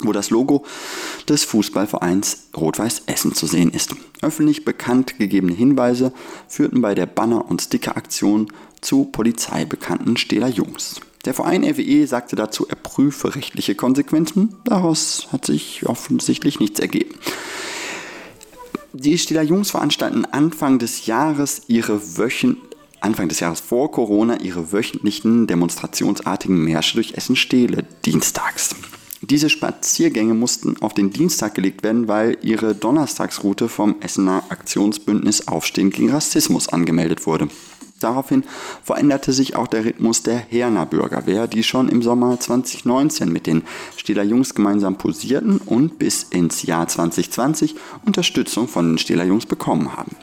wo 0.00 0.12
das 0.12 0.30
Logo 0.30 0.64
des 1.28 1.44
Fußballvereins 1.44 2.48
Rot-Weiß 2.56 3.02
Essen 3.06 3.34
zu 3.34 3.46
sehen 3.46 3.70
ist. 3.70 3.94
Öffentlich 4.22 4.64
bekannt 4.64 5.18
gegebene 5.18 5.52
Hinweise 5.52 6.12
führten 6.48 6.80
bei 6.80 6.94
der 6.94 7.06
Banner- 7.06 7.48
und 7.48 7.62
Sticker-Aktion 7.62 8.48
zu 8.80 9.04
polizeibekannten 9.04 10.16
Stähler 10.16 10.48
Jungs. 10.48 11.00
Der 11.24 11.32
Verein 11.32 11.64
RWE 11.64 12.06
sagte 12.06 12.36
dazu, 12.36 12.66
er 12.68 12.76
prüfe 12.76 13.34
rechtliche 13.34 13.74
Konsequenzen. 13.74 14.56
Daraus 14.64 15.28
hat 15.32 15.46
sich 15.46 15.86
offensichtlich 15.86 16.60
nichts 16.60 16.80
ergeben. 16.80 17.14
Die 18.92 19.18
Stähler 19.18 19.42
Jungs 19.42 19.70
veranstalten 19.70 20.24
Anfang 20.26 20.78
des 20.78 21.06
Jahres 21.06 21.62
ihre 21.68 22.18
Wöchen 22.18 22.58
Anfang 23.04 23.28
des 23.28 23.40
Jahres 23.40 23.60
vor 23.60 23.90
Corona 23.90 24.40
ihre 24.40 24.72
wöchentlichen 24.72 25.46
demonstrationsartigen 25.46 26.56
Märsche 26.56 26.94
durch 26.94 27.12
Essen-Stehle 27.12 27.84
dienstags. 28.06 28.74
Diese 29.30 29.48
Spaziergänge 29.48 30.34
mussten 30.34 30.76
auf 30.82 30.92
den 30.92 31.10
Dienstag 31.10 31.54
gelegt 31.54 31.82
werden, 31.82 32.08
weil 32.08 32.36
ihre 32.42 32.74
Donnerstagsroute 32.74 33.70
vom 33.70 33.96
Essener 34.00 34.42
Aktionsbündnis 34.50 35.48
Aufstehen 35.48 35.88
gegen 35.90 36.10
Rassismus 36.10 36.68
angemeldet 36.68 37.26
wurde. 37.26 37.48
Daraufhin 38.00 38.44
veränderte 38.82 39.32
sich 39.32 39.56
auch 39.56 39.66
der 39.66 39.86
Rhythmus 39.86 40.22
der 40.22 40.36
Herner 40.36 40.84
Bürgerwehr, 40.84 41.46
die 41.46 41.62
schon 41.62 41.88
im 41.88 42.02
Sommer 42.02 42.38
2019 42.38 43.32
mit 43.32 43.46
den 43.46 43.62
Stehler 43.96 44.24
Jungs 44.24 44.54
gemeinsam 44.54 44.98
posierten 44.98 45.56
und 45.56 45.98
bis 45.98 46.24
ins 46.24 46.64
Jahr 46.64 46.86
2020 46.86 47.76
Unterstützung 48.04 48.68
von 48.68 48.90
den 48.90 48.98
Stehler 48.98 49.24
Jungs 49.24 49.46
bekommen 49.46 49.96
haben. 49.96 50.16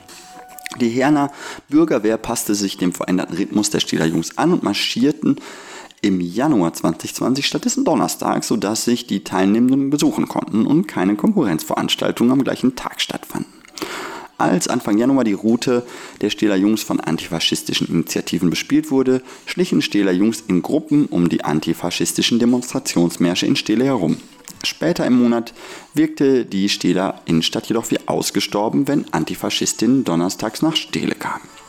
Die 0.80 0.90
Herner 0.90 1.32
Bürgerwehr 1.70 2.18
passte 2.18 2.54
sich 2.54 2.78
dem 2.78 2.94
veränderten 2.94 3.36
Rhythmus 3.36 3.72
der 3.72 3.80
Stehler 3.80 4.06
Jungs 4.06 4.38
an 4.38 4.54
und 4.54 4.64
marschierten 4.64 5.38
im 6.02 6.20
Januar 6.20 6.74
2020 6.74 7.46
stattdessen 7.46 7.86
Donnerstag, 7.86 8.44
sodass 8.44 8.86
sich 8.86 9.06
die 9.06 9.24
Teilnehmenden 9.24 9.90
besuchen 9.90 10.28
konnten 10.28 10.66
und 10.66 10.88
keine 10.88 11.16
Konkurrenzveranstaltungen 11.16 12.34
am 12.34 12.44
gleichen 12.44 12.76
Tag 12.76 13.02
stattfanden. 13.02 13.54
Als 14.40 14.68
Anfang 14.68 14.98
Januar 14.98 15.24
die 15.24 15.34
Route 15.34 15.86
der 16.22 16.32
Stähler 16.32 16.56
Jungs 16.56 16.82
von 16.82 17.00
antifaschistischen 17.00 17.88
Initiativen 17.88 18.50
bespielt 18.50 18.90
wurde, 18.90 19.22
schlichen 19.46 19.84
Stähler 19.84 20.12
Jungs 20.12 20.44
in 20.48 20.64
Gruppen 20.64 21.06
um 21.06 21.30
die 21.30 21.44
antifaschistischen 21.44 22.40
Demonstrationsmärsche 22.40 23.46
in 23.46 23.56
Stähle 23.56 23.86
herum. 23.86 24.18
Später 24.64 25.06
im 25.06 25.22
Monat 25.22 25.54
wirkte 25.94 26.46
die 26.46 26.70
Stähler 26.70 27.22
Innenstadt 27.26 27.68
jedoch 27.68 27.92
wie 27.92 28.00
ausgestorben, 28.08 28.88
wenn 28.88 29.12
Antifaschistinnen 29.14 30.04
donnerstags 30.04 30.64
nach 30.64 30.76
Stähle 30.76 31.14
kamen. 31.14 31.61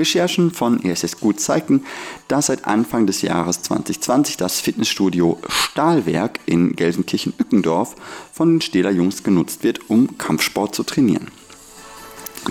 Recherchen 0.00 0.50
von 0.50 0.82
ESS 0.84 1.20
Gut 1.20 1.38
zeigten, 1.40 1.84
dass 2.26 2.46
seit 2.46 2.64
Anfang 2.64 3.06
des 3.06 3.22
Jahres 3.22 3.62
2020 3.62 4.36
das 4.36 4.60
Fitnessstudio 4.60 5.38
Stahlwerk 5.48 6.40
in 6.46 6.74
Gelsenkirchen-Ückendorf 6.74 7.94
von 8.32 8.54
den 8.54 8.60
Stähler 8.60 8.90
Jungs 8.90 9.22
genutzt 9.22 9.62
wird, 9.62 9.88
um 9.88 10.18
Kampfsport 10.18 10.74
zu 10.74 10.82
trainieren. 10.82 11.28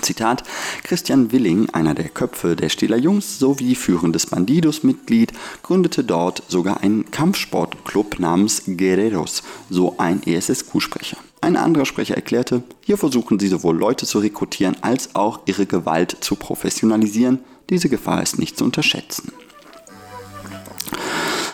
Zitat, 0.02 0.44
Christian 0.84 1.32
Willing, 1.32 1.68
einer 1.70 1.94
der 1.94 2.08
Köpfe 2.08 2.54
der 2.54 2.68
Stähler 2.68 2.96
Jungs 2.96 3.38
sowie 3.38 3.74
führendes 3.74 4.26
Bandidos-Mitglied, 4.26 5.32
gründete 5.62 6.04
dort 6.04 6.44
sogar 6.48 6.80
einen 6.80 7.10
Kampfsportclub 7.10 8.20
namens 8.20 8.62
Guerreros, 8.66 9.42
so 9.68 9.96
ein 9.98 10.22
ESSQ-Sprecher. 10.22 11.18
Ein 11.42 11.56
anderer 11.56 11.86
Sprecher 11.86 12.16
erklärte, 12.16 12.62
hier 12.82 12.98
versuchen 12.98 13.38
sie 13.38 13.48
sowohl 13.48 13.76
Leute 13.76 14.06
zu 14.06 14.18
rekrutieren 14.18 14.76
als 14.82 15.14
auch 15.14 15.40
ihre 15.46 15.64
Gewalt 15.64 16.18
zu 16.20 16.36
professionalisieren. 16.36 17.38
Diese 17.70 17.88
Gefahr 17.88 18.22
ist 18.22 18.38
nicht 18.38 18.58
zu 18.58 18.64
unterschätzen. 18.64 19.32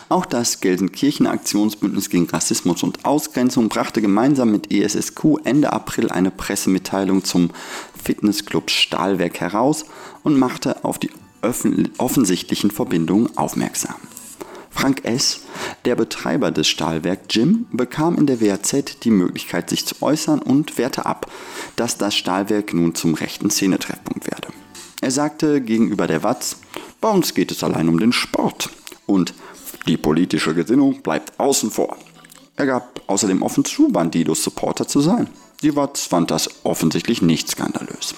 Auch 0.09 0.25
das 0.25 0.61
Gelsenkirchener 0.61 1.31
Aktionsbündnis 1.31 2.09
gegen 2.09 2.29
Rassismus 2.29 2.83
und 2.83 3.05
Ausgrenzung 3.05 3.67
brachte 3.67 4.01
gemeinsam 4.01 4.51
mit 4.51 4.71
ESSQ 4.71 5.39
Ende 5.43 5.73
April 5.73 6.09
eine 6.09 6.31
Pressemitteilung 6.31 7.23
zum 7.23 7.49
Fitnessclub 8.01 8.69
Stahlwerk 8.69 9.41
heraus 9.41 9.85
und 10.23 10.39
machte 10.39 10.85
auf 10.85 10.97
die 10.97 11.11
offensichtlichen 11.97 12.71
Verbindungen 12.71 13.35
aufmerksam. 13.37 13.95
Frank 14.77 15.05
S., 15.05 15.39
der 15.85 15.95
Betreiber 15.95 16.51
des 16.51 16.67
Stahlwerk 16.67 17.29
Gym, 17.29 17.65
bekam 17.71 18.15
in 18.15 18.27
der 18.27 18.39
WAZ 18.39 18.99
die 19.01 19.09
Möglichkeit, 19.09 19.71
sich 19.71 19.87
zu 19.87 19.95
äußern 20.01 20.39
und 20.39 20.77
wehrte 20.77 21.07
ab, 21.07 21.31
dass 21.75 21.97
das 21.97 22.15
Stahlwerk 22.15 22.75
nun 22.75 22.93
zum 22.93 23.15
rechten 23.15 23.49
Szenetreffpunkt 23.49 24.29
werde. 24.29 24.49
Er 25.01 25.09
sagte 25.09 25.61
gegenüber 25.61 26.05
der 26.05 26.21
Watz, 26.21 26.57
bei 27.01 27.09
uns 27.09 27.33
geht 27.33 27.49
es 27.49 27.63
allein 27.63 27.89
um 27.89 27.99
den 27.99 28.13
Sport 28.13 28.69
und 29.07 29.33
die 29.87 29.97
politische 29.97 30.53
Gesinnung 30.53 31.01
bleibt 31.01 31.39
außen 31.39 31.71
vor. 31.71 31.97
Er 32.55 32.67
gab 32.67 33.01
außerdem 33.07 33.41
offen 33.41 33.65
zu, 33.65 33.89
Bandidos 33.89 34.43
Supporter 34.43 34.87
zu 34.87 35.01
sein. 35.01 35.27
Die 35.63 35.75
Watz 35.75 36.05
fand 36.05 36.29
das 36.29 36.63
offensichtlich 36.63 37.23
nicht 37.23 37.49
skandalös. 37.49 38.13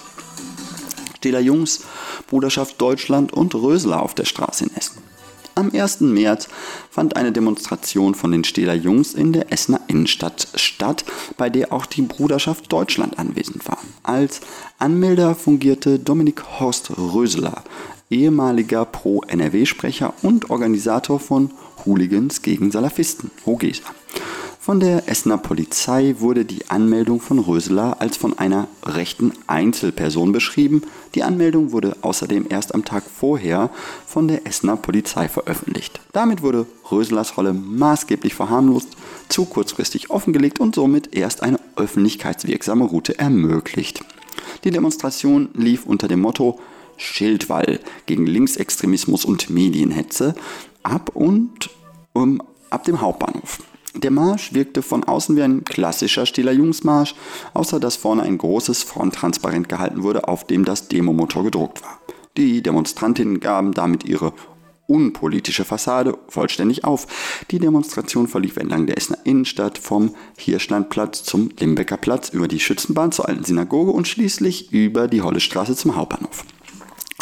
Stähler 1.16 1.40
Jungs, 1.40 1.84
Bruderschaft 2.28 2.78
Deutschland 2.78 3.32
und 3.32 3.54
Rösler 3.54 4.02
auf 4.02 4.14
der 4.14 4.26
Straße 4.26 4.64
in 4.64 4.76
Essen. 4.76 5.09
Am 5.54 5.70
1. 5.72 6.00
März 6.00 6.48
fand 6.90 7.16
eine 7.16 7.32
Demonstration 7.32 8.14
von 8.14 8.32
den 8.32 8.44
Stähler 8.44 8.74
Jungs 8.74 9.14
in 9.14 9.32
der 9.32 9.52
Essener 9.52 9.80
Innenstadt 9.88 10.48
statt, 10.54 11.04
bei 11.36 11.50
der 11.50 11.72
auch 11.72 11.86
die 11.86 12.02
Bruderschaft 12.02 12.72
Deutschland 12.72 13.18
anwesend 13.18 13.66
war. 13.68 13.78
Als 14.02 14.40
Anmelder 14.78 15.34
fungierte 15.34 15.98
Dominik 15.98 16.60
Horst 16.60 16.92
Röseler, 16.96 17.64
ehemaliger 18.10 18.84
Pro-NRW-Sprecher 18.84 20.14
und 20.22 20.50
Organisator 20.50 21.20
von 21.20 21.50
Hooligans 21.84 22.42
gegen 22.42 22.70
Salafisten, 22.70 23.30
Hogesa. 23.46 23.84
Von 24.70 24.78
der 24.78 25.08
Essener 25.08 25.36
Polizei 25.36 26.14
wurde 26.20 26.44
die 26.44 26.70
Anmeldung 26.70 27.20
von 27.20 27.40
Röseler 27.40 28.00
als 28.00 28.16
von 28.16 28.38
einer 28.38 28.68
rechten 28.84 29.32
Einzelperson 29.48 30.30
beschrieben. 30.30 30.82
Die 31.16 31.24
Anmeldung 31.24 31.72
wurde 31.72 31.96
außerdem 32.02 32.46
erst 32.48 32.72
am 32.72 32.84
Tag 32.84 33.02
vorher 33.02 33.70
von 34.06 34.28
der 34.28 34.46
Essener 34.46 34.76
Polizei 34.76 35.28
veröffentlicht. 35.28 35.98
Damit 36.12 36.42
wurde 36.42 36.66
Röselers 36.88 37.36
Rolle 37.36 37.52
maßgeblich 37.52 38.32
verharmlost, 38.32 38.90
zu 39.28 39.44
kurzfristig 39.44 40.10
offengelegt 40.10 40.60
und 40.60 40.76
somit 40.76 41.16
erst 41.16 41.42
eine 41.42 41.58
öffentlichkeitswirksame 41.74 42.84
Route 42.84 43.18
ermöglicht. 43.18 44.04
Die 44.62 44.70
Demonstration 44.70 45.48
lief 45.52 45.84
unter 45.84 46.06
dem 46.06 46.20
Motto 46.20 46.60
Schildwall 46.96 47.80
gegen 48.06 48.24
Linksextremismus 48.24 49.24
und 49.24 49.50
Medienhetze 49.50 50.36
ab 50.84 51.10
und 51.12 51.70
um, 52.12 52.40
ab 52.70 52.84
dem 52.84 53.00
Hauptbahnhof. 53.00 53.58
Der 53.96 54.10
Marsch 54.10 54.54
wirkte 54.54 54.82
von 54.82 55.02
außen 55.02 55.34
wie 55.36 55.42
ein 55.42 55.64
klassischer 55.64 56.24
Stiller 56.24 56.52
Jungsmarsch, 56.52 57.14
außer 57.54 57.80
dass 57.80 57.96
vorne 57.96 58.22
ein 58.22 58.38
großes 58.38 58.84
Fronttransparent 58.84 59.68
gehalten 59.68 60.02
wurde, 60.02 60.28
auf 60.28 60.46
dem 60.46 60.64
das 60.64 60.88
Demomotor 60.88 61.44
gedruckt 61.44 61.82
war. 61.82 62.00
Die 62.36 62.62
Demonstrantinnen 62.62 63.40
gaben 63.40 63.72
damit 63.72 64.04
ihre 64.04 64.32
unpolitische 64.86 65.64
Fassade 65.64 66.18
vollständig 66.28 66.84
auf. 66.84 67.06
Die 67.50 67.58
Demonstration 67.58 68.26
verlief 68.26 68.56
entlang 68.56 68.86
der 68.86 68.96
Essener 68.96 69.18
Innenstadt 69.24 69.78
vom 69.78 70.14
Hirschlandplatz 70.36 71.22
zum 71.22 71.50
Limbecker 71.58 71.96
Platz 71.96 72.28
über 72.30 72.48
die 72.48 72.60
Schützenbahn 72.60 73.12
zur 73.12 73.28
alten 73.28 73.44
Synagoge 73.44 73.92
und 73.92 74.08
schließlich 74.08 74.72
über 74.72 75.08
die 75.08 75.22
Hollestraße 75.22 75.76
zum 75.76 75.96
Hauptbahnhof. 75.96 76.44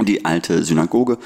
Die 0.02 0.24
alte 0.24 0.64
Synagoge 0.64 1.18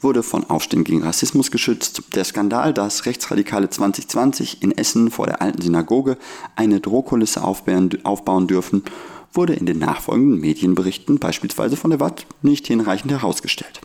wurde 0.00 0.22
von 0.22 0.44
Aufständen 0.50 0.84
gegen 0.84 1.02
Rassismus 1.02 1.50
geschützt. 1.50 2.02
Der 2.14 2.24
Skandal, 2.24 2.74
dass 2.74 3.06
Rechtsradikale 3.06 3.70
2020 3.70 4.62
in 4.62 4.76
Essen 4.76 5.10
vor 5.10 5.26
der 5.26 5.40
alten 5.40 5.62
Synagoge 5.62 6.16
eine 6.56 6.80
Drohkulisse 6.80 7.42
aufbauen 7.42 8.46
dürfen, 8.46 8.82
wurde 9.32 9.54
in 9.54 9.66
den 9.66 9.78
nachfolgenden 9.78 10.40
Medienberichten, 10.40 11.18
beispielsweise 11.18 11.76
von 11.76 11.90
der 11.90 12.00
Watt, 12.00 12.26
nicht 12.42 12.66
hinreichend 12.66 13.12
herausgestellt. 13.12 13.80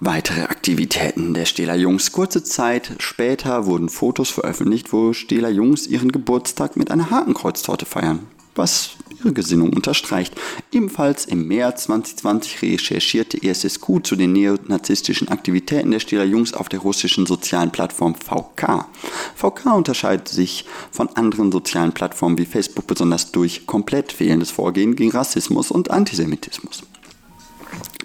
Weitere 0.00 0.42
Aktivitäten 0.42 1.34
der 1.34 1.44
Stähler 1.44 1.74
Jungs. 1.74 2.12
Kurze 2.12 2.44
Zeit 2.44 2.92
später 2.98 3.66
wurden 3.66 3.88
Fotos 3.88 4.30
veröffentlicht, 4.30 4.92
wo 4.92 5.12
Stähler 5.12 5.50
Jungs 5.50 5.86
ihren 5.86 6.12
Geburtstag 6.12 6.76
mit 6.76 6.90
einer 6.90 7.10
Hakenkreuztorte 7.10 7.84
feiern. 7.84 8.20
Was 8.54 8.90
ihre 9.18 9.32
Gesinnung 9.32 9.72
unterstreicht. 9.72 10.34
Ebenfalls 10.72 11.24
im 11.24 11.46
März 11.46 11.84
2020 11.84 12.62
recherchierte 12.62 13.42
ESSQ 13.42 14.04
zu 14.04 14.16
den 14.16 14.32
neonazistischen 14.32 15.28
Aktivitäten 15.28 15.90
der 15.90 16.00
Stiller 16.00 16.24
Jungs 16.24 16.54
auf 16.54 16.68
der 16.68 16.80
russischen 16.80 17.26
sozialen 17.26 17.70
Plattform 17.70 18.14
VK. 18.14 18.86
VK 19.34 19.66
unterscheidet 19.74 20.28
sich 20.28 20.64
von 20.90 21.08
anderen 21.10 21.52
sozialen 21.52 21.92
Plattformen 21.92 22.38
wie 22.38 22.46
Facebook 22.46 22.86
besonders 22.86 23.32
durch 23.32 23.66
komplett 23.66 24.12
fehlendes 24.12 24.50
Vorgehen 24.50 24.96
gegen 24.96 25.10
Rassismus 25.10 25.70
und 25.70 25.90
Antisemitismus 25.90 26.82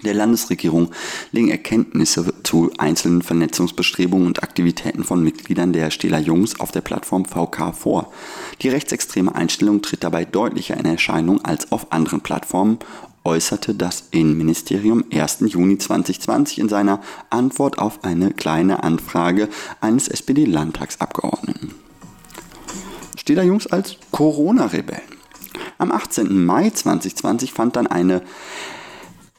der 0.04 0.14
Landesregierung 0.14 0.90
liegen 1.32 1.50
Erkenntnisse 1.50 2.32
zu 2.44 2.70
einzelnen 2.78 3.22
Vernetzungsbestrebungen 3.22 4.26
und 4.26 4.42
Aktivitäten 4.42 5.04
von 5.04 5.22
Mitgliedern 5.22 5.72
der 5.72 5.90
Stähler 5.90 6.20
Jungs 6.20 6.60
auf 6.60 6.70
der 6.70 6.82
Plattform 6.82 7.24
VK 7.24 7.74
vor. 7.74 8.12
Die 8.62 8.68
rechtsextreme 8.68 9.34
Einstellung 9.34 9.82
tritt 9.82 10.04
dabei 10.04 10.24
deutlicher 10.24 10.76
in 10.76 10.84
Erscheinung 10.84 11.44
als 11.44 11.72
auf 11.72 11.92
anderen 11.92 12.20
Plattformen, 12.20 12.78
äußerte 13.24 13.74
das 13.74 14.04
Innenministerium 14.10 15.04
1. 15.12 15.38
Juni 15.46 15.78
2020 15.78 16.58
in 16.58 16.68
seiner 16.68 17.00
Antwort 17.30 17.78
auf 17.78 18.04
eine 18.04 18.32
kleine 18.32 18.82
Anfrage 18.82 19.48
eines 19.80 20.08
SPD-Landtagsabgeordneten. 20.08 21.74
Stähler 23.16 23.42
Jungs 23.42 23.66
als 23.66 23.96
Corona-Rebellen. 24.10 25.00
Am 25.78 25.90
18. 25.90 26.44
Mai 26.44 26.70
2020 26.70 27.52
fand 27.52 27.76
dann 27.76 27.86
eine 27.86 28.22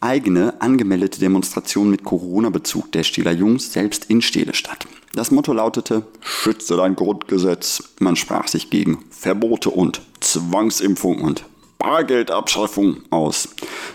eigene 0.06 0.62
angemeldete 0.62 1.20
Demonstration 1.20 1.90
mit 1.90 2.04
Corona-Bezug 2.04 2.92
der 2.92 3.04
Stieler 3.04 3.32
Jungs 3.32 3.74
selbst 3.74 4.06
in 4.06 4.22
Stele 4.22 4.54
statt. 4.54 4.86
Das 5.14 5.32
Motto 5.32 5.52
lautete 5.52 6.04
Schütze 6.22 6.78
dein 6.78 6.96
Grundgesetz. 6.96 7.82
Man 8.00 8.16
sprach 8.16 8.48
sich 8.48 8.70
gegen 8.70 9.04
Verbote 9.10 9.72
und 9.72 10.02
Zwangsimpfung 10.20 11.22
und 11.22 11.46
Bargeldabschaffung 11.80 12.98
aus. 13.10 13.50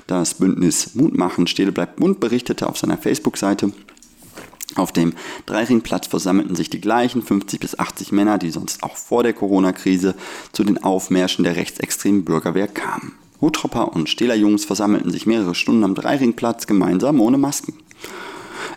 Das 0.09 0.35
Bündnis 0.35 0.95
Mutmachen 0.95 1.47
Stele 1.47 1.71
bleibt 1.71 1.97
bunt 1.97 2.19
berichtete 2.19 2.69
auf 2.69 2.77
seiner 2.77 2.99
Facebook-Seite, 2.99 3.73
auf 4.77 4.93
dem 4.93 5.15
Dreiringplatz 5.47 6.07
versammelten 6.07 6.55
sich 6.55 6.71
die 6.71 6.81
gleichen 6.81 7.23
50 7.23 7.59
bis 7.59 7.79
80 7.79 8.13
Männer, 8.13 8.39
die 8.39 8.51
sonst 8.51 8.83
auch 8.85 8.97
vor 8.97 9.23
der 9.25 9.33
Corona-Krise 9.33 10.15
zu 10.53 10.63
den 10.63 10.83
Aufmärschen 10.83 11.45
der 11.45 11.57
rechtsextremen 11.57 12.25
Bürgerwehr 12.25 12.69
kamen. 12.69 13.13
Huttropper 13.41 13.95
und 13.95 14.09
Stählerjungs 14.09 14.65
versammelten 14.65 15.11
sich 15.11 15.27
mehrere 15.27 15.55
Stunden 15.55 15.85
am 15.85 15.95
Dreiringplatz 15.95 16.67
gemeinsam 16.67 17.21
ohne 17.21 17.39
Masken. 17.39 17.75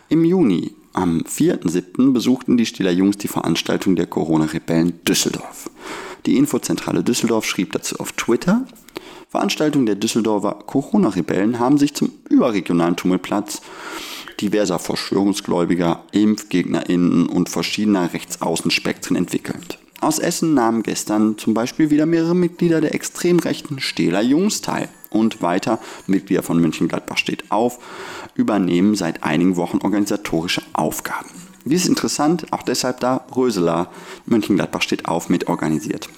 Im 0.09 0.25
Juni, 0.25 0.71
am 0.93 1.21
4.7., 1.21 2.13
besuchten 2.13 2.57
die 2.57 2.65
Stählerjungs 2.65 3.17
die 3.17 3.27
Veranstaltung 3.27 3.95
der 3.95 4.07
Corona-Rebellen 4.07 5.03
Düsseldorf. 5.05 5.69
Die 6.25 6.37
Infozentrale 6.37 7.03
Düsseldorf 7.03 7.45
schrieb 7.45 7.73
dazu 7.73 7.97
auf 7.97 8.11
Twitter, 8.13 8.65
Veranstaltungen 9.29 9.87
der 9.87 9.95
Düsseldorfer 9.95 10.59
Corona-Rebellen 10.67 11.57
haben 11.57 11.79
sich 11.79 11.95
zum 11.95 12.11
überregionalen 12.29 12.95
Tummelplatz 12.95 13.61
diverser 14.39 14.77
Verschwörungsgläubiger, 14.77 16.03
ImpfgegnerInnen 16.11 17.27
und 17.27 17.49
verschiedener 17.49 18.13
Rechtsaußenspektren 18.13 19.15
entwickelt. 19.15 19.79
Aus 20.03 20.19
Essen 20.19 20.53
nahmen 20.53 20.83
gestern 20.83 21.37
zum 21.37 21.53
Beispiel 21.53 21.89
wieder 21.89 22.05
mehrere 22.05 22.35
Mitglieder 22.35 22.81
der 22.81 22.93
extrem 22.93 23.39
rechten 23.39 23.79
Stähler 23.79 24.21
Jungs 24.21 24.59
teil. 24.59 24.89
Und 25.09 25.41
weiter, 25.41 25.79
Mitglieder 26.07 26.43
von 26.43 26.59
Mönchengladbach 26.59 27.17
steht 27.17 27.49
auf, 27.53 27.79
übernehmen 28.35 28.95
seit 28.95 29.23
einigen 29.23 29.55
Wochen 29.55 29.77
organisatorische 29.77 30.61
Aufgaben. 30.73 31.29
Dies 31.63 31.83
ist 31.83 31.87
interessant, 31.87 32.47
auch 32.51 32.63
deshalb 32.63 32.99
da 32.99 33.25
Röseler 33.33 33.91
Mönchengladbach 34.25 34.81
steht 34.81 35.05
auf 35.05 35.29
mitorganisiert. 35.29 36.09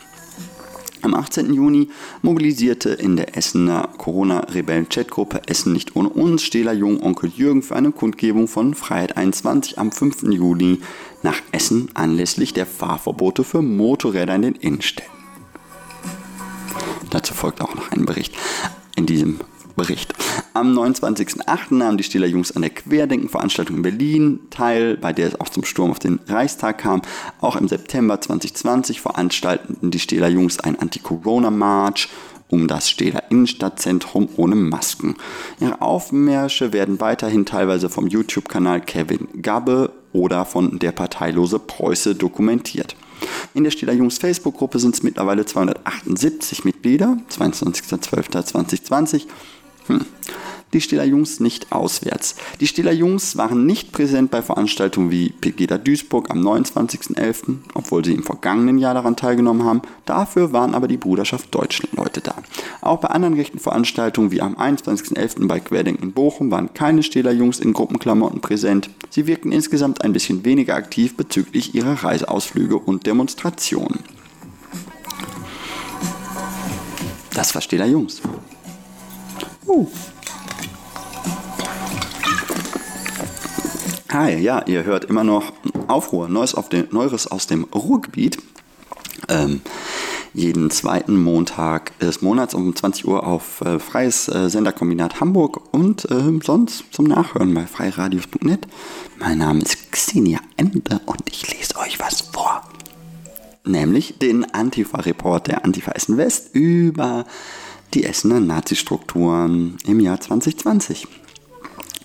Am 1.06 1.14
18. 1.14 1.54
Juni 1.54 1.90
mobilisierte 2.24 2.90
in 2.90 3.16
der 3.16 3.38
Essener 3.38 3.90
Corona-Rebellen-Chatgruppe 4.00 5.42
Essen 5.46 5.72
nicht 5.72 5.96
ohne 5.96 6.10
uns 6.10 6.42
Stähler 6.42 6.74
Jung 6.74 7.04
Onkel 7.04 7.30
Jürgen 7.30 7.62
für 7.62 7.76
eine 7.76 7.92
Kundgebung 7.92 8.48
von 8.48 8.74
Freiheit 8.74 9.16
21 9.16 9.78
am 9.78 9.92
5. 9.92 10.24
Juli 10.32 10.80
nach 11.26 11.42
Essen 11.52 11.90
anlässlich 11.96 12.54
der 12.54 12.68
Fahrverbote 12.68 13.44
für 13.44 13.64
Motorräder 13.64 14.36
in 14.36 14.44
den 14.44 14.56
Innenstädten. 14.56 15.12
Dazu 17.10 17.34
folgt 17.34 17.62
auch 17.62 17.74
noch 17.74 17.92
ein 17.92 18.06
Bericht. 18.06 18.36
In 18.96 19.08
diesem 19.08 19.40
Bericht. 19.76 20.14
Am 20.54 20.78
29.08. 20.78 21.74
nahmen 21.74 21.98
die 21.98 22.04
Stiller 22.04 22.28
Jungs 22.28 22.56
an 22.56 22.62
der 22.62 22.70
Querdenken-Veranstaltung 22.70 23.78
in 23.78 23.82
Berlin 23.82 24.40
teil, 24.52 24.98
bei 24.98 25.12
der 25.14 25.28
es 25.28 25.40
auch 25.42 25.50
zum 25.50 25.66
Sturm 25.66 25.92
auf 25.92 26.00
den 26.00 26.20
Reichstag 26.28 26.78
kam. 26.78 27.02
Auch 27.42 27.56
im 27.56 27.68
September 27.68 28.22
2020 28.22 29.02
veranstalteten 29.02 29.90
die 29.90 30.00
Stiller 30.00 30.30
Jungs 30.30 30.60
einen 30.60 30.78
Anti-Corona-March 30.78 32.08
um 32.48 32.68
das 32.68 32.88
Stähler 32.88 33.24
Innenstadtzentrum 33.32 34.30
ohne 34.38 34.56
Masken. 34.56 35.16
Ihre 35.60 35.82
Aufmärsche 35.82 36.72
werden 36.72 37.00
weiterhin 37.02 37.48
teilweise 37.48 37.90
vom 37.90 38.08
YouTube-Kanal 38.08 38.82
Kevin 38.82 39.28
Gabbe 39.42 39.92
oder 40.16 40.46
von 40.46 40.80
der 40.80 40.94
parteilose 40.94 41.60
Preuße 41.60 42.16
dokumentiert. 42.16 42.96
In 43.54 43.64
der 43.64 43.72
Stähler 43.72 43.94
Jungs 43.94 44.18
Facebook-Gruppe 44.18 44.80
sind 44.80 44.96
es 44.96 45.04
mittlerweile 45.04 45.46
278 45.46 46.64
Mitglieder, 46.64 47.18
22.12.2020. 47.30 49.24
Hm. 49.88 50.06
Die 50.74 50.82
Stiller 50.82 51.06
Jungs 51.06 51.40
nicht 51.40 51.72
auswärts. 51.72 52.36
Die 52.60 52.68
Stiller 52.68 52.92
Jungs 52.92 53.38
waren 53.38 53.66
nicht 53.66 53.92
präsent 53.92 54.32
bei 54.32 54.42
Veranstaltungen 54.42 55.10
wie 55.10 55.30
Pegida 55.30 55.78
Duisburg 55.78 56.30
am 56.30 56.46
29.11., 56.46 57.58
obwohl 57.74 58.04
sie 58.04 58.14
im 58.14 58.24
vergangenen 58.24 58.78
Jahr 58.78 58.94
daran 58.94 59.16
teilgenommen 59.16 59.64
haben. 59.64 59.82
Dafür 60.06 60.52
waren 60.52 60.76
aber 60.76 60.88
die 60.88 60.98
Bruderschaft 60.98 61.54
Deutschland 61.56 61.96
Leute 61.96 62.20
da. 62.20 62.36
Auch 62.82 63.00
bei 63.00 63.08
anderen 63.08 63.36
rechten 63.36 63.60
Veranstaltungen 63.60 64.32
wie 64.32 64.42
am 64.42 64.56
21.11. 64.56 65.48
bei 65.48 65.60
Querdenken 65.60 66.04
in 66.04 66.12
Bochum 66.12 66.52
waren 66.52 66.74
keine 66.74 67.04
Stiller 67.04 67.32
Jungs 67.32 67.60
in 67.60 67.72
Gruppenklamotten 67.72 68.42
präsent. 68.42 68.90
Sie 69.10 69.28
wirkten 69.28 69.52
insgesamt 69.52 70.04
ein 70.04 70.14
bisschen 70.14 70.44
weniger 70.44 70.76
aktiv 70.76 71.16
bezüglich 71.16 71.74
ihrer 71.74 72.04
Reiseausflüge 72.04 72.78
und 72.78 73.06
Demonstrationen. 73.06 74.00
Das 77.34 77.56
war 77.56 77.62
Stiller 77.62 77.86
Jungs. 77.86 78.22
Uh. 79.66 79.88
Hi, 84.16 84.38
ja, 84.38 84.64
ihr 84.66 84.86
hört 84.86 85.04
immer 85.04 85.26
noch 85.26 85.52
Aufruhr, 85.90 86.30
Neues, 86.30 86.56
auf 86.56 86.70
dem, 86.70 86.88
Neues 86.92 87.28
aus 87.28 87.48
dem 87.48 87.66
Ruhrgebiet. 87.66 88.38
Ähm, 89.28 89.60
jeden 90.34 90.72
zweiten 90.72 91.22
Montag 91.22 92.00
des 92.00 92.22
Monats 92.22 92.54
um 92.54 92.74
20 92.74 93.10
Uhr 93.10 93.28
auf 93.28 93.60
äh, 93.60 93.78
Freies 93.78 94.30
äh, 94.30 94.50
Senderkombinat 94.50 95.20
Hamburg 95.20 95.74
und 95.74 96.10
äh, 96.10 96.40
sonst 96.42 96.86
zum 96.94 97.08
Nachhören 97.08 97.54
bei 97.54 97.68
freiradios.net. 97.68 98.66
Mein 99.20 99.40
Name 99.40 99.60
ist 99.60 99.92
Xenia 99.92 100.40
Ende 100.56 101.02
und 101.06 101.24
ich 101.30 101.54
lese 101.54 101.76
euch 101.76 102.00
was 102.00 102.22
vor. 102.22 102.62
Nämlich 103.66 104.18
den 104.20 104.46
Antifa-Report 104.46 105.48
der 105.48 105.66
Antifa 105.66 105.92
Essen 105.92 106.16
West 106.16 106.52
über 106.56 107.26
die 107.94 108.06
Essener 108.06 108.40
Nazi-Strukturen 108.40 109.76
im 109.86 110.00
Jahr 110.00 110.22
2020. 110.22 111.06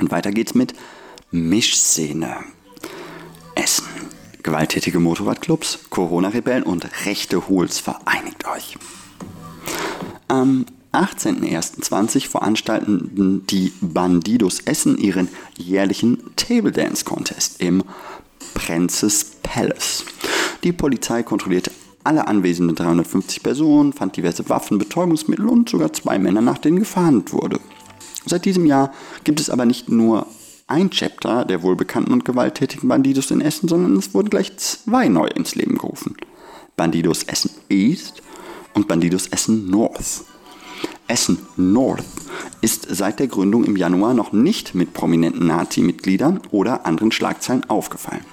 Und 0.00 0.10
weiter 0.10 0.32
geht's 0.32 0.56
mit 0.56 0.74
Mischszene. 1.32 2.38
Essen. 3.54 3.84
Gewalttätige 4.42 4.98
Motorradclubs, 4.98 5.78
Corona-Rebellen 5.90 6.64
und 6.64 7.06
rechte 7.06 7.48
Hools 7.48 7.78
vereinigt 7.78 8.46
euch. 8.48 8.76
Am 10.26 10.66
18.01.20 10.92 12.28
veranstalten 12.28 13.44
die 13.48 13.72
Bandidos 13.80 14.60
Essen 14.60 14.98
ihren 14.98 15.28
jährlichen 15.56 16.18
Table 16.34 16.72
Dance 16.72 17.04
Contest 17.04 17.60
im 17.60 17.84
Princes 18.54 19.36
Palace. 19.44 20.04
Die 20.64 20.72
Polizei 20.72 21.22
kontrollierte 21.22 21.70
alle 22.02 22.26
anwesenden 22.26 22.74
350 22.74 23.42
Personen, 23.42 23.92
fand 23.92 24.16
diverse 24.16 24.48
Waffen, 24.48 24.78
Betäubungsmittel 24.78 25.46
und 25.46 25.68
sogar 25.68 25.92
zwei 25.92 26.18
Männer, 26.18 26.40
nach 26.40 26.58
denen 26.58 26.80
gefahndet 26.80 27.32
wurde. 27.32 27.60
Seit 28.26 28.44
diesem 28.46 28.66
Jahr 28.66 28.92
gibt 29.22 29.38
es 29.38 29.48
aber 29.48 29.64
nicht 29.64 29.88
nur 29.88 30.26
ein 30.70 30.90
Chapter 30.90 31.44
der 31.44 31.62
wohlbekannten 31.62 32.12
und 32.12 32.24
gewalttätigen 32.24 32.88
Bandidos 32.88 33.30
in 33.30 33.40
Essen, 33.40 33.68
sondern 33.68 33.96
es 33.96 34.14
wurden 34.14 34.30
gleich 34.30 34.56
zwei 34.56 35.08
neu 35.08 35.26
ins 35.26 35.54
Leben 35.54 35.76
gerufen. 35.76 36.16
Bandidos 36.76 37.24
Essen 37.24 37.50
East 37.68 38.22
und 38.74 38.86
Bandidos 38.86 39.26
Essen 39.28 39.68
North. 39.68 40.24
Essen 41.08 41.38
North 41.56 42.04
ist 42.60 42.86
seit 42.88 43.18
der 43.18 43.26
Gründung 43.26 43.64
im 43.64 43.76
Januar 43.76 44.14
noch 44.14 44.32
nicht 44.32 44.74
mit 44.74 44.94
prominenten 44.94 45.46
Nazi-Mitgliedern 45.48 46.40
oder 46.52 46.86
anderen 46.86 47.10
Schlagzeilen 47.10 47.68
aufgefallen. 47.68 48.24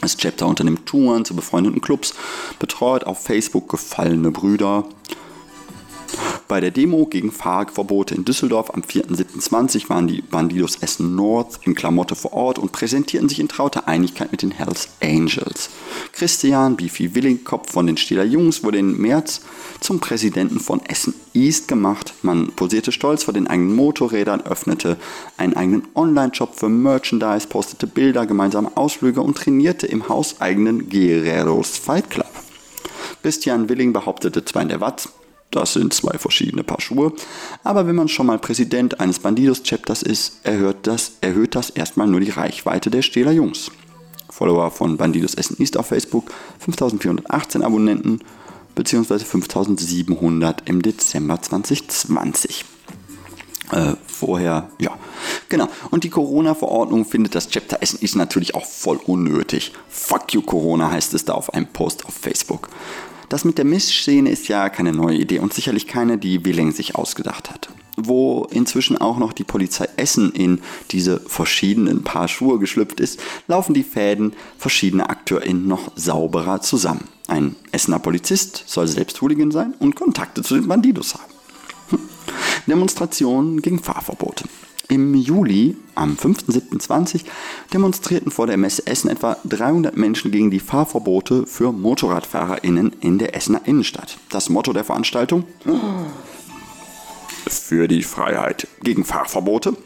Das 0.00 0.16
Chapter 0.16 0.46
unternimmt 0.46 0.86
Touren 0.86 1.24
zu 1.24 1.34
befreundeten 1.34 1.80
Clubs, 1.80 2.14
betreut 2.60 3.02
auf 3.02 3.24
Facebook 3.24 3.68
gefallene 3.68 4.30
Brüder, 4.30 4.84
bei 6.48 6.60
der 6.60 6.70
Demo 6.70 7.04
gegen 7.04 7.30
Fahrverbote 7.30 8.14
in 8.14 8.24
Düsseldorf 8.24 8.70
am 8.72 8.80
4.7.20 8.80 9.90
waren 9.90 10.08
die 10.08 10.22
Bandidos 10.22 10.76
Essen 10.76 11.14
North 11.14 11.60
in 11.64 11.74
Klamotte 11.74 12.14
vor 12.14 12.32
Ort 12.32 12.58
und 12.58 12.72
präsentierten 12.72 13.28
sich 13.28 13.38
in 13.38 13.48
trauter 13.48 13.86
Einigkeit 13.86 14.32
mit 14.32 14.40
den 14.40 14.50
Hells 14.50 14.88
Angels. 15.02 15.68
Christian 16.12 16.76
Beefy 16.76 17.14
Willingkopf 17.14 17.70
von 17.70 17.86
den 17.86 17.98
Stieler 17.98 18.24
Jungs 18.24 18.64
wurde 18.64 18.78
im 18.78 18.98
März 18.98 19.42
zum 19.80 20.00
Präsidenten 20.00 20.58
von 20.58 20.80
Essen 20.86 21.12
East 21.34 21.68
gemacht. 21.68 22.14
Man 22.22 22.48
posierte 22.52 22.92
stolz 22.92 23.24
vor 23.24 23.34
den 23.34 23.46
eigenen 23.46 23.76
Motorrädern, 23.76 24.40
öffnete 24.40 24.96
einen 25.36 25.54
eigenen 25.54 25.86
Online-Shop 25.94 26.54
für 26.54 26.70
Merchandise, 26.70 27.46
postete 27.46 27.86
Bilder, 27.86 28.24
gemeinsame 28.24 28.74
Ausflüge 28.74 29.20
und 29.20 29.36
trainierte 29.36 29.86
im 29.86 30.08
hauseigenen 30.08 30.88
Guerreros 30.88 31.76
Fight 31.76 32.08
Club. 32.08 32.26
Christian 33.22 33.68
Willing 33.68 33.92
behauptete 33.92 34.42
zwar 34.44 34.62
in 34.62 34.68
der 34.68 34.80
Watz, 34.80 35.10
das 35.50 35.72
sind 35.72 35.94
zwei 35.94 36.18
verschiedene 36.18 36.62
Paar 36.62 36.80
Schuhe. 36.80 37.12
Aber 37.64 37.86
wenn 37.86 37.96
man 37.96 38.08
schon 38.08 38.26
mal 38.26 38.38
Präsident 38.38 39.00
eines 39.00 39.18
Bandidos-Chapters 39.20 40.02
ist, 40.02 40.40
erhöht 40.44 40.86
das, 40.86 41.12
erhöht 41.20 41.54
das 41.54 41.70
erstmal 41.70 42.06
nur 42.06 42.20
die 42.20 42.30
Reichweite 42.30 42.90
der 42.90 43.02
Stähler 43.02 43.32
Jungs. 43.32 43.70
Follower 44.30 44.70
von 44.70 44.96
Bandidos 44.96 45.34
Essen 45.34 45.56
East 45.58 45.76
auf 45.76 45.86
Facebook, 45.86 46.30
5418 46.58 47.62
Abonnenten 47.62 48.20
bzw. 48.74 49.18
5700 49.18 50.68
im 50.68 50.82
Dezember 50.82 51.40
2020. 51.40 52.64
Äh, 53.72 53.94
vorher, 54.06 54.70
ja. 54.78 54.96
Genau. 55.48 55.68
Und 55.90 56.04
die 56.04 56.10
Corona-Verordnung 56.10 57.04
findet 57.04 57.34
das 57.34 57.48
Chapter 57.48 57.82
Essen 57.82 57.98
ist 58.00 58.16
natürlich 58.16 58.54
auch 58.54 58.64
voll 58.64 58.98
unnötig. 59.06 59.72
Fuck 59.88 60.32
you 60.32 60.42
Corona 60.42 60.90
heißt 60.90 61.12
es 61.14 61.24
da 61.24 61.34
auf 61.34 61.52
einem 61.52 61.66
Post 61.66 62.06
auf 62.06 62.14
Facebook. 62.14 62.70
Das 63.28 63.44
mit 63.44 63.58
der 63.58 63.64
Mischszene 63.64 64.30
ist 64.30 64.48
ja 64.48 64.70
keine 64.70 64.92
neue 64.92 65.18
Idee 65.18 65.40
und 65.40 65.52
sicherlich 65.52 65.86
keine, 65.86 66.16
die 66.16 66.44
Willing 66.44 66.72
sich 66.72 66.94
ausgedacht 66.96 67.50
hat. 67.50 67.68
Wo 67.96 68.46
inzwischen 68.50 68.96
auch 68.96 69.18
noch 69.18 69.32
die 69.32 69.44
Polizei 69.44 69.88
Essen 69.96 70.32
in 70.32 70.60
diese 70.92 71.20
verschiedenen 71.20 72.04
Paar 72.04 72.28
Schuhe 72.28 72.58
geschlüpft 72.58 73.00
ist, 73.00 73.20
laufen 73.48 73.74
die 73.74 73.82
Fäden 73.82 74.34
verschiedener 74.56 75.10
AkteurInnen 75.10 75.66
noch 75.66 75.92
sauberer 75.96 76.60
zusammen. 76.62 77.04
Ein 77.26 77.56
Essener 77.72 77.98
Polizist 77.98 78.64
soll 78.66 78.86
selbst 78.86 79.20
Hooligan 79.20 79.50
sein 79.50 79.74
und 79.78 79.96
Kontakte 79.96 80.42
zu 80.42 80.54
den 80.54 80.68
Bandidos 80.68 81.14
haben. 81.14 81.32
Hm. 81.90 81.98
Demonstrationen 82.66 83.60
gegen 83.60 83.82
Fahrverbote. 83.82 84.44
Im 84.90 85.14
Juli, 85.14 85.76
am 85.94 86.14
5.7.20, 86.14 87.24
demonstrierten 87.74 88.32
vor 88.32 88.46
der 88.46 88.56
Messe 88.56 88.86
Essen 88.86 89.10
etwa 89.10 89.36
300 89.44 89.94
Menschen 89.98 90.30
gegen 90.30 90.50
die 90.50 90.60
Fahrverbote 90.60 91.46
für 91.46 91.72
MotorradfahrerInnen 91.72 92.96
in 93.00 93.18
der 93.18 93.36
Essener 93.36 93.60
Innenstadt. 93.66 94.16
Das 94.30 94.48
Motto 94.48 94.72
der 94.72 94.84
Veranstaltung? 94.84 95.44
Für 97.46 97.86
die 97.86 98.02
Freiheit 98.02 98.66
gegen 98.82 99.04
Fahrverbote. 99.04 99.76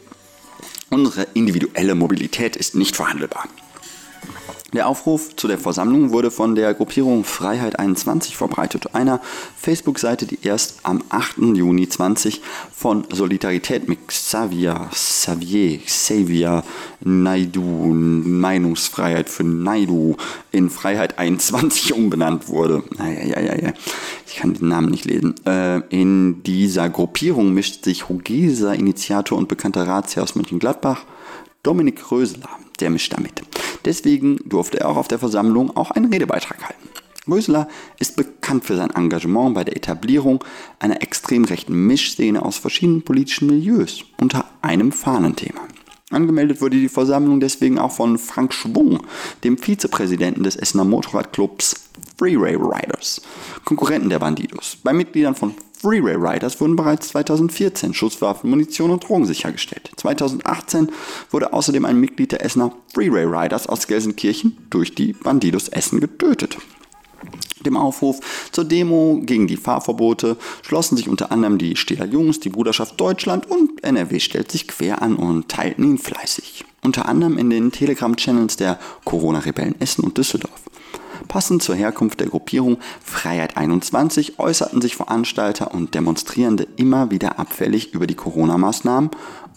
Unsere 0.90 1.26
individuelle 1.34 1.96
Mobilität 1.96 2.54
ist 2.54 2.76
nicht 2.76 2.94
verhandelbar. 2.94 3.48
Der 4.72 4.88
Aufruf 4.88 5.36
zu 5.36 5.48
der 5.48 5.58
Versammlung 5.58 6.12
wurde 6.12 6.30
von 6.30 6.54
der 6.54 6.72
Gruppierung 6.72 7.24
Freiheit 7.24 7.78
21 7.78 8.38
verbreitet, 8.38 8.94
einer 8.94 9.20
Facebook-Seite, 9.54 10.24
die 10.24 10.38
erst 10.42 10.78
am 10.82 11.04
8. 11.10 11.36
Juni 11.54 11.86
20 11.86 12.40
von 12.74 13.04
Solidarität 13.10 13.86
mit 13.86 14.08
Xavier, 14.08 14.88
Xavier, 14.90 15.78
Xavier 15.84 16.64
Naidu, 17.00 17.60
Meinungsfreiheit 17.60 19.28
für 19.28 19.44
Naidu 19.44 20.16
in 20.52 20.70
Freiheit 20.70 21.18
21 21.18 21.92
umbenannt 21.94 22.48
wurde. 22.48 22.82
Naja, 22.96 23.74
ich 24.26 24.36
kann 24.36 24.54
den 24.54 24.68
Namen 24.68 24.90
nicht 24.90 25.04
lesen. 25.04 25.34
Äh, 25.44 25.80
in 25.90 26.42
dieser 26.44 26.88
Gruppierung 26.88 27.52
mischt 27.52 27.84
sich 27.84 28.08
Hugeser, 28.08 28.74
Initiator 28.74 29.36
und 29.36 29.48
bekannter 29.48 29.86
Ratsherr 29.86 30.22
aus 30.22 30.34
Mönchengladbach, 30.34 31.04
Dominik 31.62 32.10
Rösler, 32.10 32.48
der 32.80 32.88
mischt 32.88 33.12
damit. 33.12 33.42
Deswegen 33.84 34.38
durfte 34.44 34.80
er 34.80 34.88
auch 34.88 34.96
auf 34.96 35.08
der 35.08 35.18
Versammlung 35.18 35.76
auch 35.76 35.90
einen 35.90 36.12
Redebeitrag 36.12 36.62
halten. 36.64 36.88
Rösler 37.28 37.68
ist 37.98 38.16
bekannt 38.16 38.64
für 38.64 38.76
sein 38.76 38.90
Engagement 38.90 39.54
bei 39.54 39.64
der 39.64 39.76
Etablierung 39.76 40.44
einer 40.80 41.02
extrem 41.02 41.44
rechten 41.44 41.86
Mischszene 41.86 42.44
aus 42.44 42.56
verschiedenen 42.56 43.02
politischen 43.02 43.46
Milieus 43.46 44.04
unter 44.20 44.44
einem 44.60 44.90
Fahnenthema. 44.90 45.60
Angemeldet 46.10 46.60
wurde 46.60 46.76
die 46.76 46.88
Versammlung 46.88 47.40
deswegen 47.40 47.78
auch 47.78 47.92
von 47.92 48.18
Frank 48.18 48.52
Schwung, 48.52 49.00
dem 49.44 49.56
Vizepräsidenten 49.56 50.42
des 50.42 50.56
Essener 50.56 50.84
Motorradclubs 50.84 51.88
Freeway 52.18 52.54
Riders, 52.54 53.22
Konkurrenten 53.64 54.10
der 54.10 54.18
Bandidos. 54.18 54.76
Bei 54.82 54.92
Mitgliedern 54.92 55.34
von 55.34 55.54
Freeway 55.82 56.14
Riders 56.14 56.60
wurden 56.60 56.76
bereits 56.76 57.08
2014 57.08 57.92
Schusswaffen, 57.92 58.48
Munition 58.48 58.92
und 58.92 59.02
Drogen 59.02 59.26
sichergestellt. 59.26 59.90
2018 59.96 60.92
wurde 61.32 61.52
außerdem 61.52 61.84
ein 61.84 61.98
Mitglied 61.98 62.30
der 62.30 62.44
Essener 62.44 62.72
Freeway 62.94 63.24
Riders 63.24 63.66
aus 63.66 63.88
Gelsenkirchen 63.88 64.56
durch 64.70 64.94
die 64.94 65.12
Bandidos 65.12 65.66
Essen 65.68 65.98
getötet. 65.98 66.56
Dem 67.66 67.76
Aufruf 67.76 68.20
zur 68.52 68.64
Demo 68.64 69.20
gegen 69.24 69.48
die 69.48 69.56
Fahrverbote 69.56 70.36
schlossen 70.62 70.96
sich 70.96 71.08
unter 71.08 71.32
anderem 71.32 71.58
die 71.58 71.74
Städter 71.74 72.06
Jungs, 72.06 72.38
die 72.38 72.50
Bruderschaft 72.50 73.00
Deutschland 73.00 73.50
und 73.50 73.82
NRW 73.82 74.20
stellt 74.20 74.52
sich 74.52 74.68
quer 74.68 75.02
an 75.02 75.16
und 75.16 75.48
teilten 75.48 75.82
ihn 75.84 75.98
fleißig. 75.98 76.64
Unter 76.84 77.08
anderem 77.08 77.38
in 77.38 77.50
den 77.50 77.72
Telegram-Channels 77.72 78.56
der 78.56 78.78
Corona-Rebellen 79.04 79.80
Essen 79.80 80.04
und 80.04 80.16
Düsseldorf. 80.16 80.62
Passend 81.32 81.62
zur 81.62 81.76
Herkunft 81.76 82.20
der 82.20 82.26
Gruppierung 82.26 82.76
Freiheit 83.02 83.56
21 83.56 84.38
äußerten 84.38 84.82
sich 84.82 84.96
Veranstalter 84.96 85.72
und 85.72 85.94
Demonstrierende 85.94 86.68
immer 86.76 87.10
wieder 87.10 87.38
abfällig 87.38 87.94
über 87.94 88.06
die 88.06 88.14
Corona-Maßnahmen 88.14 89.08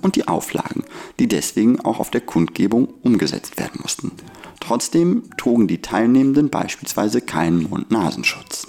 und 0.01 0.15
die 0.15 0.25
Auflagen, 0.29 0.85
die 1.19 1.27
deswegen 1.27 1.81
auch 1.81 1.99
auf 1.99 2.11
der 2.11 2.21
Kundgebung 2.21 2.87
umgesetzt 3.03 3.59
werden 3.59 3.81
mussten. 3.81 4.13
Trotzdem 4.61 5.23
trugen 5.35 5.67
die 5.67 5.81
Teilnehmenden 5.81 6.49
beispielsweise 6.49 7.19
keinen 7.19 7.69
Mund-Nasenschutz. 7.69 8.67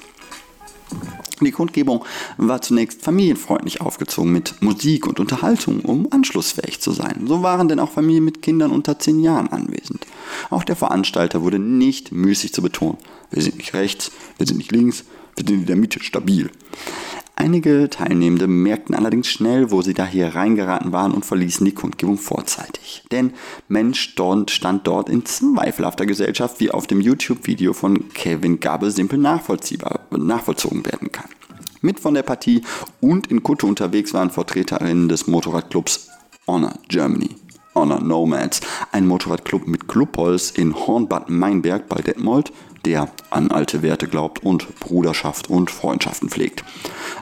Die 1.40 1.52
Kundgebung 1.52 2.04
war 2.38 2.60
zunächst 2.60 3.02
familienfreundlich 3.02 3.80
aufgezogen 3.82 4.32
mit 4.32 4.60
Musik 4.62 5.06
und 5.06 5.20
Unterhaltung, 5.20 5.78
um 5.80 6.08
anschlussfähig 6.10 6.80
zu 6.80 6.90
sein. 6.90 7.26
So 7.28 7.44
waren 7.44 7.68
denn 7.68 7.78
auch 7.78 7.90
Familien 7.92 8.24
mit 8.24 8.42
Kindern 8.42 8.72
unter 8.72 8.98
10 8.98 9.20
Jahren 9.20 9.46
anwesend. 9.46 10.04
Auch 10.50 10.64
der 10.64 10.76
Veranstalter 10.76 11.42
wurde 11.42 11.58
nicht 11.58 12.12
müßig 12.12 12.52
zu 12.52 12.62
betonen, 12.62 12.98
wir 13.30 13.42
sind 13.42 13.56
nicht 13.56 13.74
rechts, 13.74 14.12
wir 14.38 14.46
sind 14.46 14.58
nicht 14.58 14.72
links, 14.72 15.04
wir 15.36 15.46
sind 15.46 15.60
in 15.60 15.66
der 15.66 15.76
Mitte 15.76 16.02
stabil. 16.02 16.50
Einige 17.38 17.90
Teilnehmende 17.90 18.46
merkten 18.46 18.94
allerdings 18.94 19.28
schnell, 19.28 19.70
wo 19.70 19.82
sie 19.82 19.92
da 19.92 20.06
hier 20.06 20.34
reingeraten 20.34 20.92
waren 20.92 21.12
und 21.12 21.26
verließen 21.26 21.66
die 21.66 21.74
Kundgebung 21.74 22.16
vorzeitig. 22.16 23.04
Denn 23.12 23.34
Mensch 23.68 24.14
dort 24.14 24.50
stand 24.50 24.86
dort 24.86 25.10
in 25.10 25.26
zweifelhafter 25.26 26.06
Gesellschaft, 26.06 26.60
wie 26.60 26.70
auf 26.70 26.86
dem 26.86 27.02
YouTube-Video 27.02 27.74
von 27.74 28.08
Kevin 28.14 28.58
Gabe 28.58 28.90
simpel 28.90 29.18
nachvollziehbar, 29.18 30.06
nachvollzogen 30.16 30.86
werden 30.86 31.12
kann. 31.12 31.28
Mit 31.82 32.00
von 32.00 32.14
der 32.14 32.22
Partie 32.22 32.62
und 33.02 33.26
in 33.26 33.42
Kutte 33.42 33.66
unterwegs 33.66 34.14
waren 34.14 34.30
Vertreterinnen 34.30 35.10
des 35.10 35.26
Motorradclubs 35.26 36.08
Honor 36.46 36.72
Germany. 36.88 37.36
Honor 37.76 38.00
Nomads, 38.00 38.62
ein 38.90 39.06
Motorradclub 39.06 39.68
mit 39.68 39.86
Clubholz 39.86 40.50
in 40.50 40.74
Hornbad 40.74 41.28
Meinberg 41.28 41.88
bei 41.88 42.00
Detmold, 42.00 42.50
der 42.86 43.08
an 43.30 43.50
alte 43.50 43.82
Werte 43.82 44.08
glaubt 44.08 44.42
und 44.42 44.80
Bruderschaft 44.80 45.50
und 45.50 45.70
Freundschaften 45.70 46.30
pflegt. 46.30 46.64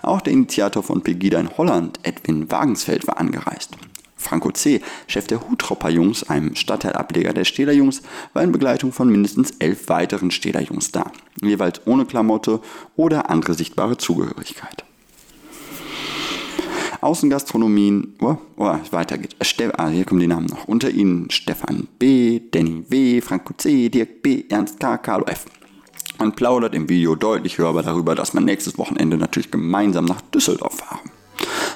Auch 0.02 0.20
der 0.20 0.32
Initiator 0.32 0.82
von 0.82 1.02
Pegida 1.02 1.40
in 1.40 1.58
Holland, 1.58 1.98
Edwin 2.04 2.50
Wagensfeld, 2.50 3.06
war 3.08 3.18
angereist. 3.18 3.76
Franco 4.16 4.52
C., 4.52 4.80
Chef 5.06 5.26
der 5.26 5.40
Hutropper 5.48 5.90
Jungs, 5.90 6.22
einem 6.30 6.54
Stadtteilableger 6.54 7.32
der 7.32 7.44
Stähler 7.44 7.72
Jungs, 7.72 8.02
war 8.32 8.42
in 8.42 8.52
Begleitung 8.52 8.92
von 8.92 9.10
mindestens 9.10 9.50
elf 9.58 9.88
weiteren 9.88 10.30
Stähler 10.30 10.62
Jungs 10.62 10.92
da, 10.92 11.10
jeweils 11.42 11.86
ohne 11.86 12.06
Klamotte 12.06 12.60
oder 12.96 13.28
andere 13.28 13.54
sichtbare 13.54 13.98
Zugehörigkeit. 13.98 14.84
Außengastronomien, 17.04 18.14
oh, 18.20 18.36
oh, 18.56 18.74
weiter 18.90 19.18
geht. 19.18 19.36
ah, 19.78 19.88
hier 19.88 20.04
kommen 20.04 20.20
die 20.20 20.26
Namen 20.26 20.46
noch. 20.46 20.66
Unter 20.66 20.90
ihnen 20.90 21.30
Stefan 21.30 21.86
B., 21.98 22.40
Danny 22.50 22.84
W., 22.88 23.20
Franco 23.20 23.52
C., 23.56 23.90
Dirk 23.90 24.22
B., 24.22 24.44
Ernst 24.48 24.80
K., 24.80 24.96
Carlo 24.98 25.26
F. 25.26 25.44
Man 26.18 26.32
plaudert 26.32 26.74
im 26.74 26.88
Video 26.88 27.14
deutlich 27.14 27.58
hörbar 27.58 27.82
darüber, 27.82 28.14
dass 28.14 28.34
man 28.34 28.44
nächstes 28.44 28.78
Wochenende 28.78 29.18
natürlich 29.18 29.50
gemeinsam 29.50 30.06
nach 30.06 30.20
Düsseldorf 30.22 30.76
fahren. 30.76 31.10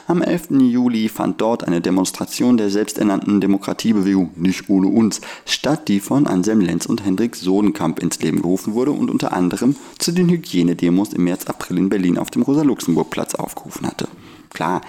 Am 0.06 0.22
11. 0.22 0.52
Juli 0.62 1.10
fand 1.10 1.38
dort 1.42 1.64
eine 1.64 1.82
Demonstration 1.82 2.56
der 2.56 2.70
selbsternannten 2.70 3.42
Demokratiebewegung 3.42 4.30
Nicht 4.36 4.70
ohne 4.70 4.86
uns 4.86 5.20
statt, 5.44 5.88
die 5.88 6.00
von 6.00 6.26
Anselm 6.26 6.60
Lenz 6.62 6.86
und 6.86 7.04
Hendrik 7.04 7.36
Sodenkamp 7.36 7.98
ins 7.98 8.18
Leben 8.20 8.40
gerufen 8.40 8.72
wurde 8.72 8.92
und 8.92 9.10
unter 9.10 9.34
anderem 9.34 9.76
zu 9.98 10.12
den 10.12 10.30
Hygienedemos 10.30 11.12
im 11.12 11.24
März-April 11.24 11.76
in 11.76 11.88
Berlin 11.90 12.16
auf 12.16 12.30
dem 12.30 12.40
Rosa-Luxemburg-Platz 12.40 13.34
aufgerufen 13.34 13.86
hatte. 13.86 14.08
Klar, 14.50 14.80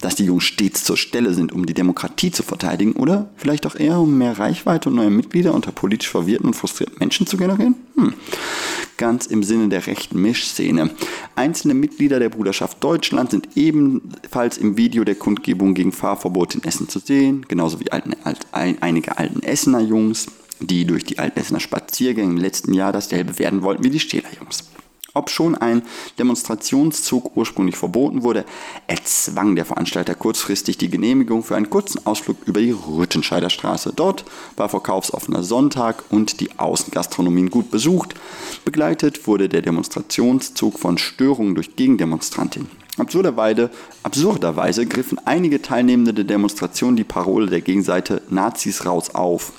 dass 0.00 0.14
die 0.14 0.24
Jungs 0.24 0.44
stets 0.44 0.84
zur 0.84 0.96
Stelle 0.96 1.34
sind, 1.34 1.52
um 1.52 1.66
die 1.66 1.74
Demokratie 1.74 2.30
zu 2.30 2.42
verteidigen 2.42 2.92
oder 2.92 3.28
vielleicht 3.36 3.66
auch 3.66 3.74
eher, 3.74 3.98
um 3.98 4.18
mehr 4.18 4.38
Reichweite 4.38 4.88
und 4.88 4.96
neue 4.96 5.10
Mitglieder 5.10 5.54
unter 5.54 5.72
politisch 5.72 6.08
verwirrten 6.08 6.48
und 6.48 6.54
frustrierten 6.54 6.96
Menschen 6.98 7.26
zu 7.26 7.36
generieren? 7.36 7.74
Hm. 7.96 8.14
Ganz 8.96 9.26
im 9.26 9.42
Sinne 9.42 9.68
der 9.68 9.86
rechten 9.86 10.20
Mischszene. 10.20 10.90
Einzelne 11.36 11.74
Mitglieder 11.74 12.18
der 12.18 12.30
Bruderschaft 12.30 12.82
Deutschland 12.82 13.30
sind 13.30 13.56
ebenfalls 13.56 14.58
im 14.58 14.76
Video 14.76 15.04
der 15.04 15.14
Kundgebung 15.14 15.74
gegen 15.74 15.92
Fahrverbot 15.92 16.56
in 16.56 16.64
Essen 16.64 16.88
zu 16.88 16.98
sehen, 16.98 17.46
genauso 17.46 17.78
wie 17.80 17.92
alten, 17.92 18.16
alt, 18.24 18.40
ein, 18.52 18.82
einige 18.82 19.18
alten 19.18 19.42
Essener 19.42 19.80
Jungs, 19.80 20.26
die 20.60 20.84
durch 20.84 21.04
die 21.04 21.18
alten 21.18 21.38
Essener 21.38 21.60
Spaziergänge 21.60 22.32
im 22.32 22.38
letzten 22.38 22.74
Jahr 22.74 22.92
dasselbe 22.92 23.38
werden 23.38 23.62
wollten 23.62 23.84
wie 23.84 23.90
die 23.90 24.00
Stähler 24.00 24.28
Jungs. 24.40 24.64
Ob 25.14 25.30
schon 25.30 25.54
ein 25.54 25.82
Demonstrationszug 26.18 27.34
ursprünglich 27.34 27.76
verboten 27.76 28.22
wurde, 28.22 28.44
erzwang 28.86 29.56
der 29.56 29.64
Veranstalter 29.64 30.14
kurzfristig 30.14 30.76
die 30.76 30.90
Genehmigung 30.90 31.42
für 31.42 31.56
einen 31.56 31.70
kurzen 31.70 32.06
Ausflug 32.06 32.36
über 32.44 32.60
die 32.60 32.72
Rüttenscheider 32.72 33.48
Straße. 33.48 33.92
Dort 33.96 34.26
war 34.56 34.68
verkaufsoffener 34.68 35.42
Sonntag 35.42 36.04
und 36.10 36.40
die 36.40 36.58
Außengastronomien 36.58 37.48
gut 37.48 37.70
besucht. 37.70 38.14
Begleitet 38.66 39.26
wurde 39.26 39.48
der 39.48 39.62
Demonstrationszug 39.62 40.78
von 40.78 40.98
Störungen 40.98 41.54
durch 41.54 41.74
Gegendemonstrantinnen. 41.74 42.70
Absurderweise, 42.98 43.70
absurderweise 44.02 44.84
griffen 44.84 45.18
einige 45.24 45.62
Teilnehmende 45.62 46.12
der 46.12 46.24
Demonstration 46.24 46.96
die 46.96 47.04
Parole 47.04 47.46
der 47.46 47.60
Gegenseite 47.60 48.22
Nazis 48.28 48.84
raus 48.84 49.14
auf 49.14 49.52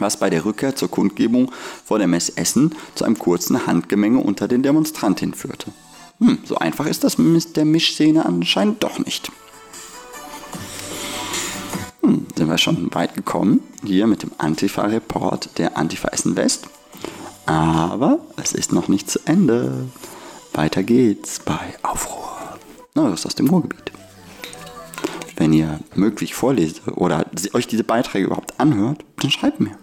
was 0.00 0.18
bei 0.18 0.30
der 0.30 0.44
Rückkehr 0.44 0.76
zur 0.76 0.90
Kundgebung 0.90 1.52
vor 1.84 1.98
der 1.98 2.08
Mess 2.08 2.28
Essen 2.28 2.74
zu 2.94 3.04
einem 3.04 3.18
kurzen 3.18 3.66
Handgemenge 3.66 4.18
unter 4.18 4.48
den 4.48 4.62
Demonstrantinnen 4.62 5.34
führte. 5.34 5.72
Hm, 6.20 6.38
so 6.44 6.56
einfach 6.56 6.86
ist 6.86 7.04
das 7.04 7.18
mit 7.18 7.56
der 7.56 7.64
Mischszene 7.64 8.26
anscheinend 8.26 8.82
doch 8.82 8.98
nicht. 8.98 9.32
Hm, 12.02 12.26
sind 12.36 12.48
wir 12.48 12.58
schon 12.58 12.94
weit 12.94 13.14
gekommen, 13.14 13.60
hier 13.84 14.06
mit 14.06 14.22
dem 14.22 14.32
Antifa-Report 14.38 15.58
der 15.58 15.76
Antifa 15.76 16.08
Essen 16.08 16.36
West. 16.36 16.68
Aber 17.46 18.20
es 18.36 18.52
ist 18.52 18.72
noch 18.72 18.88
nicht 18.88 19.10
zu 19.10 19.18
Ende. 19.24 19.86
Weiter 20.52 20.82
geht's 20.82 21.40
bei 21.40 21.58
Aufruhr. 21.82 22.20
Ist 23.14 23.24
aus 23.24 23.34
dem 23.34 23.48
Ruhrgebiet. 23.48 23.92
Wenn 25.36 25.54
ihr 25.54 25.80
möglich 25.94 26.34
vorlese 26.34 26.82
oder 26.96 27.24
euch 27.54 27.66
diese 27.66 27.82
Beiträge 27.82 28.26
überhaupt 28.26 28.60
anhört, 28.60 29.04
dann 29.16 29.30
schreibt 29.30 29.58
mir 29.58 29.76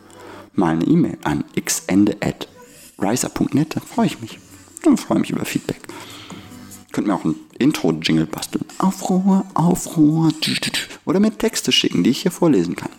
mal 0.58 0.74
eine 0.74 0.86
E-Mail 0.86 1.18
an 1.24 1.44
xende.riser.net, 1.56 3.76
dann 3.76 3.84
freue 3.84 4.08
ich 4.08 4.20
mich. 4.20 4.40
Dann 4.84 4.98
freue 4.98 5.18
ich 5.18 5.22
mich 5.22 5.32
über 5.32 5.46
Feedback. 5.46 5.82
Könnt 6.92 7.08
mir 7.08 7.16
auch 7.16 7.26
ein 7.26 7.36
Intro-Jingle 7.60 8.26
basteln. 8.26 8.66
Aufruhr, 8.80 9.46
Aufruhr. 9.54 10.32
Oder 11.06 11.20
mir 11.20 11.38
Texte 11.38 11.72
schicken, 11.72 12.04
die 12.04 12.10
ich 12.10 12.24
hier 12.24 12.32
vorlesen 12.32 12.76
kann. 12.76 12.90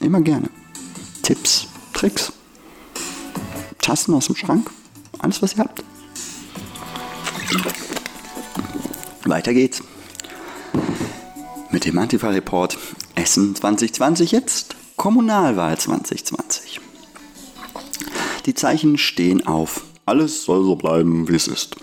Immer 0.00 0.20
gerne. 0.20 0.50
Tipps, 1.22 1.68
Tricks, 1.92 2.32
Tassen 3.80 4.14
aus 4.14 4.26
dem 4.26 4.34
Schrank. 4.36 4.70
Alles, 5.18 5.42
was 5.42 5.54
ihr 5.54 5.60
habt. 5.60 5.84
Weiter 9.24 9.54
geht's. 9.54 9.82
Mit 11.70 11.84
dem 11.84 11.96
Antifa-Report 11.98 12.76
Essen 13.14 13.54
2020 13.54 14.32
jetzt 14.32 14.74
Kommunalwahl 15.02 15.76
2020. 15.76 16.80
Die 18.46 18.54
Zeichen 18.54 18.96
stehen 18.98 19.44
auf. 19.44 19.82
Alles 20.06 20.44
soll 20.44 20.62
so 20.62 20.76
bleiben, 20.76 21.28
wie 21.28 21.34
es 21.34 21.48
ist. 21.48 21.74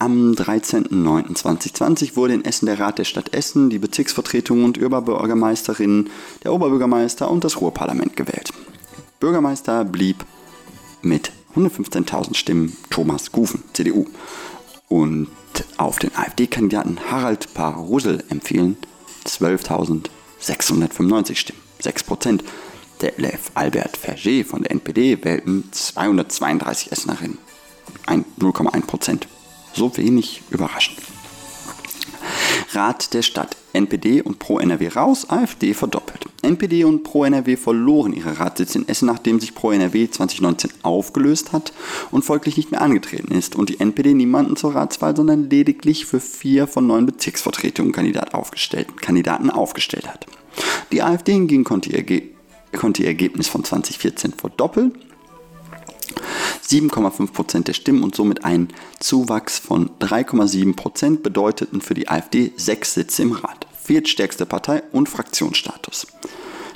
Am 0.00 0.32
13.09.2020 0.32 2.16
wurde 2.16 2.34
in 2.34 2.44
Essen 2.44 2.66
der 2.66 2.80
Rat 2.80 2.98
der 2.98 3.04
Stadt 3.04 3.32
Essen, 3.32 3.70
die 3.70 3.78
Bezirksvertretung 3.78 4.64
und 4.64 4.82
Oberbürgermeisterinnen, 4.82 6.10
der 6.42 6.52
Oberbürgermeister 6.52 7.30
und 7.30 7.44
das 7.44 7.60
Ruhrparlament 7.60 8.16
gewählt. 8.16 8.50
Bürgermeister 9.20 9.84
blieb 9.84 10.24
mit 11.00 11.30
115.000 11.54 12.34
Stimmen 12.34 12.76
Thomas 12.90 13.30
Gufen, 13.30 13.62
CDU. 13.72 14.06
Und 14.88 15.28
auf 15.76 16.00
den 16.00 16.10
AfD-Kandidaten 16.16 16.98
Harald 17.08 17.54
Parusel 17.54 18.24
empfehlen 18.30 18.76
12.695 19.26 21.36
Stimmen. 21.36 21.63
6%. 21.82 22.40
Der 23.00 23.12
Lev 23.16 23.50
Albert 23.54 23.96
Verger 23.96 24.44
von 24.44 24.62
der 24.62 24.70
NPD 24.70 25.24
wählten 25.24 25.68
232 25.70 26.92
Essenerinnen. 26.92 27.38
0,1%. 28.06 29.22
So 29.74 29.96
wenig 29.96 30.42
überraschend. 30.50 30.98
Rat 32.72 33.14
der 33.14 33.22
Stadt. 33.22 33.56
NPD 33.72 34.22
und 34.22 34.38
Pro 34.38 34.60
NRW 34.60 34.88
raus, 34.88 35.28
AfD 35.28 35.74
verdoppelt. 35.74 36.26
NPD 36.42 36.84
und 36.84 37.02
Pro 37.02 37.24
NRW 37.24 37.56
verloren 37.56 38.12
ihre 38.12 38.38
Ratssitze 38.38 38.78
in 38.78 38.88
Essen, 38.88 39.06
nachdem 39.06 39.40
sich 39.40 39.54
Pro 39.54 39.72
NRW 39.72 40.08
2019 40.08 40.70
aufgelöst 40.82 41.52
hat 41.52 41.72
und 42.12 42.24
folglich 42.24 42.56
nicht 42.56 42.70
mehr 42.70 42.82
angetreten 42.82 43.32
ist 43.34 43.56
und 43.56 43.70
die 43.70 43.80
NPD 43.80 44.14
niemanden 44.14 44.56
zur 44.56 44.74
Ratswahl, 44.74 45.16
sondern 45.16 45.50
lediglich 45.50 46.06
für 46.06 46.20
vier 46.20 46.68
von 46.68 46.86
neun 46.86 47.06
Bezirksvertretungen 47.06 47.92
Kandidat 47.92 48.34
aufgestellt, 48.34 49.00
Kandidaten 49.00 49.50
aufgestellt 49.50 50.06
hat. 50.06 50.26
Die 50.92 51.02
AfD 51.02 51.32
hingegen 51.32 51.64
konnte 51.64 51.90
ihr, 51.90 52.22
konnte 52.76 53.02
ihr 53.02 53.08
Ergebnis 53.08 53.48
von 53.48 53.64
2014 53.64 54.32
verdoppeln. 54.32 54.92
7,5% 56.66 57.64
der 57.64 57.72
Stimmen 57.74 58.02
und 58.02 58.14
somit 58.14 58.44
ein 58.44 58.68
Zuwachs 58.98 59.58
von 59.58 59.90
3,7% 60.00 61.20
bedeuteten 61.20 61.80
für 61.80 61.94
die 61.94 62.08
AfD 62.08 62.52
sechs 62.56 62.94
Sitze 62.94 63.22
im 63.22 63.32
Rat. 63.32 63.66
Viertstärkste 63.82 64.46
Partei 64.46 64.82
und 64.92 65.10
Fraktionsstatus. 65.10 66.06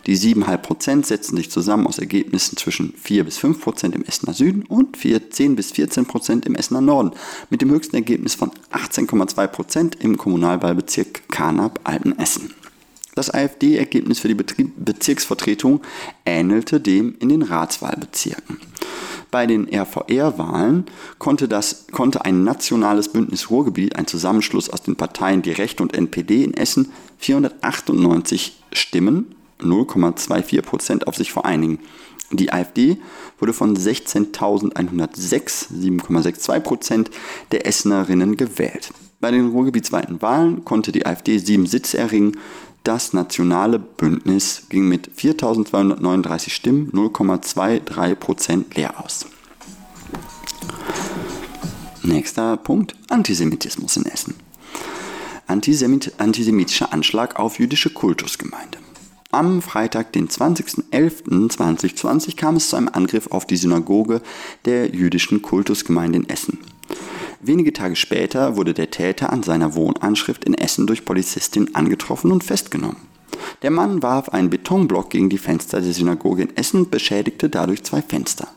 Die 0.07 0.17
7,5% 0.17 1.05
setzen 1.05 1.37
sich 1.37 1.51
zusammen 1.51 1.87
aus 1.87 1.99
Ergebnissen 1.99 2.57
zwischen 2.57 2.95
4 2.95 3.25
bis 3.25 3.39
5% 3.39 3.95
im 3.95 4.05
Essener 4.05 4.33
Süden 4.33 4.63
und 4.63 4.97
4, 4.97 5.31
10 5.31 5.57
bis 5.57 5.73
14% 5.73 6.47
im 6.47 6.55
Essener 6.55 6.81
Norden, 6.81 7.13
mit 7.51 7.61
dem 7.61 7.71
höchsten 7.71 7.97
Ergebnis 7.97 8.35
von 8.35 8.51
18,2% 8.73 10.01
im 10.01 10.17
Kommunalwahlbezirk 10.17 11.29
Karnap-Altenessen. 11.29 12.55
Das 13.19 13.35
AfD-Ergebnis 13.35 14.21
für 14.21 14.29
die 14.29 14.37
Bezirksvertretung 14.77 15.81
ähnelte 16.25 16.79
dem 16.79 17.17
in 17.19 17.31
den 17.31 17.43
Ratswahlbezirken. 17.43 18.61
Bei 19.33 19.45
den 19.45 19.69
RVR-Wahlen 19.69 20.87
konnte, 21.19 21.49
konnte 21.91 22.25
ein 22.25 22.45
nationales 22.45 23.09
Bündnis 23.09 23.51
Ruhrgebiet, 23.51 23.97
ein 23.97 24.07
Zusammenschluss 24.07 24.71
aus 24.71 24.83
den 24.83 24.95
Parteien 24.95 25.43
Die 25.43 25.51
Rechte 25.51 25.83
und 25.83 25.95
NPD 25.95 26.45
in 26.45 26.55
Essen, 26.55 26.93
498 27.19 28.63
Stimmen, 28.71 29.35
0,24 29.59 30.63
Prozent 30.63 31.09
auf 31.09 31.17
sich 31.17 31.33
vereinigen. 31.33 31.81
Die 32.31 32.53
AfD 32.53 32.99
wurde 33.41 33.53
von 33.53 33.77
16.106, 33.77 35.73
7,62 35.73 37.07
der 37.51 37.67
Essenerinnen 37.67 38.37
gewählt. 38.37 38.93
Bei 39.21 39.33
den 39.33 39.49
ruhrgebietsweiten 39.49 40.23
Wahlen 40.23 40.65
konnte 40.65 40.93
die 40.93 41.05
AfD 41.05 41.39
sieben 41.39 41.67
Sitze 41.67 41.99
erringen. 41.99 42.37
Das 42.89 43.13
nationale 43.13 43.79
Bündnis 43.79 44.63
ging 44.71 44.89
mit 44.89 45.11
4.239 45.15 46.49
Stimmen 46.49 46.91
0,23% 46.93 48.75
leer 48.75 49.05
aus. 49.05 49.27
Nächster 52.03 52.57
Punkt: 52.57 52.97
Antisemitismus 53.11 53.99
in 53.99 54.07
Essen. 54.07 54.37
Antisemit 55.47 56.15
antisemitischer 56.17 56.95
Anschlag 56.95 57.39
auf 57.39 57.59
jüdische 57.59 57.91
Kultusgemeinde. 57.91 58.79
Am 59.33 59.61
Freitag, 59.61 60.15
den 60.15 60.29
20.11.2020, 60.29 62.37
kam 62.37 62.57
es 62.57 62.71
zu 62.71 62.77
einem 62.77 62.89
Angriff 62.89 63.27
auf 63.27 63.45
die 63.45 63.59
Synagoge 63.59 64.23
der 64.65 64.97
jüdischen 64.97 65.43
Kultusgemeinde 65.43 66.21
in 66.21 66.29
Essen. 66.31 66.57
Wenige 67.41 67.73
Tage 67.73 67.95
später 67.95 68.57
wurde 68.57 68.75
der 68.75 68.91
Täter 68.91 69.33
an 69.33 69.45
seiner 69.45 69.77
Wohnanschrift 69.77 70.45
in 70.45 70.55
Essen 70.55 70.89
durch 70.89 71.05
Polizistin 71.05 71.75
angetroffen 71.75 72.33
und 72.33 72.43
festgenommen. 72.43 72.97
Der 73.63 73.71
Mann 73.71 74.03
warf 74.03 74.31
einen 74.31 74.51
Betonblock 74.51 75.11
gegen 75.11 75.31
die 75.31 75.39
Fenster 75.39 75.81
der 75.81 75.93
Synagoge 75.93 76.43
in 76.43 76.57
Essen 76.57 76.81
und 76.81 76.91
beschädigte 76.91 77.49
dadurch 77.49 77.85
zwei 77.85 78.03
Fenster. 78.03 78.49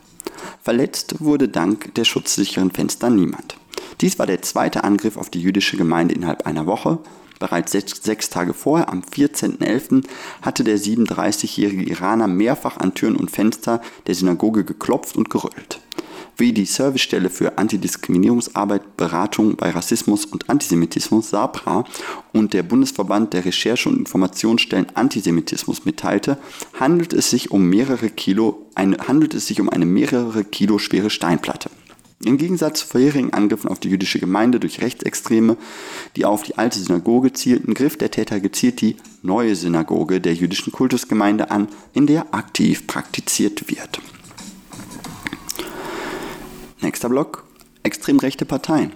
Verletzt 0.63 1.15
wurde 1.19 1.47
dank 1.47 1.93
der 1.93 2.05
schutzsicheren 2.05 2.71
Fenster 2.71 3.11
niemand. 3.11 3.55
Dies 4.01 4.17
war 4.17 4.25
der 4.25 4.41
zweite 4.41 4.83
Angriff 4.83 5.15
auf 5.15 5.29
die 5.29 5.41
jüdische 5.41 5.77
Gemeinde 5.77 6.15
innerhalb 6.15 6.47
einer 6.47 6.65
Woche. 6.65 6.97
Bereits 7.37 7.71
sechs, 7.71 8.01
sechs 8.03 8.29
Tage 8.31 8.53
vorher, 8.55 8.89
am 8.89 9.01
14.11., 9.01 10.05
hatte 10.41 10.63
der 10.63 10.77
37-jährige 10.77 11.83
Iraner 11.83 12.27
mehrfach 12.27 12.77
an 12.77 12.95
Türen 12.95 13.15
und 13.15 13.29
Fenster 13.29 13.81
der 14.07 14.15
Synagoge 14.15 14.63
geklopft 14.63 15.17
und 15.17 15.29
gerüttelt. 15.29 15.81
Wie 16.37 16.53
die 16.53 16.65
Servicestelle 16.65 17.29
für 17.29 17.57
Antidiskriminierungsarbeit, 17.57 18.97
Beratung 18.97 19.55
bei 19.55 19.69
Rassismus 19.69 20.25
und 20.25 20.49
Antisemitismus 20.49 21.29
SAPRA 21.29 21.85
und 22.33 22.53
der 22.53 22.63
Bundesverband 22.63 23.33
der 23.33 23.45
Recherche- 23.45 23.89
und 23.89 23.97
Informationsstellen 23.97 24.87
Antisemitismus 24.95 25.85
mitteilte, 25.85 26.37
handelt 26.79 27.13
es 27.13 27.29
sich 27.29 27.51
um 27.51 27.69
mehrere 27.69 28.09
Kilo, 28.09 28.65
eine, 28.75 28.97
handelt 29.07 29.33
es 29.33 29.47
sich 29.47 29.61
um 29.61 29.69
eine 29.69 29.85
mehrere 29.85 30.43
Kilo 30.43 30.79
schwere 30.79 31.09
Steinplatte. 31.09 31.69
Im 32.23 32.37
Gegensatz 32.37 32.81
zu 32.81 32.87
vorherigen 32.87 33.33
Angriffen 33.33 33.69
auf 33.69 33.79
die 33.79 33.89
jüdische 33.89 34.19
Gemeinde 34.19 34.59
durch 34.59 34.81
Rechtsextreme, 34.81 35.57
die 36.15 36.25
auf 36.25 36.43
die 36.43 36.55
alte 36.55 36.79
Synagoge 36.79 37.33
zielten, 37.33 37.73
griff 37.73 37.97
der 37.97 38.11
Täter 38.11 38.39
gezielt 38.39 38.81
die 38.81 38.97
neue 39.23 39.55
Synagoge 39.55 40.21
der 40.21 40.35
jüdischen 40.35 40.71
Kultusgemeinde 40.71 41.49
an, 41.49 41.67
in 41.93 42.05
der 42.05 42.33
aktiv 42.33 42.85
praktiziert 42.85 43.69
wird. 43.69 44.01
Nächster 46.81 47.09
Block. 47.09 47.43
Extrem 47.83 48.17
rechte 48.17 48.43
Parteien. 48.43 48.93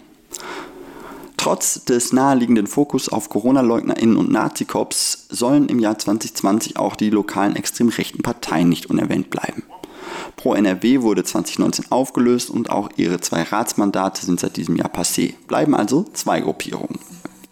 Trotz 1.38 1.86
des 1.86 2.14
naheliegenden 2.14 2.66
Fokus 2.66 3.10
auf 3.10 3.30
Corona-LeugnerInnen 3.30 4.18
und 4.18 4.32
Nazikops 4.32 5.28
sollen 5.30 5.70
im 5.70 5.78
Jahr 5.78 6.00
2020 6.00 6.78
auch 6.78 6.96
die 6.96 7.12
lokalen 7.12 7.56
extrem 7.56 7.90
rechten 7.90 8.24
Parteien 8.24 8.70
nicht 8.70 8.88
unerwähnt 8.88 9.30
bleiben. 9.30 9.62
Pro 10.36 10.56
NRW 10.56 11.02
wurde 11.02 11.24
2019 11.24 11.92
aufgelöst 11.92 12.50
und 12.50 12.72
auch 12.72 12.90
ihre 12.96 13.22
zwei 13.22 13.44
Ratsmandate 13.44 14.26
sind 14.26 14.40
seit 14.40 14.58
diesem 14.58 14.76
Jahr 14.76 14.90
passé. 14.92 15.36
Bleiben 15.48 15.76
also 15.76 16.06
zwei 16.14 16.40
Gruppierungen. 16.40 16.98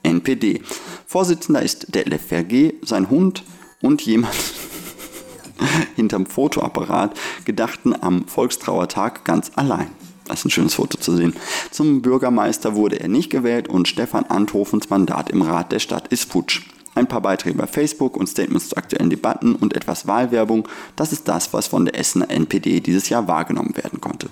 NPD. 0.02 0.64
Vorsitzender 1.06 1.62
ist 1.62 1.94
der 1.94 2.08
LFRG, 2.08 2.74
sein 2.82 3.12
Hund 3.12 3.44
und 3.84 4.02
jemand 4.02 4.34
hinterm 5.96 6.26
Fotoapparat 6.26 7.16
gedachten 7.46 7.94
am 8.02 8.28
Volkstrauertag 8.28 9.24
ganz 9.24 9.52
allein. 9.56 9.92
Das 10.26 10.40
ist 10.40 10.46
ein 10.46 10.52
schönes 10.52 10.76
Foto 10.76 10.98
zu 10.98 11.16
sehen. 11.16 11.34
Zum 11.72 12.02
Bürgermeister 12.02 12.76
wurde 12.76 13.00
er 13.00 13.08
nicht 13.08 13.30
gewählt 13.30 13.68
und 13.68 13.88
Stefan 13.88 14.26
Anthofens 14.26 14.90
Mandat 14.90 15.30
im 15.30 15.42
Rat 15.42 15.72
der 15.72 15.80
Stadt 15.80 16.08
ist 16.08 16.32
futsch. 16.32 16.62
Ein 16.96 17.08
paar 17.08 17.22
Beiträge 17.22 17.58
bei 17.58 17.68
Facebook 17.68 18.16
und 18.16 18.28
Statements 18.28 18.70
zu 18.70 18.78
aktuellen 18.78 19.10
Debatten 19.10 19.56
und 19.56 19.76
etwas 19.76 20.06
Wahlwerbung, 20.06 20.68
das 20.96 21.12
ist 21.12 21.28
das, 21.28 21.52
was 21.52 21.68
von 21.68 21.86
der 21.86 21.98
Essener 21.98 22.30
NPD 22.30 22.82
dieses 22.82 23.10
Jahr 23.10 23.28
wahrgenommen 23.28 23.76
werden 23.76 24.00
konnte. 24.00 24.30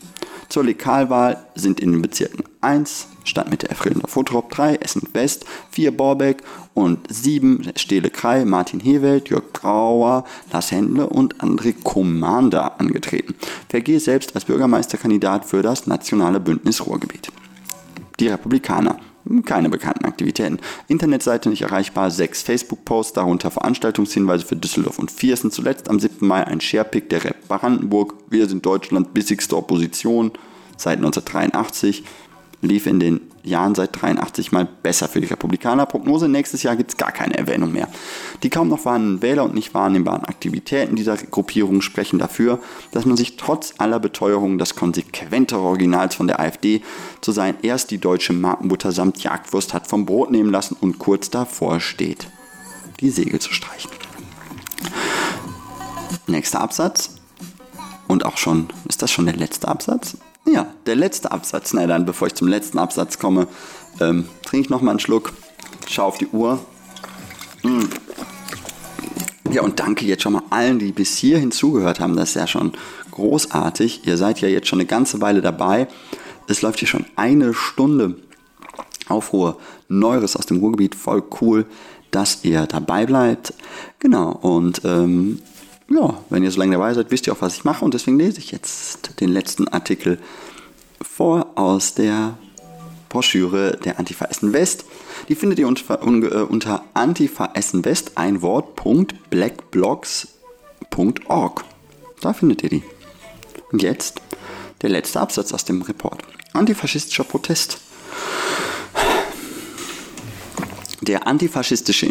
Zur 0.51 0.65
Lokalwahl 0.65 1.37
sind 1.55 1.79
in 1.79 1.93
den 1.93 2.01
Bezirken 2.01 2.43
1 2.59 3.07
Stadtmitte 3.23 3.69
Erfrillender 3.69 4.09
Fotrop 4.09 4.51
3, 4.51 4.75
Essen 4.75 5.07
West, 5.13 5.45
4 5.69 5.95
Borbeck 5.95 6.43
und 6.73 6.99
7 7.09 7.71
Stele 7.77 8.09
Krei, 8.09 8.43
Martin 8.43 8.81
Hewelt, 8.81 9.29
Jörg 9.29 9.45
Trauer, 9.53 10.25
Lars 10.51 10.71
Händle 10.71 11.07
und 11.07 11.37
André 11.37 11.73
Commander 11.81 12.81
angetreten. 12.81 13.33
Vergehe 13.69 14.01
selbst 14.01 14.35
als 14.35 14.43
Bürgermeisterkandidat 14.43 15.45
für 15.45 15.61
das 15.61 15.87
nationale 15.87 16.41
Bündnis 16.41 16.85
Ruhrgebiet. 16.85 17.31
Die 18.19 18.27
Republikaner 18.27 18.99
keine 19.45 19.69
bekannten 19.69 20.05
Aktivitäten. 20.05 20.59
Internetseite 20.87 21.49
nicht 21.49 21.61
erreichbar, 21.61 22.11
sechs 22.11 22.41
Facebook-Posts, 22.41 23.13
darunter 23.13 23.51
Veranstaltungshinweise 23.51 24.45
für 24.45 24.55
Düsseldorf 24.55 24.99
und 24.99 25.11
Viersen. 25.11 25.51
Zuletzt 25.51 25.89
am 25.89 25.99
7. 25.99 26.27
Mai 26.27 26.45
ein 26.45 26.61
Sharepick 26.61 27.09
der 27.09 27.23
Rep 27.23 27.47
Brandenburg. 27.47 28.15
Wir 28.29 28.47
sind 28.47 28.65
Deutschland 28.65 29.13
bissigste 29.13 29.57
Opposition 29.57 30.31
seit 30.77 30.97
1983 30.97 32.03
lief 32.61 32.85
in 32.85 32.99
den 32.99 33.21
Jahren 33.43 33.75
seit 33.75 34.01
83 34.01 34.51
mal 34.51 34.67
besser 34.83 35.07
für 35.07 35.21
die 35.21 35.27
Republikaner. 35.27 35.85
Prognose, 35.85 36.27
nächstes 36.27 36.63
Jahr 36.63 36.75
gibt 36.75 36.91
es 36.91 36.97
gar 36.97 37.11
keine 37.11 37.37
Erwähnung 37.37 37.71
mehr. 37.71 37.87
Die 38.43 38.49
kaum 38.49 38.69
noch 38.69 38.79
vorhandenen 38.79 39.21
Wähler 39.21 39.43
und 39.43 39.53
nicht 39.53 39.73
wahrnehmbaren 39.73 40.25
Aktivitäten 40.25 40.95
dieser 40.95 41.17
Gruppierung 41.17 41.81
sprechen 41.81 42.19
dafür, 42.19 42.59
dass 42.91 43.05
man 43.05 43.17
sich 43.17 43.37
trotz 43.37 43.73
aller 43.77 43.99
Beteuerungen 43.99 44.57
des 44.57 44.75
konsequenteren 44.75 45.63
Originals 45.63 46.15
von 46.15 46.27
der 46.27 46.39
AfD 46.39 46.81
zu 47.21 47.31
sein 47.31 47.55
erst 47.61 47.91
die 47.91 47.97
deutsche 47.97 48.33
Markenbutter 48.33 48.91
samt 48.91 49.23
Jagdwurst 49.23 49.73
hat 49.73 49.87
vom 49.87 50.05
Brot 50.05 50.31
nehmen 50.31 50.51
lassen 50.51 50.75
und 50.79 50.99
kurz 50.99 51.29
davor 51.29 51.79
steht, 51.79 52.27
die 52.99 53.09
Segel 53.09 53.39
zu 53.39 53.53
streichen. 53.53 53.91
Nächster 56.27 56.61
Absatz. 56.61 57.15
Und 58.07 58.25
auch 58.25 58.37
schon, 58.37 58.67
ist 58.89 59.01
das 59.01 59.11
schon 59.11 59.25
der 59.25 59.35
letzte 59.35 59.67
Absatz? 59.67 60.17
Ja, 60.45 60.67
der 60.85 60.95
letzte 60.95 61.31
Absatz. 61.31 61.73
Na 61.73 61.85
dann, 61.87 62.05
bevor 62.05 62.27
ich 62.27 62.35
zum 62.35 62.47
letzten 62.47 62.79
Absatz 62.79 63.19
komme, 63.19 63.47
ähm, 63.99 64.25
trinke 64.43 64.65
ich 64.65 64.69
nochmal 64.69 64.91
einen 64.91 64.99
Schluck, 64.99 65.33
schaue 65.87 66.05
auf 66.05 66.17
die 66.17 66.27
Uhr. 66.27 66.59
Mm. 67.63 67.85
Ja, 69.51 69.61
und 69.61 69.79
danke 69.79 70.05
jetzt 70.05 70.23
schon 70.23 70.33
mal 70.33 70.43
allen, 70.49 70.79
die 70.79 70.93
bis 70.93 71.17
hierhin 71.17 71.51
zugehört 71.51 71.99
haben. 71.99 72.15
Das 72.15 72.29
ist 72.29 72.35
ja 72.35 72.47
schon 72.47 72.71
großartig. 73.11 74.07
Ihr 74.07 74.17
seid 74.17 74.39
ja 74.39 74.47
jetzt 74.47 74.67
schon 74.67 74.79
eine 74.79 74.87
ganze 74.87 75.19
Weile 75.21 75.41
dabei. 75.41 75.87
Es 76.47 76.61
läuft 76.61 76.79
hier 76.79 76.87
schon 76.87 77.05
eine 77.15 77.53
Stunde. 77.53 78.15
Aufruhr 79.09 79.57
Neues 79.89 80.37
aus 80.37 80.45
dem 80.45 80.59
Ruhrgebiet. 80.59 80.95
Voll 80.95 81.21
cool, 81.41 81.65
dass 82.11 82.43
ihr 82.43 82.65
dabei 82.65 83.05
bleibt. 83.05 83.53
Genau, 83.99 84.31
und 84.31 84.81
ähm, 84.85 85.41
ja, 85.93 86.17
wenn 86.29 86.43
ihr 86.43 86.51
so 86.51 86.59
lange 86.59 86.73
dabei 86.73 86.93
seid, 86.93 87.11
wisst 87.11 87.27
ihr 87.27 87.33
auch, 87.33 87.41
was 87.41 87.55
ich 87.55 87.63
mache 87.63 87.83
und 87.83 87.93
deswegen 87.93 88.17
lese 88.17 88.39
ich 88.39 88.51
jetzt 88.51 89.19
den 89.19 89.29
letzten 89.29 89.67
Artikel 89.67 90.19
vor 91.01 91.47
aus 91.55 91.95
der 91.95 92.37
Broschüre 93.09 93.77
der 93.83 93.99
Antifa 93.99 94.25
Essen 94.25 94.53
West. 94.53 94.85
Die 95.27 95.35
findet 95.35 95.59
ihr 95.59 95.67
unter, 95.67 96.01
äh, 96.01 96.43
unter 96.43 96.85
Antifa 96.93 97.51
Essen 97.53 97.83
West, 97.83 98.13
ein 98.15 98.41
Wort, 98.41 98.81
blackblogs.org. 99.29 101.65
Da 102.21 102.33
findet 102.33 102.63
ihr 102.63 102.69
die. 102.69 102.83
Und 103.71 103.83
jetzt 103.83 104.21
der 104.81 104.89
letzte 104.89 105.19
Absatz 105.19 105.53
aus 105.53 105.65
dem 105.65 105.81
Report. 105.81 106.23
Antifaschistischer 106.53 107.25
Protest. 107.25 107.79
Der 111.01 111.27
antifaschistische 111.27 112.05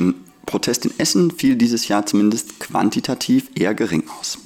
Protest 0.51 0.85
in 0.85 0.99
Essen 0.99 1.31
fiel 1.31 1.55
dieses 1.55 1.87
Jahr 1.87 2.07
zumindest 2.07 2.59
quantitativ 2.59 3.51
eher 3.55 3.73
gering 3.73 4.03
aus. 4.19 4.37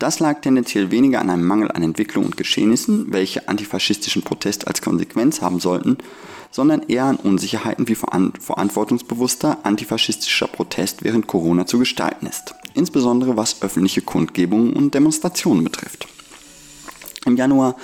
Das 0.00 0.18
lag 0.18 0.40
tendenziell 0.40 0.90
weniger 0.90 1.20
an 1.20 1.30
einem 1.30 1.46
Mangel 1.46 1.70
an 1.70 1.84
Entwicklung 1.84 2.24
und 2.24 2.36
Geschehnissen, 2.36 3.12
welche 3.12 3.48
antifaschistischen 3.48 4.22
Protest 4.22 4.66
als 4.66 4.82
Konsequenz 4.82 5.40
haben 5.42 5.60
sollten, 5.60 5.98
sondern 6.50 6.82
eher 6.88 7.04
an 7.04 7.16
Unsicherheiten, 7.16 7.86
wie 7.86 7.94
verantwortungsbewusster 7.94 9.58
antifaschistischer 9.62 10.48
Protest 10.48 11.04
während 11.04 11.28
Corona 11.28 11.64
zu 11.64 11.78
gestalten 11.78 12.26
ist, 12.26 12.54
insbesondere 12.74 13.36
was 13.36 13.62
öffentliche 13.62 14.02
Kundgebungen 14.02 14.72
und 14.72 14.94
Demonstrationen 14.94 15.62
betrifft. 15.62 16.08
Im 17.24 17.36
Januar 17.36 17.76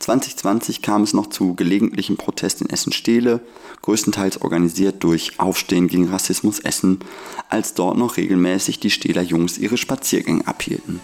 2020 0.00 0.82
kam 0.82 1.02
es 1.02 1.14
noch 1.14 1.28
zu 1.28 1.54
gelegentlichen 1.54 2.16
Protesten 2.16 2.66
in 2.66 2.70
Essen-Stehle, 2.70 3.40
größtenteils 3.82 4.42
organisiert 4.42 5.02
durch 5.02 5.38
Aufstehen 5.38 5.88
gegen 5.88 6.08
Rassismus 6.08 6.60
Essen, 6.60 7.00
als 7.48 7.74
dort 7.74 7.96
noch 7.96 8.16
regelmäßig 8.16 8.80
die 8.80 8.90
Stehler 8.90 9.22
Jungs 9.22 9.58
ihre 9.58 9.76
Spaziergänge 9.76 10.46
abhielten. 10.46 11.00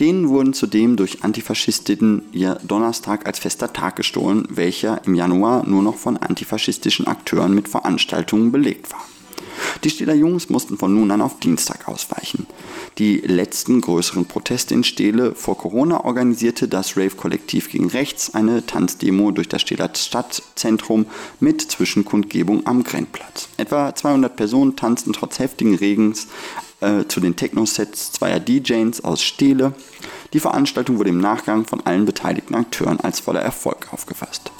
Denen 0.00 0.28
wurden 0.28 0.54
zudem 0.54 0.96
durch 0.96 1.22
Antifaschisten 1.22 2.22
ihr 2.32 2.58
Donnerstag 2.62 3.26
als 3.26 3.38
fester 3.38 3.72
Tag 3.72 3.96
gestohlen, 3.96 4.46
welcher 4.48 5.04
im 5.04 5.14
Januar 5.14 5.66
nur 5.66 5.82
noch 5.82 5.96
von 5.96 6.16
antifaschistischen 6.16 7.06
Akteuren 7.06 7.54
mit 7.54 7.68
Veranstaltungen 7.68 8.52
belegt 8.52 8.92
war. 8.92 9.04
Die 9.84 9.90
Stiller 9.90 10.14
Jungs 10.14 10.48
mussten 10.48 10.78
von 10.78 10.94
nun 10.94 11.10
an 11.10 11.20
auf 11.20 11.40
Dienstag 11.40 11.88
ausweichen. 11.88 12.46
Die 12.98 13.18
letzten 13.18 13.80
größeren 13.80 14.26
Proteste 14.26 14.74
in 14.74 14.84
Stele 14.84 15.34
vor 15.34 15.58
Corona 15.58 16.04
organisierte 16.04 16.68
das 16.68 16.96
Rave-Kollektiv 16.96 17.70
gegen 17.70 17.88
Rechts 17.88 18.34
eine 18.34 18.64
Tanzdemo 18.66 19.30
durch 19.30 19.48
das 19.48 19.62
Steler 19.62 19.90
Stadtzentrum 19.94 21.06
mit 21.40 21.62
Zwischenkundgebung 21.62 22.66
am 22.66 22.84
Grenzplatz. 22.84 23.48
Etwa 23.56 23.94
200 23.94 24.36
Personen 24.36 24.76
tanzten 24.76 25.12
trotz 25.12 25.38
heftigen 25.38 25.74
Regens 25.74 26.28
äh, 26.80 27.06
zu 27.08 27.20
den 27.20 27.36
Techno-Sets 27.36 28.12
zweier 28.12 28.40
DJs 28.40 29.02
aus 29.04 29.22
Stele. 29.22 29.74
Die 30.32 30.40
Veranstaltung 30.40 30.98
wurde 30.98 31.10
im 31.10 31.20
Nachgang 31.20 31.66
von 31.66 31.80
allen 31.84 32.06
beteiligten 32.06 32.54
Akteuren 32.54 33.00
als 33.00 33.20
voller 33.20 33.40
Erfolg 33.40 33.92
aufgefasst. 33.92 34.50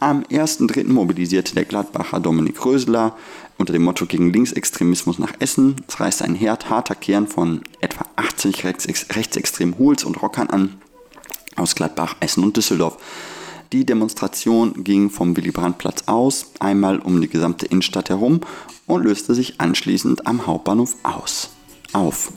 Am 0.00 0.22
1.3. 0.24 0.88
mobilisierte 0.88 1.54
der 1.54 1.64
Gladbacher 1.64 2.18
Dominik 2.18 2.64
Röseler 2.64 3.16
unter 3.56 3.72
dem 3.72 3.84
Motto 3.84 4.06
gegen 4.06 4.32
Linksextremismus 4.32 5.18
nach 5.18 5.34
Essen. 5.38 5.76
Es 5.86 6.00
reißt 6.00 6.22
ein 6.22 6.34
Herd 6.34 6.70
harter 6.70 6.96
Kern 6.96 7.28
von 7.28 7.62
etwa 7.80 8.04
80 8.16 8.64
rechtsextremen 8.64 9.78
Hools 9.78 10.04
und 10.04 10.20
Rockern 10.20 10.50
an 10.50 10.74
aus 11.54 11.74
Gladbach, 11.74 12.16
Essen 12.20 12.42
und 12.42 12.56
Düsseldorf. 12.56 12.96
Die 13.72 13.86
Demonstration 13.86 14.84
ging 14.84 15.08
vom 15.08 15.36
Willy-Brandt-Platz 15.36 16.04
aus, 16.06 16.46
einmal 16.58 16.98
um 16.98 17.20
die 17.20 17.28
gesamte 17.28 17.66
Innenstadt 17.66 18.10
herum 18.10 18.40
und 18.86 19.04
löste 19.04 19.34
sich 19.34 19.60
anschließend 19.60 20.26
am 20.26 20.46
Hauptbahnhof 20.46 20.96
aus. 21.04 21.50
Auf. 21.92 22.32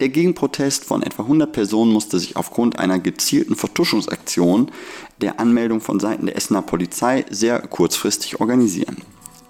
Der 0.00 0.08
Gegenprotest 0.08 0.84
von 0.84 1.02
etwa 1.02 1.22
100 1.22 1.52
Personen 1.52 1.92
musste 1.92 2.18
sich 2.18 2.36
aufgrund 2.36 2.78
einer 2.78 2.98
gezielten 2.98 3.56
Vertuschungsaktion 3.56 4.70
der 5.20 5.40
Anmeldung 5.40 5.80
von 5.80 6.00
Seiten 6.00 6.26
der 6.26 6.36
Essener 6.36 6.62
Polizei 6.62 7.24
sehr 7.30 7.60
kurzfristig 7.60 8.40
organisieren. 8.40 8.96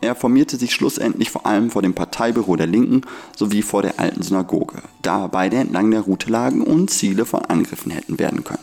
Er 0.00 0.14
formierte 0.14 0.56
sich 0.56 0.74
schlussendlich 0.74 1.30
vor 1.30 1.46
allem 1.46 1.70
vor 1.70 1.80
dem 1.80 1.94
Parteibüro 1.94 2.56
der 2.56 2.66
Linken 2.66 3.02
sowie 3.34 3.62
vor 3.62 3.80
der 3.80 3.98
alten 3.98 4.22
Synagoge, 4.22 4.82
da 5.00 5.28
beide 5.28 5.56
entlang 5.56 5.90
der 5.90 6.02
Route 6.02 6.30
lagen 6.30 6.60
und 6.60 6.90
Ziele 6.90 7.24
von 7.24 7.40
Angriffen 7.46 7.90
hätten 7.90 8.18
werden 8.18 8.44
können. 8.44 8.58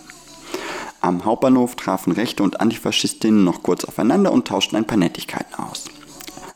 Am 1.01 1.26
Hauptbahnhof 1.26 1.76
trafen 1.76 2.14
Rechte 2.14 2.43
und 2.43 2.62
Antifaschistinnen 2.62 3.43
noch 3.43 3.64
kurz 3.64 3.86
aufeinander 3.86 4.32
und 4.32 4.47
tauschten 4.47 4.78
ein 4.78 4.86
paar 4.86 4.99
Nettigkeiten 4.99 5.55
aus. 5.55 5.86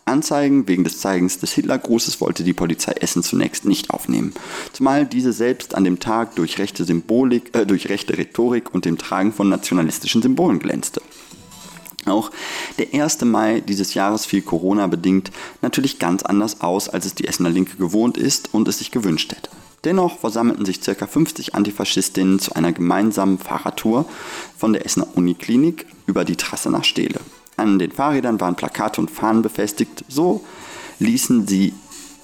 Anzeigen 0.05 0.67
wegen 0.67 0.83
des 0.83 0.99
Zeigens 0.99 1.39
des 1.39 1.53
Hitlergrußes 1.53 2.21
wollte 2.21 2.43
die 2.43 2.53
Polizei 2.53 2.91
Essen 2.93 3.23
zunächst 3.23 3.65
nicht 3.65 3.89
aufnehmen, 3.89 4.33
zumal 4.71 5.05
diese 5.05 5.33
selbst 5.33 5.73
an 5.73 5.83
dem 5.83 5.99
Tag 5.99 6.35
durch 6.35 6.59
rechte 6.59 6.85
Symbolik, 6.85 7.55
äh, 7.55 7.65
durch 7.65 7.89
rechte 7.89 8.15
Rhetorik 8.15 8.73
und 8.73 8.85
dem 8.85 8.99
Tragen 8.99 9.33
von 9.33 9.49
nationalistischen 9.49 10.21
Symbolen 10.21 10.59
glänzte. 10.59 11.01
Auch 12.05 12.29
der 12.77 12.93
1. 12.93 13.25
Mai 13.25 13.61
dieses 13.61 13.95
Jahres 13.95 14.27
fiel 14.27 14.43
Corona 14.43 14.85
bedingt 14.85 15.31
natürlich 15.63 15.97
ganz 15.97 16.21
anders 16.21 16.61
aus, 16.61 16.87
als 16.87 17.05
es 17.05 17.15
die 17.15 17.27
Essener 17.27 17.49
Linke 17.49 17.77
gewohnt 17.77 18.17
ist 18.17 18.53
und 18.53 18.67
es 18.67 18.77
sich 18.77 18.91
gewünscht 18.91 19.31
hätte. 19.31 19.49
Dennoch 19.85 20.19
versammelten 20.19 20.65
sich 20.65 20.81
ca. 20.81 21.07
50 21.07 21.55
Antifaschistinnen 21.55 22.39
zu 22.39 22.53
einer 22.53 22.73
gemeinsamen 22.73 23.39
Fahrradtour 23.39 24.05
von 24.57 24.73
der 24.73 24.85
Essener 24.85 25.07
Uniklinik 25.15 25.87
über 26.05 26.25
die 26.25 26.35
Trasse 26.35 26.69
nach 26.69 26.83
Steele. 26.83 27.19
An 27.57 27.79
den 27.79 27.91
Fahrrädern 27.91 28.39
waren 28.39 28.55
Plakate 28.55 29.01
und 29.01 29.11
Fahnen 29.11 29.41
befestigt. 29.41 30.03
So 30.07 30.43
ließen 30.99 31.47
sie 31.47 31.73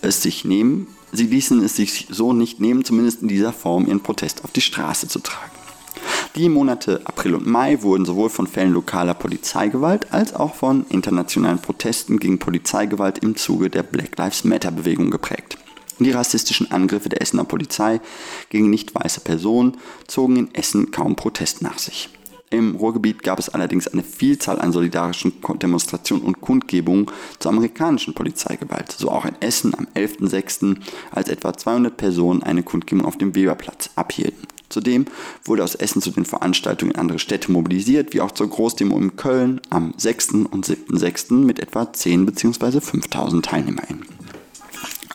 es 0.01 0.21
sich 0.21 0.45
nehmen. 0.45 0.88
Sie 1.11 1.27
ließen 1.27 1.63
es 1.63 1.75
sich 1.75 2.07
so 2.09 2.34
nicht 2.34 2.59
nehmen, 2.59 2.86
zumindest 2.86 3.21
in 3.21 3.27
dieser 3.27 3.53
Form 3.53 3.88
ihren 3.88 4.01
Protest 4.01 4.43
auf 4.43 4.51
die 4.51 4.61
Straße 4.61 5.07
zu 5.07 5.19
tragen. 5.19 5.51
Die 6.36 6.47
Monate 6.47 7.01
April 7.03 7.36
und 7.36 7.45
Mai 7.45 7.82
wurden 7.82 8.05
sowohl 8.05 8.29
von 8.29 8.47
Fällen 8.47 8.71
lokaler 8.71 9.13
Polizeigewalt 9.13 10.13
als 10.13 10.34
auch 10.34 10.55
von 10.55 10.86
internationalen 10.88 11.59
Protesten 11.59 12.19
gegen 12.19 12.39
Polizeigewalt 12.39 13.17
im 13.17 13.36
Zuge 13.36 13.69
der 13.69 13.84
Black 13.84 14.17
Lives 14.17 14.45
Matter 14.45 14.71
Bewegung 14.71 15.11
geprägt. 15.11 15.57
Die 15.99 16.11
rassistischen 16.11 16.71
Angriffe 16.71 17.09
der 17.09 17.21
Essener 17.21 17.43
Polizei 17.43 17.99
gegen 18.49 18.69
nicht 18.69 18.95
weiße 18.95 19.19
Personen 19.19 19.77
zogen 20.07 20.38
in 20.38 20.55
Essen 20.55 20.91
kaum 20.91 21.17
Protest 21.17 21.61
nach 21.61 21.77
sich. 21.77 22.09
Im 22.52 22.76
Ruhrgebiet 22.76 23.24
gab 23.24 23.39
es 23.39 23.47
allerdings 23.47 23.88
eine 23.88 24.04
Vielzahl 24.04 24.60
an 24.60 24.74
solidarischen 24.74 25.32
Demonstrationen 25.62 26.26
und 26.26 26.41
Kundgebungen 26.41 27.08
zur 27.39 27.52
amerikanischen 27.52 28.14
Polizeigewalt. 28.14 28.91
So 28.91 29.10
auch 29.10 29.24
in 29.24 29.36
Essen 29.39 29.74
am 29.74 29.88
11.06., 29.95 30.76
als 31.12 31.30
etwa 31.30 31.54
200 31.54 31.95
Personen 31.95 32.43
eine 32.43 32.62
Kundgebung 32.62 33.06
auf 33.06 33.18
dem 33.18 33.36
Weberplatz 33.36 33.89
abhielten. 33.95 34.47
Zudem 34.68 35.06
wurde 35.45 35.64
aus 35.64 35.76
Essen 35.76 36.02
zu 36.02 36.12
den 36.12 36.26
Veranstaltungen 36.26 36.91
in 36.91 36.99
andere 36.99 37.20
Städte 37.20 37.52
mobilisiert, 37.52 38.14
wie 38.14 38.20
auch 38.20 38.32
zur 38.32 38.49
Großdemo 38.49 38.97
in 38.97 39.16
Köln 39.16 39.62
am 39.70 39.93
6. 39.95 40.32
und 40.52 40.66
7.06. 40.66 41.34
mit 41.34 41.60
etwa 41.60 41.91
10 41.91 42.26
bzw. 42.26 42.82
5000 42.82 43.45
TeilnehmerInnen. 43.45 44.06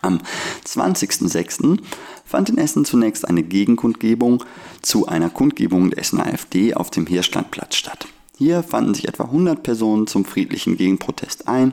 Am 0.03 0.21
20.06 0.67 1.79
fand 2.25 2.49
in 2.49 2.59
Essen 2.59 2.85
zunächst 2.85 3.27
eine 3.27 3.43
Gegenkundgebung 3.43 4.45
zu 4.83 5.07
einer 5.07 5.31
Kundgebung 5.31 5.91
der 5.91 6.01
Essener 6.01 6.27
AfD 6.27 6.75
auf 6.75 6.91
dem 6.91 7.07
Hirschlandplatz 7.07 7.77
statt. 7.77 8.07
Hier 8.39 8.63
fanden 8.63 8.95
sich 8.95 9.09
etwa 9.09 9.25
100 9.25 9.63
Personen 9.63 10.07
zum 10.07 10.27
friedlichen 10.27 10.77
Gegenprotest 10.77 11.49
ein. 11.49 11.73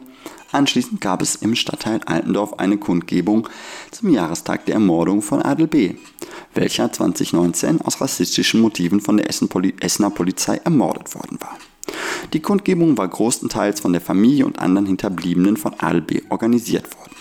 Anschließend 0.53 1.01
gab 1.01 1.21
es 1.21 1.36
im 1.36 1.55
Stadtteil 1.55 1.99
Altendorf 2.05 2.53
eine 2.53 2.78
Kundgebung 2.78 3.49
zum 3.91 4.09
Jahrestag 4.09 4.65
der 4.67 4.76
Ermordung 4.76 5.21
von 5.21 5.41
Adel 5.41 5.67
B., 5.67 5.95
welcher 6.53 6.91
2019 6.91 7.82
aus 7.82 7.99
rassistischen 7.99 8.61
Motiven 8.61 9.01
von 9.01 9.17
der 9.17 9.28
Essener 9.28 10.09
Polizei 10.11 10.57
ermordet 10.63 11.13
worden 11.15 11.38
war. 11.41 11.57
Die 12.32 12.39
Kundgebung 12.39 12.97
war 12.97 13.09
größtenteils 13.09 13.82
von 13.82 13.91
der 13.91 14.01
Familie 14.01 14.45
und 14.45 14.59
anderen 14.59 14.86
Hinterbliebenen 14.86 15.57
von 15.57 15.74
Adel 15.80 16.01
B. 16.01 16.21
organisiert 16.30 16.86
worden. 16.97 17.12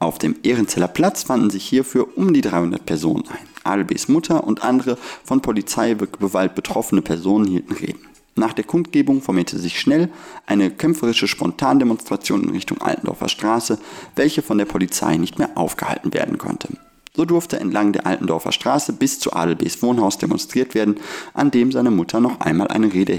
Auf 0.00 0.18
dem 0.18 0.36
Ehrenzeller 0.44 0.88
Platz 0.88 1.24
fanden 1.24 1.50
sich 1.50 1.64
hierfür 1.64 2.16
um 2.16 2.32
die 2.32 2.40
300 2.40 2.86
Personen 2.86 3.24
ein. 3.28 3.48
Adelbs 3.64 4.08
Mutter 4.08 4.44
und 4.44 4.62
andere 4.62 4.96
von 5.24 5.42
Polizeigewalt 5.42 6.54
betroffene 6.54 7.02
Personen 7.02 7.46
hielten 7.46 7.74
Reden. 7.74 8.00
Nach 8.36 8.52
der 8.52 8.64
Kundgebung 8.64 9.20
formierte 9.20 9.58
sich 9.58 9.80
schnell 9.80 10.10
eine 10.46 10.70
kämpferische 10.70 11.26
Spontandemonstration 11.26 12.44
in 12.44 12.50
Richtung 12.50 12.80
Altendorfer 12.80 13.28
Straße, 13.28 13.80
welche 14.14 14.42
von 14.42 14.58
der 14.58 14.66
Polizei 14.66 15.16
nicht 15.16 15.40
mehr 15.40 15.50
aufgehalten 15.56 16.14
werden 16.14 16.38
konnte. 16.38 16.68
So 17.16 17.24
durfte 17.24 17.58
entlang 17.58 17.92
der 17.92 18.06
Altendorfer 18.06 18.52
Straße 18.52 18.92
bis 18.92 19.18
zu 19.18 19.32
Adelbs 19.32 19.82
Wohnhaus 19.82 20.18
demonstriert 20.18 20.76
werden, 20.76 21.00
an 21.34 21.50
dem 21.50 21.72
seine 21.72 21.90
Mutter 21.90 22.20
noch 22.20 22.38
einmal 22.38 22.68
eine 22.68 22.94
Rede 22.94 23.14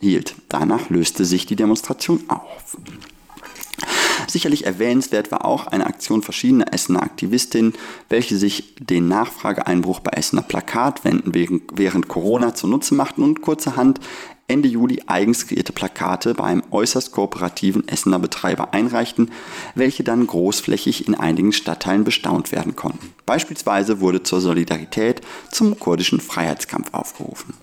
hielt. 0.00 0.34
Danach 0.48 0.90
löste 0.90 1.24
sich 1.24 1.46
die 1.46 1.54
Demonstration 1.54 2.24
auf. 2.26 2.76
Sicherlich 4.28 4.64
erwähnenswert 4.64 5.30
war 5.30 5.44
auch 5.44 5.66
eine 5.66 5.86
Aktion 5.86 6.22
verschiedener 6.22 6.72
Essener 6.72 7.02
Aktivistinnen, 7.02 7.74
welche 8.08 8.36
sich 8.36 8.74
den 8.80 9.08
Nachfrageeinbruch 9.08 10.00
bei 10.00 10.12
Essener 10.12 10.42
Plakatwänden 10.42 11.62
während 11.72 12.08
Corona 12.08 12.54
zunutze 12.54 12.94
machten 12.94 13.22
und 13.22 13.42
kurzerhand 13.42 14.00
Ende 14.46 14.68
Juli 14.68 15.02
eigens 15.06 15.46
kreierte 15.46 15.72
Plakate 15.72 16.34
bei 16.34 16.44
einem 16.44 16.62
äußerst 16.70 17.12
kooperativen 17.12 17.88
Essener 17.88 18.18
Betreiber 18.18 18.74
einreichten, 18.74 19.30
welche 19.74 20.04
dann 20.04 20.26
großflächig 20.26 21.08
in 21.08 21.14
einigen 21.14 21.52
Stadtteilen 21.52 22.04
bestaunt 22.04 22.52
werden 22.52 22.76
konnten. 22.76 23.14
Beispielsweise 23.24 24.00
wurde 24.00 24.22
zur 24.22 24.42
Solidarität 24.42 25.22
zum 25.50 25.78
kurdischen 25.78 26.20
Freiheitskampf 26.20 26.92
aufgerufen. 26.92 27.54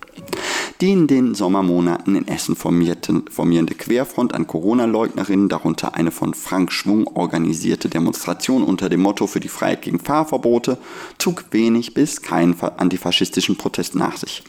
Die 0.80 0.90
in 0.90 1.06
den 1.06 1.36
Sommermonaten 1.36 2.16
in 2.16 2.26
Essen 2.26 2.56
formierende 2.56 3.74
Querfront 3.74 4.34
an 4.34 4.48
Corona-Leugnerinnen, 4.48 5.48
darunter 5.48 5.94
eine 5.94 6.10
von 6.10 6.34
Frank 6.34 6.72
Schwung 6.72 7.06
organisierte 7.06 7.88
Demonstration 7.88 8.64
unter 8.64 8.88
dem 8.88 9.02
Motto 9.02 9.28
für 9.28 9.38
die 9.38 9.48
Freiheit 9.48 9.82
gegen 9.82 10.00
Fahrverbote, 10.00 10.78
zog 11.18 11.44
wenig 11.52 11.94
bis 11.94 12.22
keinen 12.22 12.58
antifaschistischen 12.60 13.56
Protest 13.56 13.94
nach 13.94 14.16
sich 14.16 14.42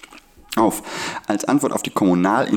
auf. 0.57 0.83
Als 1.27 1.45
Antwort 1.45 1.73
auf 1.73 1.83
die 1.83 1.89
Kommunal-, 1.89 2.49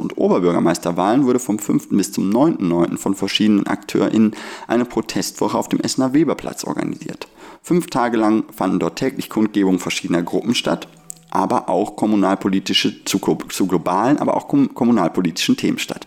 und 0.00 0.18
Oberbürgermeisterwahlen 0.18 1.26
wurde 1.26 1.38
vom 1.38 1.58
5. 1.58 1.88
bis 1.90 2.12
zum 2.12 2.30
9.9. 2.30 2.96
von 2.96 3.14
verschiedenen 3.14 3.66
AkteurInnen 3.66 4.34
eine 4.66 4.84
Protestwoche 4.84 5.58
auf 5.58 5.68
dem 5.68 5.80
Essener 5.80 6.14
Weberplatz 6.14 6.64
organisiert. 6.64 7.28
Fünf 7.62 7.88
Tage 7.88 8.16
lang 8.16 8.44
fanden 8.54 8.78
dort 8.78 8.98
täglich 8.98 9.28
Kundgebungen 9.28 9.80
verschiedener 9.80 10.22
Gruppen 10.22 10.54
statt, 10.54 10.88
aber 11.30 11.68
auch 11.68 11.96
kommunalpolitische 11.96 13.04
zu, 13.04 13.18
zu 13.48 13.66
globalen, 13.66 14.18
aber 14.18 14.36
auch 14.36 14.48
kommunalpolitischen 14.48 15.56
Themen 15.56 15.78
statt. 15.78 16.06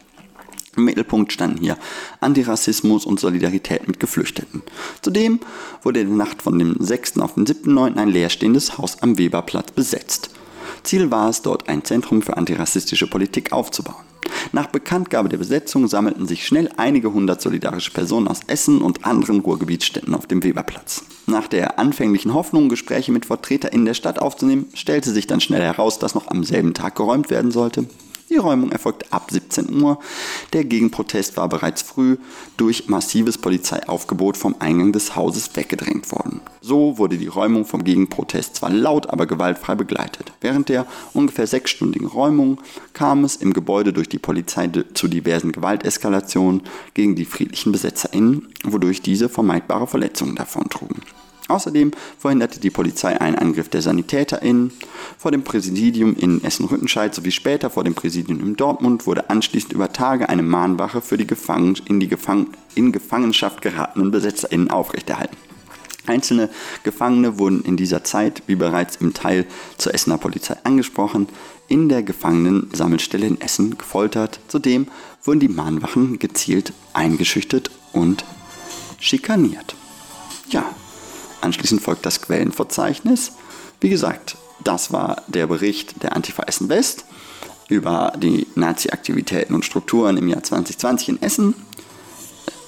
Im 0.78 0.86
Mittelpunkt 0.86 1.34
standen 1.34 1.60
hier 1.60 1.78
Antirassismus 2.22 3.06
und 3.06 3.20
Solidarität 3.20 3.88
mit 3.88 4.00
Geflüchteten. 4.00 4.62
Zudem 5.02 5.40
wurde 5.84 6.00
in 6.00 6.08
der 6.08 6.18
Nacht 6.18 6.42
von 6.42 6.58
dem 6.58 6.78
6. 6.80 7.20
auf 7.20 7.34
den 7.34 7.46
7.9. 7.46 7.98
ein 7.98 8.10
leerstehendes 8.10 8.78
Haus 8.78 9.02
am 9.02 9.18
Weberplatz 9.18 9.72
besetzt. 9.72 10.30
Ziel 10.84 11.12
war 11.12 11.30
es, 11.30 11.42
dort 11.42 11.70
ein 11.70 11.84
Zentrum 11.84 12.22
für 12.22 12.38
antirassistische 12.38 13.08
Politik 13.08 13.52
aufzubauen. 13.52 14.10
Nach 14.52 14.68
Bekanntgabe 14.68 15.30
der 15.30 15.38
Besetzung 15.38 15.88
sammelten 15.88 16.28
sich 16.28 16.46
schnell 16.46 16.70
einige 16.78 17.14
hundert 17.14 17.42
solidarische 17.42 17.92
Personen 17.92 18.28
aus 18.28 18.42
Essen 18.48 18.82
und 18.82 19.06
anderen 19.06 19.40
Ruhrgebietsstädten 19.42 20.16
auf 20.16 20.28
dem 20.28 20.44
Weberplatz. 20.44 21.04
Nach 21.28 21.48
der 21.48 21.78
anfänglichen 21.78 22.34
Hoffnung, 22.34 22.70
Gespräche 22.70 23.12
mit 23.12 23.26
VertreterInnen 23.26 23.86
der 23.86 23.94
Stadt 23.94 24.20
aufzunehmen, 24.20 24.68
stellte 24.74 25.12
sich 25.12 25.28
dann 25.28 25.42
schnell 25.42 25.62
heraus, 25.62 26.00
dass 26.00 26.16
noch 26.16 26.28
am 26.28 26.44
selben 26.44 26.74
Tag 26.74 26.96
geräumt 26.96 27.30
werden 27.30 27.52
sollte. 27.52 27.86
Die 28.30 28.38
Räumung 28.38 28.72
erfolgte 28.72 29.12
ab 29.12 29.32
17 29.32 29.82
Uhr. 29.82 29.98
Der 30.54 30.64
Gegenprotest 30.64 31.36
war 31.36 31.50
bereits 31.50 31.82
früh 31.82 32.18
durch 32.58 32.88
massives 32.88 33.40
Polizeiaufgebot 33.40 34.38
vom 34.38 34.56
Eingang 34.60 34.92
des 34.92 35.16
Hauses 35.16 35.56
weggedrängt 35.56 36.12
worden. 36.12 36.42
So 36.62 37.00
wurde 37.00 37.18
die 37.18 37.28
Räumung 37.28 37.66
vom 37.66 37.84
Gegenprotest 37.84 38.58
zwar 38.58 38.70
laut, 38.70 39.10
aber 39.10 39.26
gewaltfrei 39.26 39.74
begleitet. 39.74 40.32
Während 40.42 40.70
der 40.70 40.86
ungefähr 41.14 41.48
sechsstündigen 41.48 42.08
Räumung 42.08 42.62
kam 42.94 43.24
es 43.24 43.36
im 43.36 43.54
Gebäude 43.54 43.94
durch 43.94 44.10
die 44.10 44.20
Polizei 44.20 44.70
zu 44.94 45.08
diversen 45.08 45.52
Gewalteskalationen 45.52 46.62
gegen 46.94 47.16
die 47.16 47.26
friedlichen 47.26 47.72
BesetzerInnen, 47.72 48.50
wodurch 48.64 49.02
diese 49.02 49.28
vermeidbare 49.28 49.88
Verletzungen 49.88 50.36
davontrugen. 50.36 51.02
Außerdem 51.50 51.92
verhinderte 52.18 52.60
die 52.60 52.70
Polizei 52.70 53.20
einen 53.20 53.36
Angriff 53.36 53.70
der 53.70 53.82
SanitäterInnen. 53.82 54.72
Vor 55.18 55.32
dem 55.32 55.44
Präsidium 55.44 56.16
in 56.16 56.44
Essen-Rüttenscheid 56.44 57.14
sowie 57.14 57.32
später 57.32 57.70
vor 57.70 57.84
dem 57.84 57.96
Präsidium 57.96 58.40
in 58.40 58.56
Dortmund 58.56 59.08
wurde 59.08 59.30
anschließend 59.30 59.74
über 59.74 59.92
Tage 59.92 60.30
eine 60.30 60.44
Mahnwache 60.44 61.02
für 61.02 61.18
die, 61.18 61.28
Gefangen 61.28 61.76
in, 61.86 62.00
die 62.00 62.08
Gefang 62.08 62.48
in 62.76 62.92
Gefangenschaft 62.92 63.62
geratenen 63.62 64.12
BesetzerInnen 64.12 64.70
aufrechterhalten. 64.70 65.36
Einzelne 66.06 66.50
Gefangene 66.84 67.38
wurden 67.38 67.64
in 67.64 67.78
dieser 67.78 68.04
Zeit, 68.04 68.44
wie 68.48 68.56
bereits 68.56 68.96
im 68.96 69.14
Teil 69.14 69.46
zur 69.78 69.94
Essener 69.94 70.18
Polizei 70.18 70.56
angesprochen, 70.64 71.28
in 71.68 71.88
der 71.88 72.04
Gefangenen-Sammelstelle 72.04 73.28
in 73.28 73.42
Essen 73.42 73.78
gefoltert. 73.78 74.40
Zudem 74.48 74.88
wurden 75.24 75.40
die 75.40 75.50
Mahnwachen 75.50 76.18
gezielt 76.18 76.74
eingeschüchtert 76.94 77.70
und 77.94 78.26
schikaniert. 79.00 79.76
Ja, 80.50 80.66
anschließend 81.42 81.82
folgt 81.82 82.06
das 82.06 82.22
Quellenverzeichnis. 82.22 83.34
Wie 83.82 83.90
gesagt, 83.90 84.38
das 84.64 84.92
war 84.92 85.24
der 85.28 85.48
Bericht 85.48 86.04
der 86.04 86.16
Antifa 86.16 86.44
Essen 86.44 86.70
West 86.70 87.06
über 87.70 88.14
die 88.18 88.48
Nazi-Aktivitäten 88.56 89.54
und 89.54 89.66
Strukturen 89.66 90.18
im 90.18 90.28
Jahr 90.28 90.44
2020 90.44 91.10
in 91.10 91.22
Essen. 91.22 91.56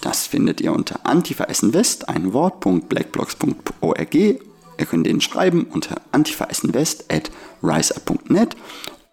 Das 0.01 0.27
findet 0.27 0.61
ihr 0.61 0.73
unter 0.73 1.05
Antifa 1.05 1.45
Essen 1.45 1.73
West, 1.73 2.09
ein 2.09 2.33
Wort.blackblocks.org. 2.33 4.15
Ihr 4.81 4.87
könnt 4.87 5.05
den 5.05 5.21
schreiben 5.21 5.65
unter 5.65 6.01
antifaessenwest 6.11 7.05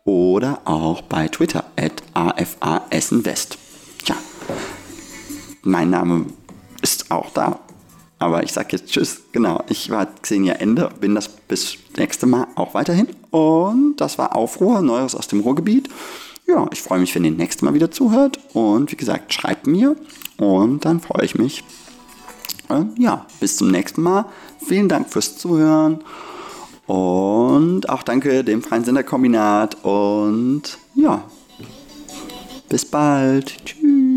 oder 0.05 0.63
auch 0.65 1.03
bei 1.03 1.29
Twitter 1.29 1.65
at 1.77 2.03
afassenwest. 2.15 3.59
Ja, 4.07 4.17
mein 5.63 5.91
Name 5.91 6.25
ist 6.81 7.11
auch 7.11 7.31
da. 7.35 7.61
Aber 8.19 8.43
ich 8.43 8.53
sage 8.53 8.69
jetzt 8.73 8.91
Tschüss. 8.91 9.23
Genau, 9.33 9.63
ich 9.69 9.91
war 9.91 10.07
Xenia 10.07 10.55
Ende, 10.55 10.91
bin 11.01 11.15
das 11.15 11.29
bis 11.29 11.79
nächste 11.97 12.27
Mal 12.27 12.49
auch 12.57 12.75
weiterhin. 12.75 13.09
Und 13.31 13.97
das 13.97 14.19
war 14.19 14.35
Aufruhr, 14.35 14.83
Neues 14.83 15.15
aus 15.15 15.29
dem 15.29 15.41
Ruhrgebiet. 15.41 15.89
Ja, 16.47 16.67
ich 16.73 16.83
freue 16.83 16.99
mich, 16.99 17.15
wenn 17.15 17.25
ihr 17.25 17.31
nächstes 17.31 17.63
Mal 17.63 17.75
wieder 17.75 17.91
zuhört. 17.91 18.41
Und 18.55 18.91
wie 18.91 18.97
gesagt, 18.97 19.33
schreibt 19.33 19.67
mir 19.67 19.97
und 20.39 20.85
dann 20.85 21.01
freue 21.01 21.25
ich 21.25 21.35
mich. 21.37 21.63
Äh, 22.71 22.85
ja, 22.99 23.27
bis 23.41 23.57
zum 23.57 23.71
nächsten 23.71 24.03
Mal. 24.03 24.27
Vielen 24.65 24.89
Dank 24.89 25.11
fürs 25.11 25.37
Zuhören. 25.37 26.01
Und 26.87 27.89
auch 27.91 28.03
danke 28.03 28.43
dem 28.45 28.63
Freien 28.63 28.85
Senderkombinat. 28.85 29.85
Und 29.85 30.79
ja, 30.95 31.23
bis 32.69 32.85
bald. 32.85 33.65
Tschüss. 33.65 34.08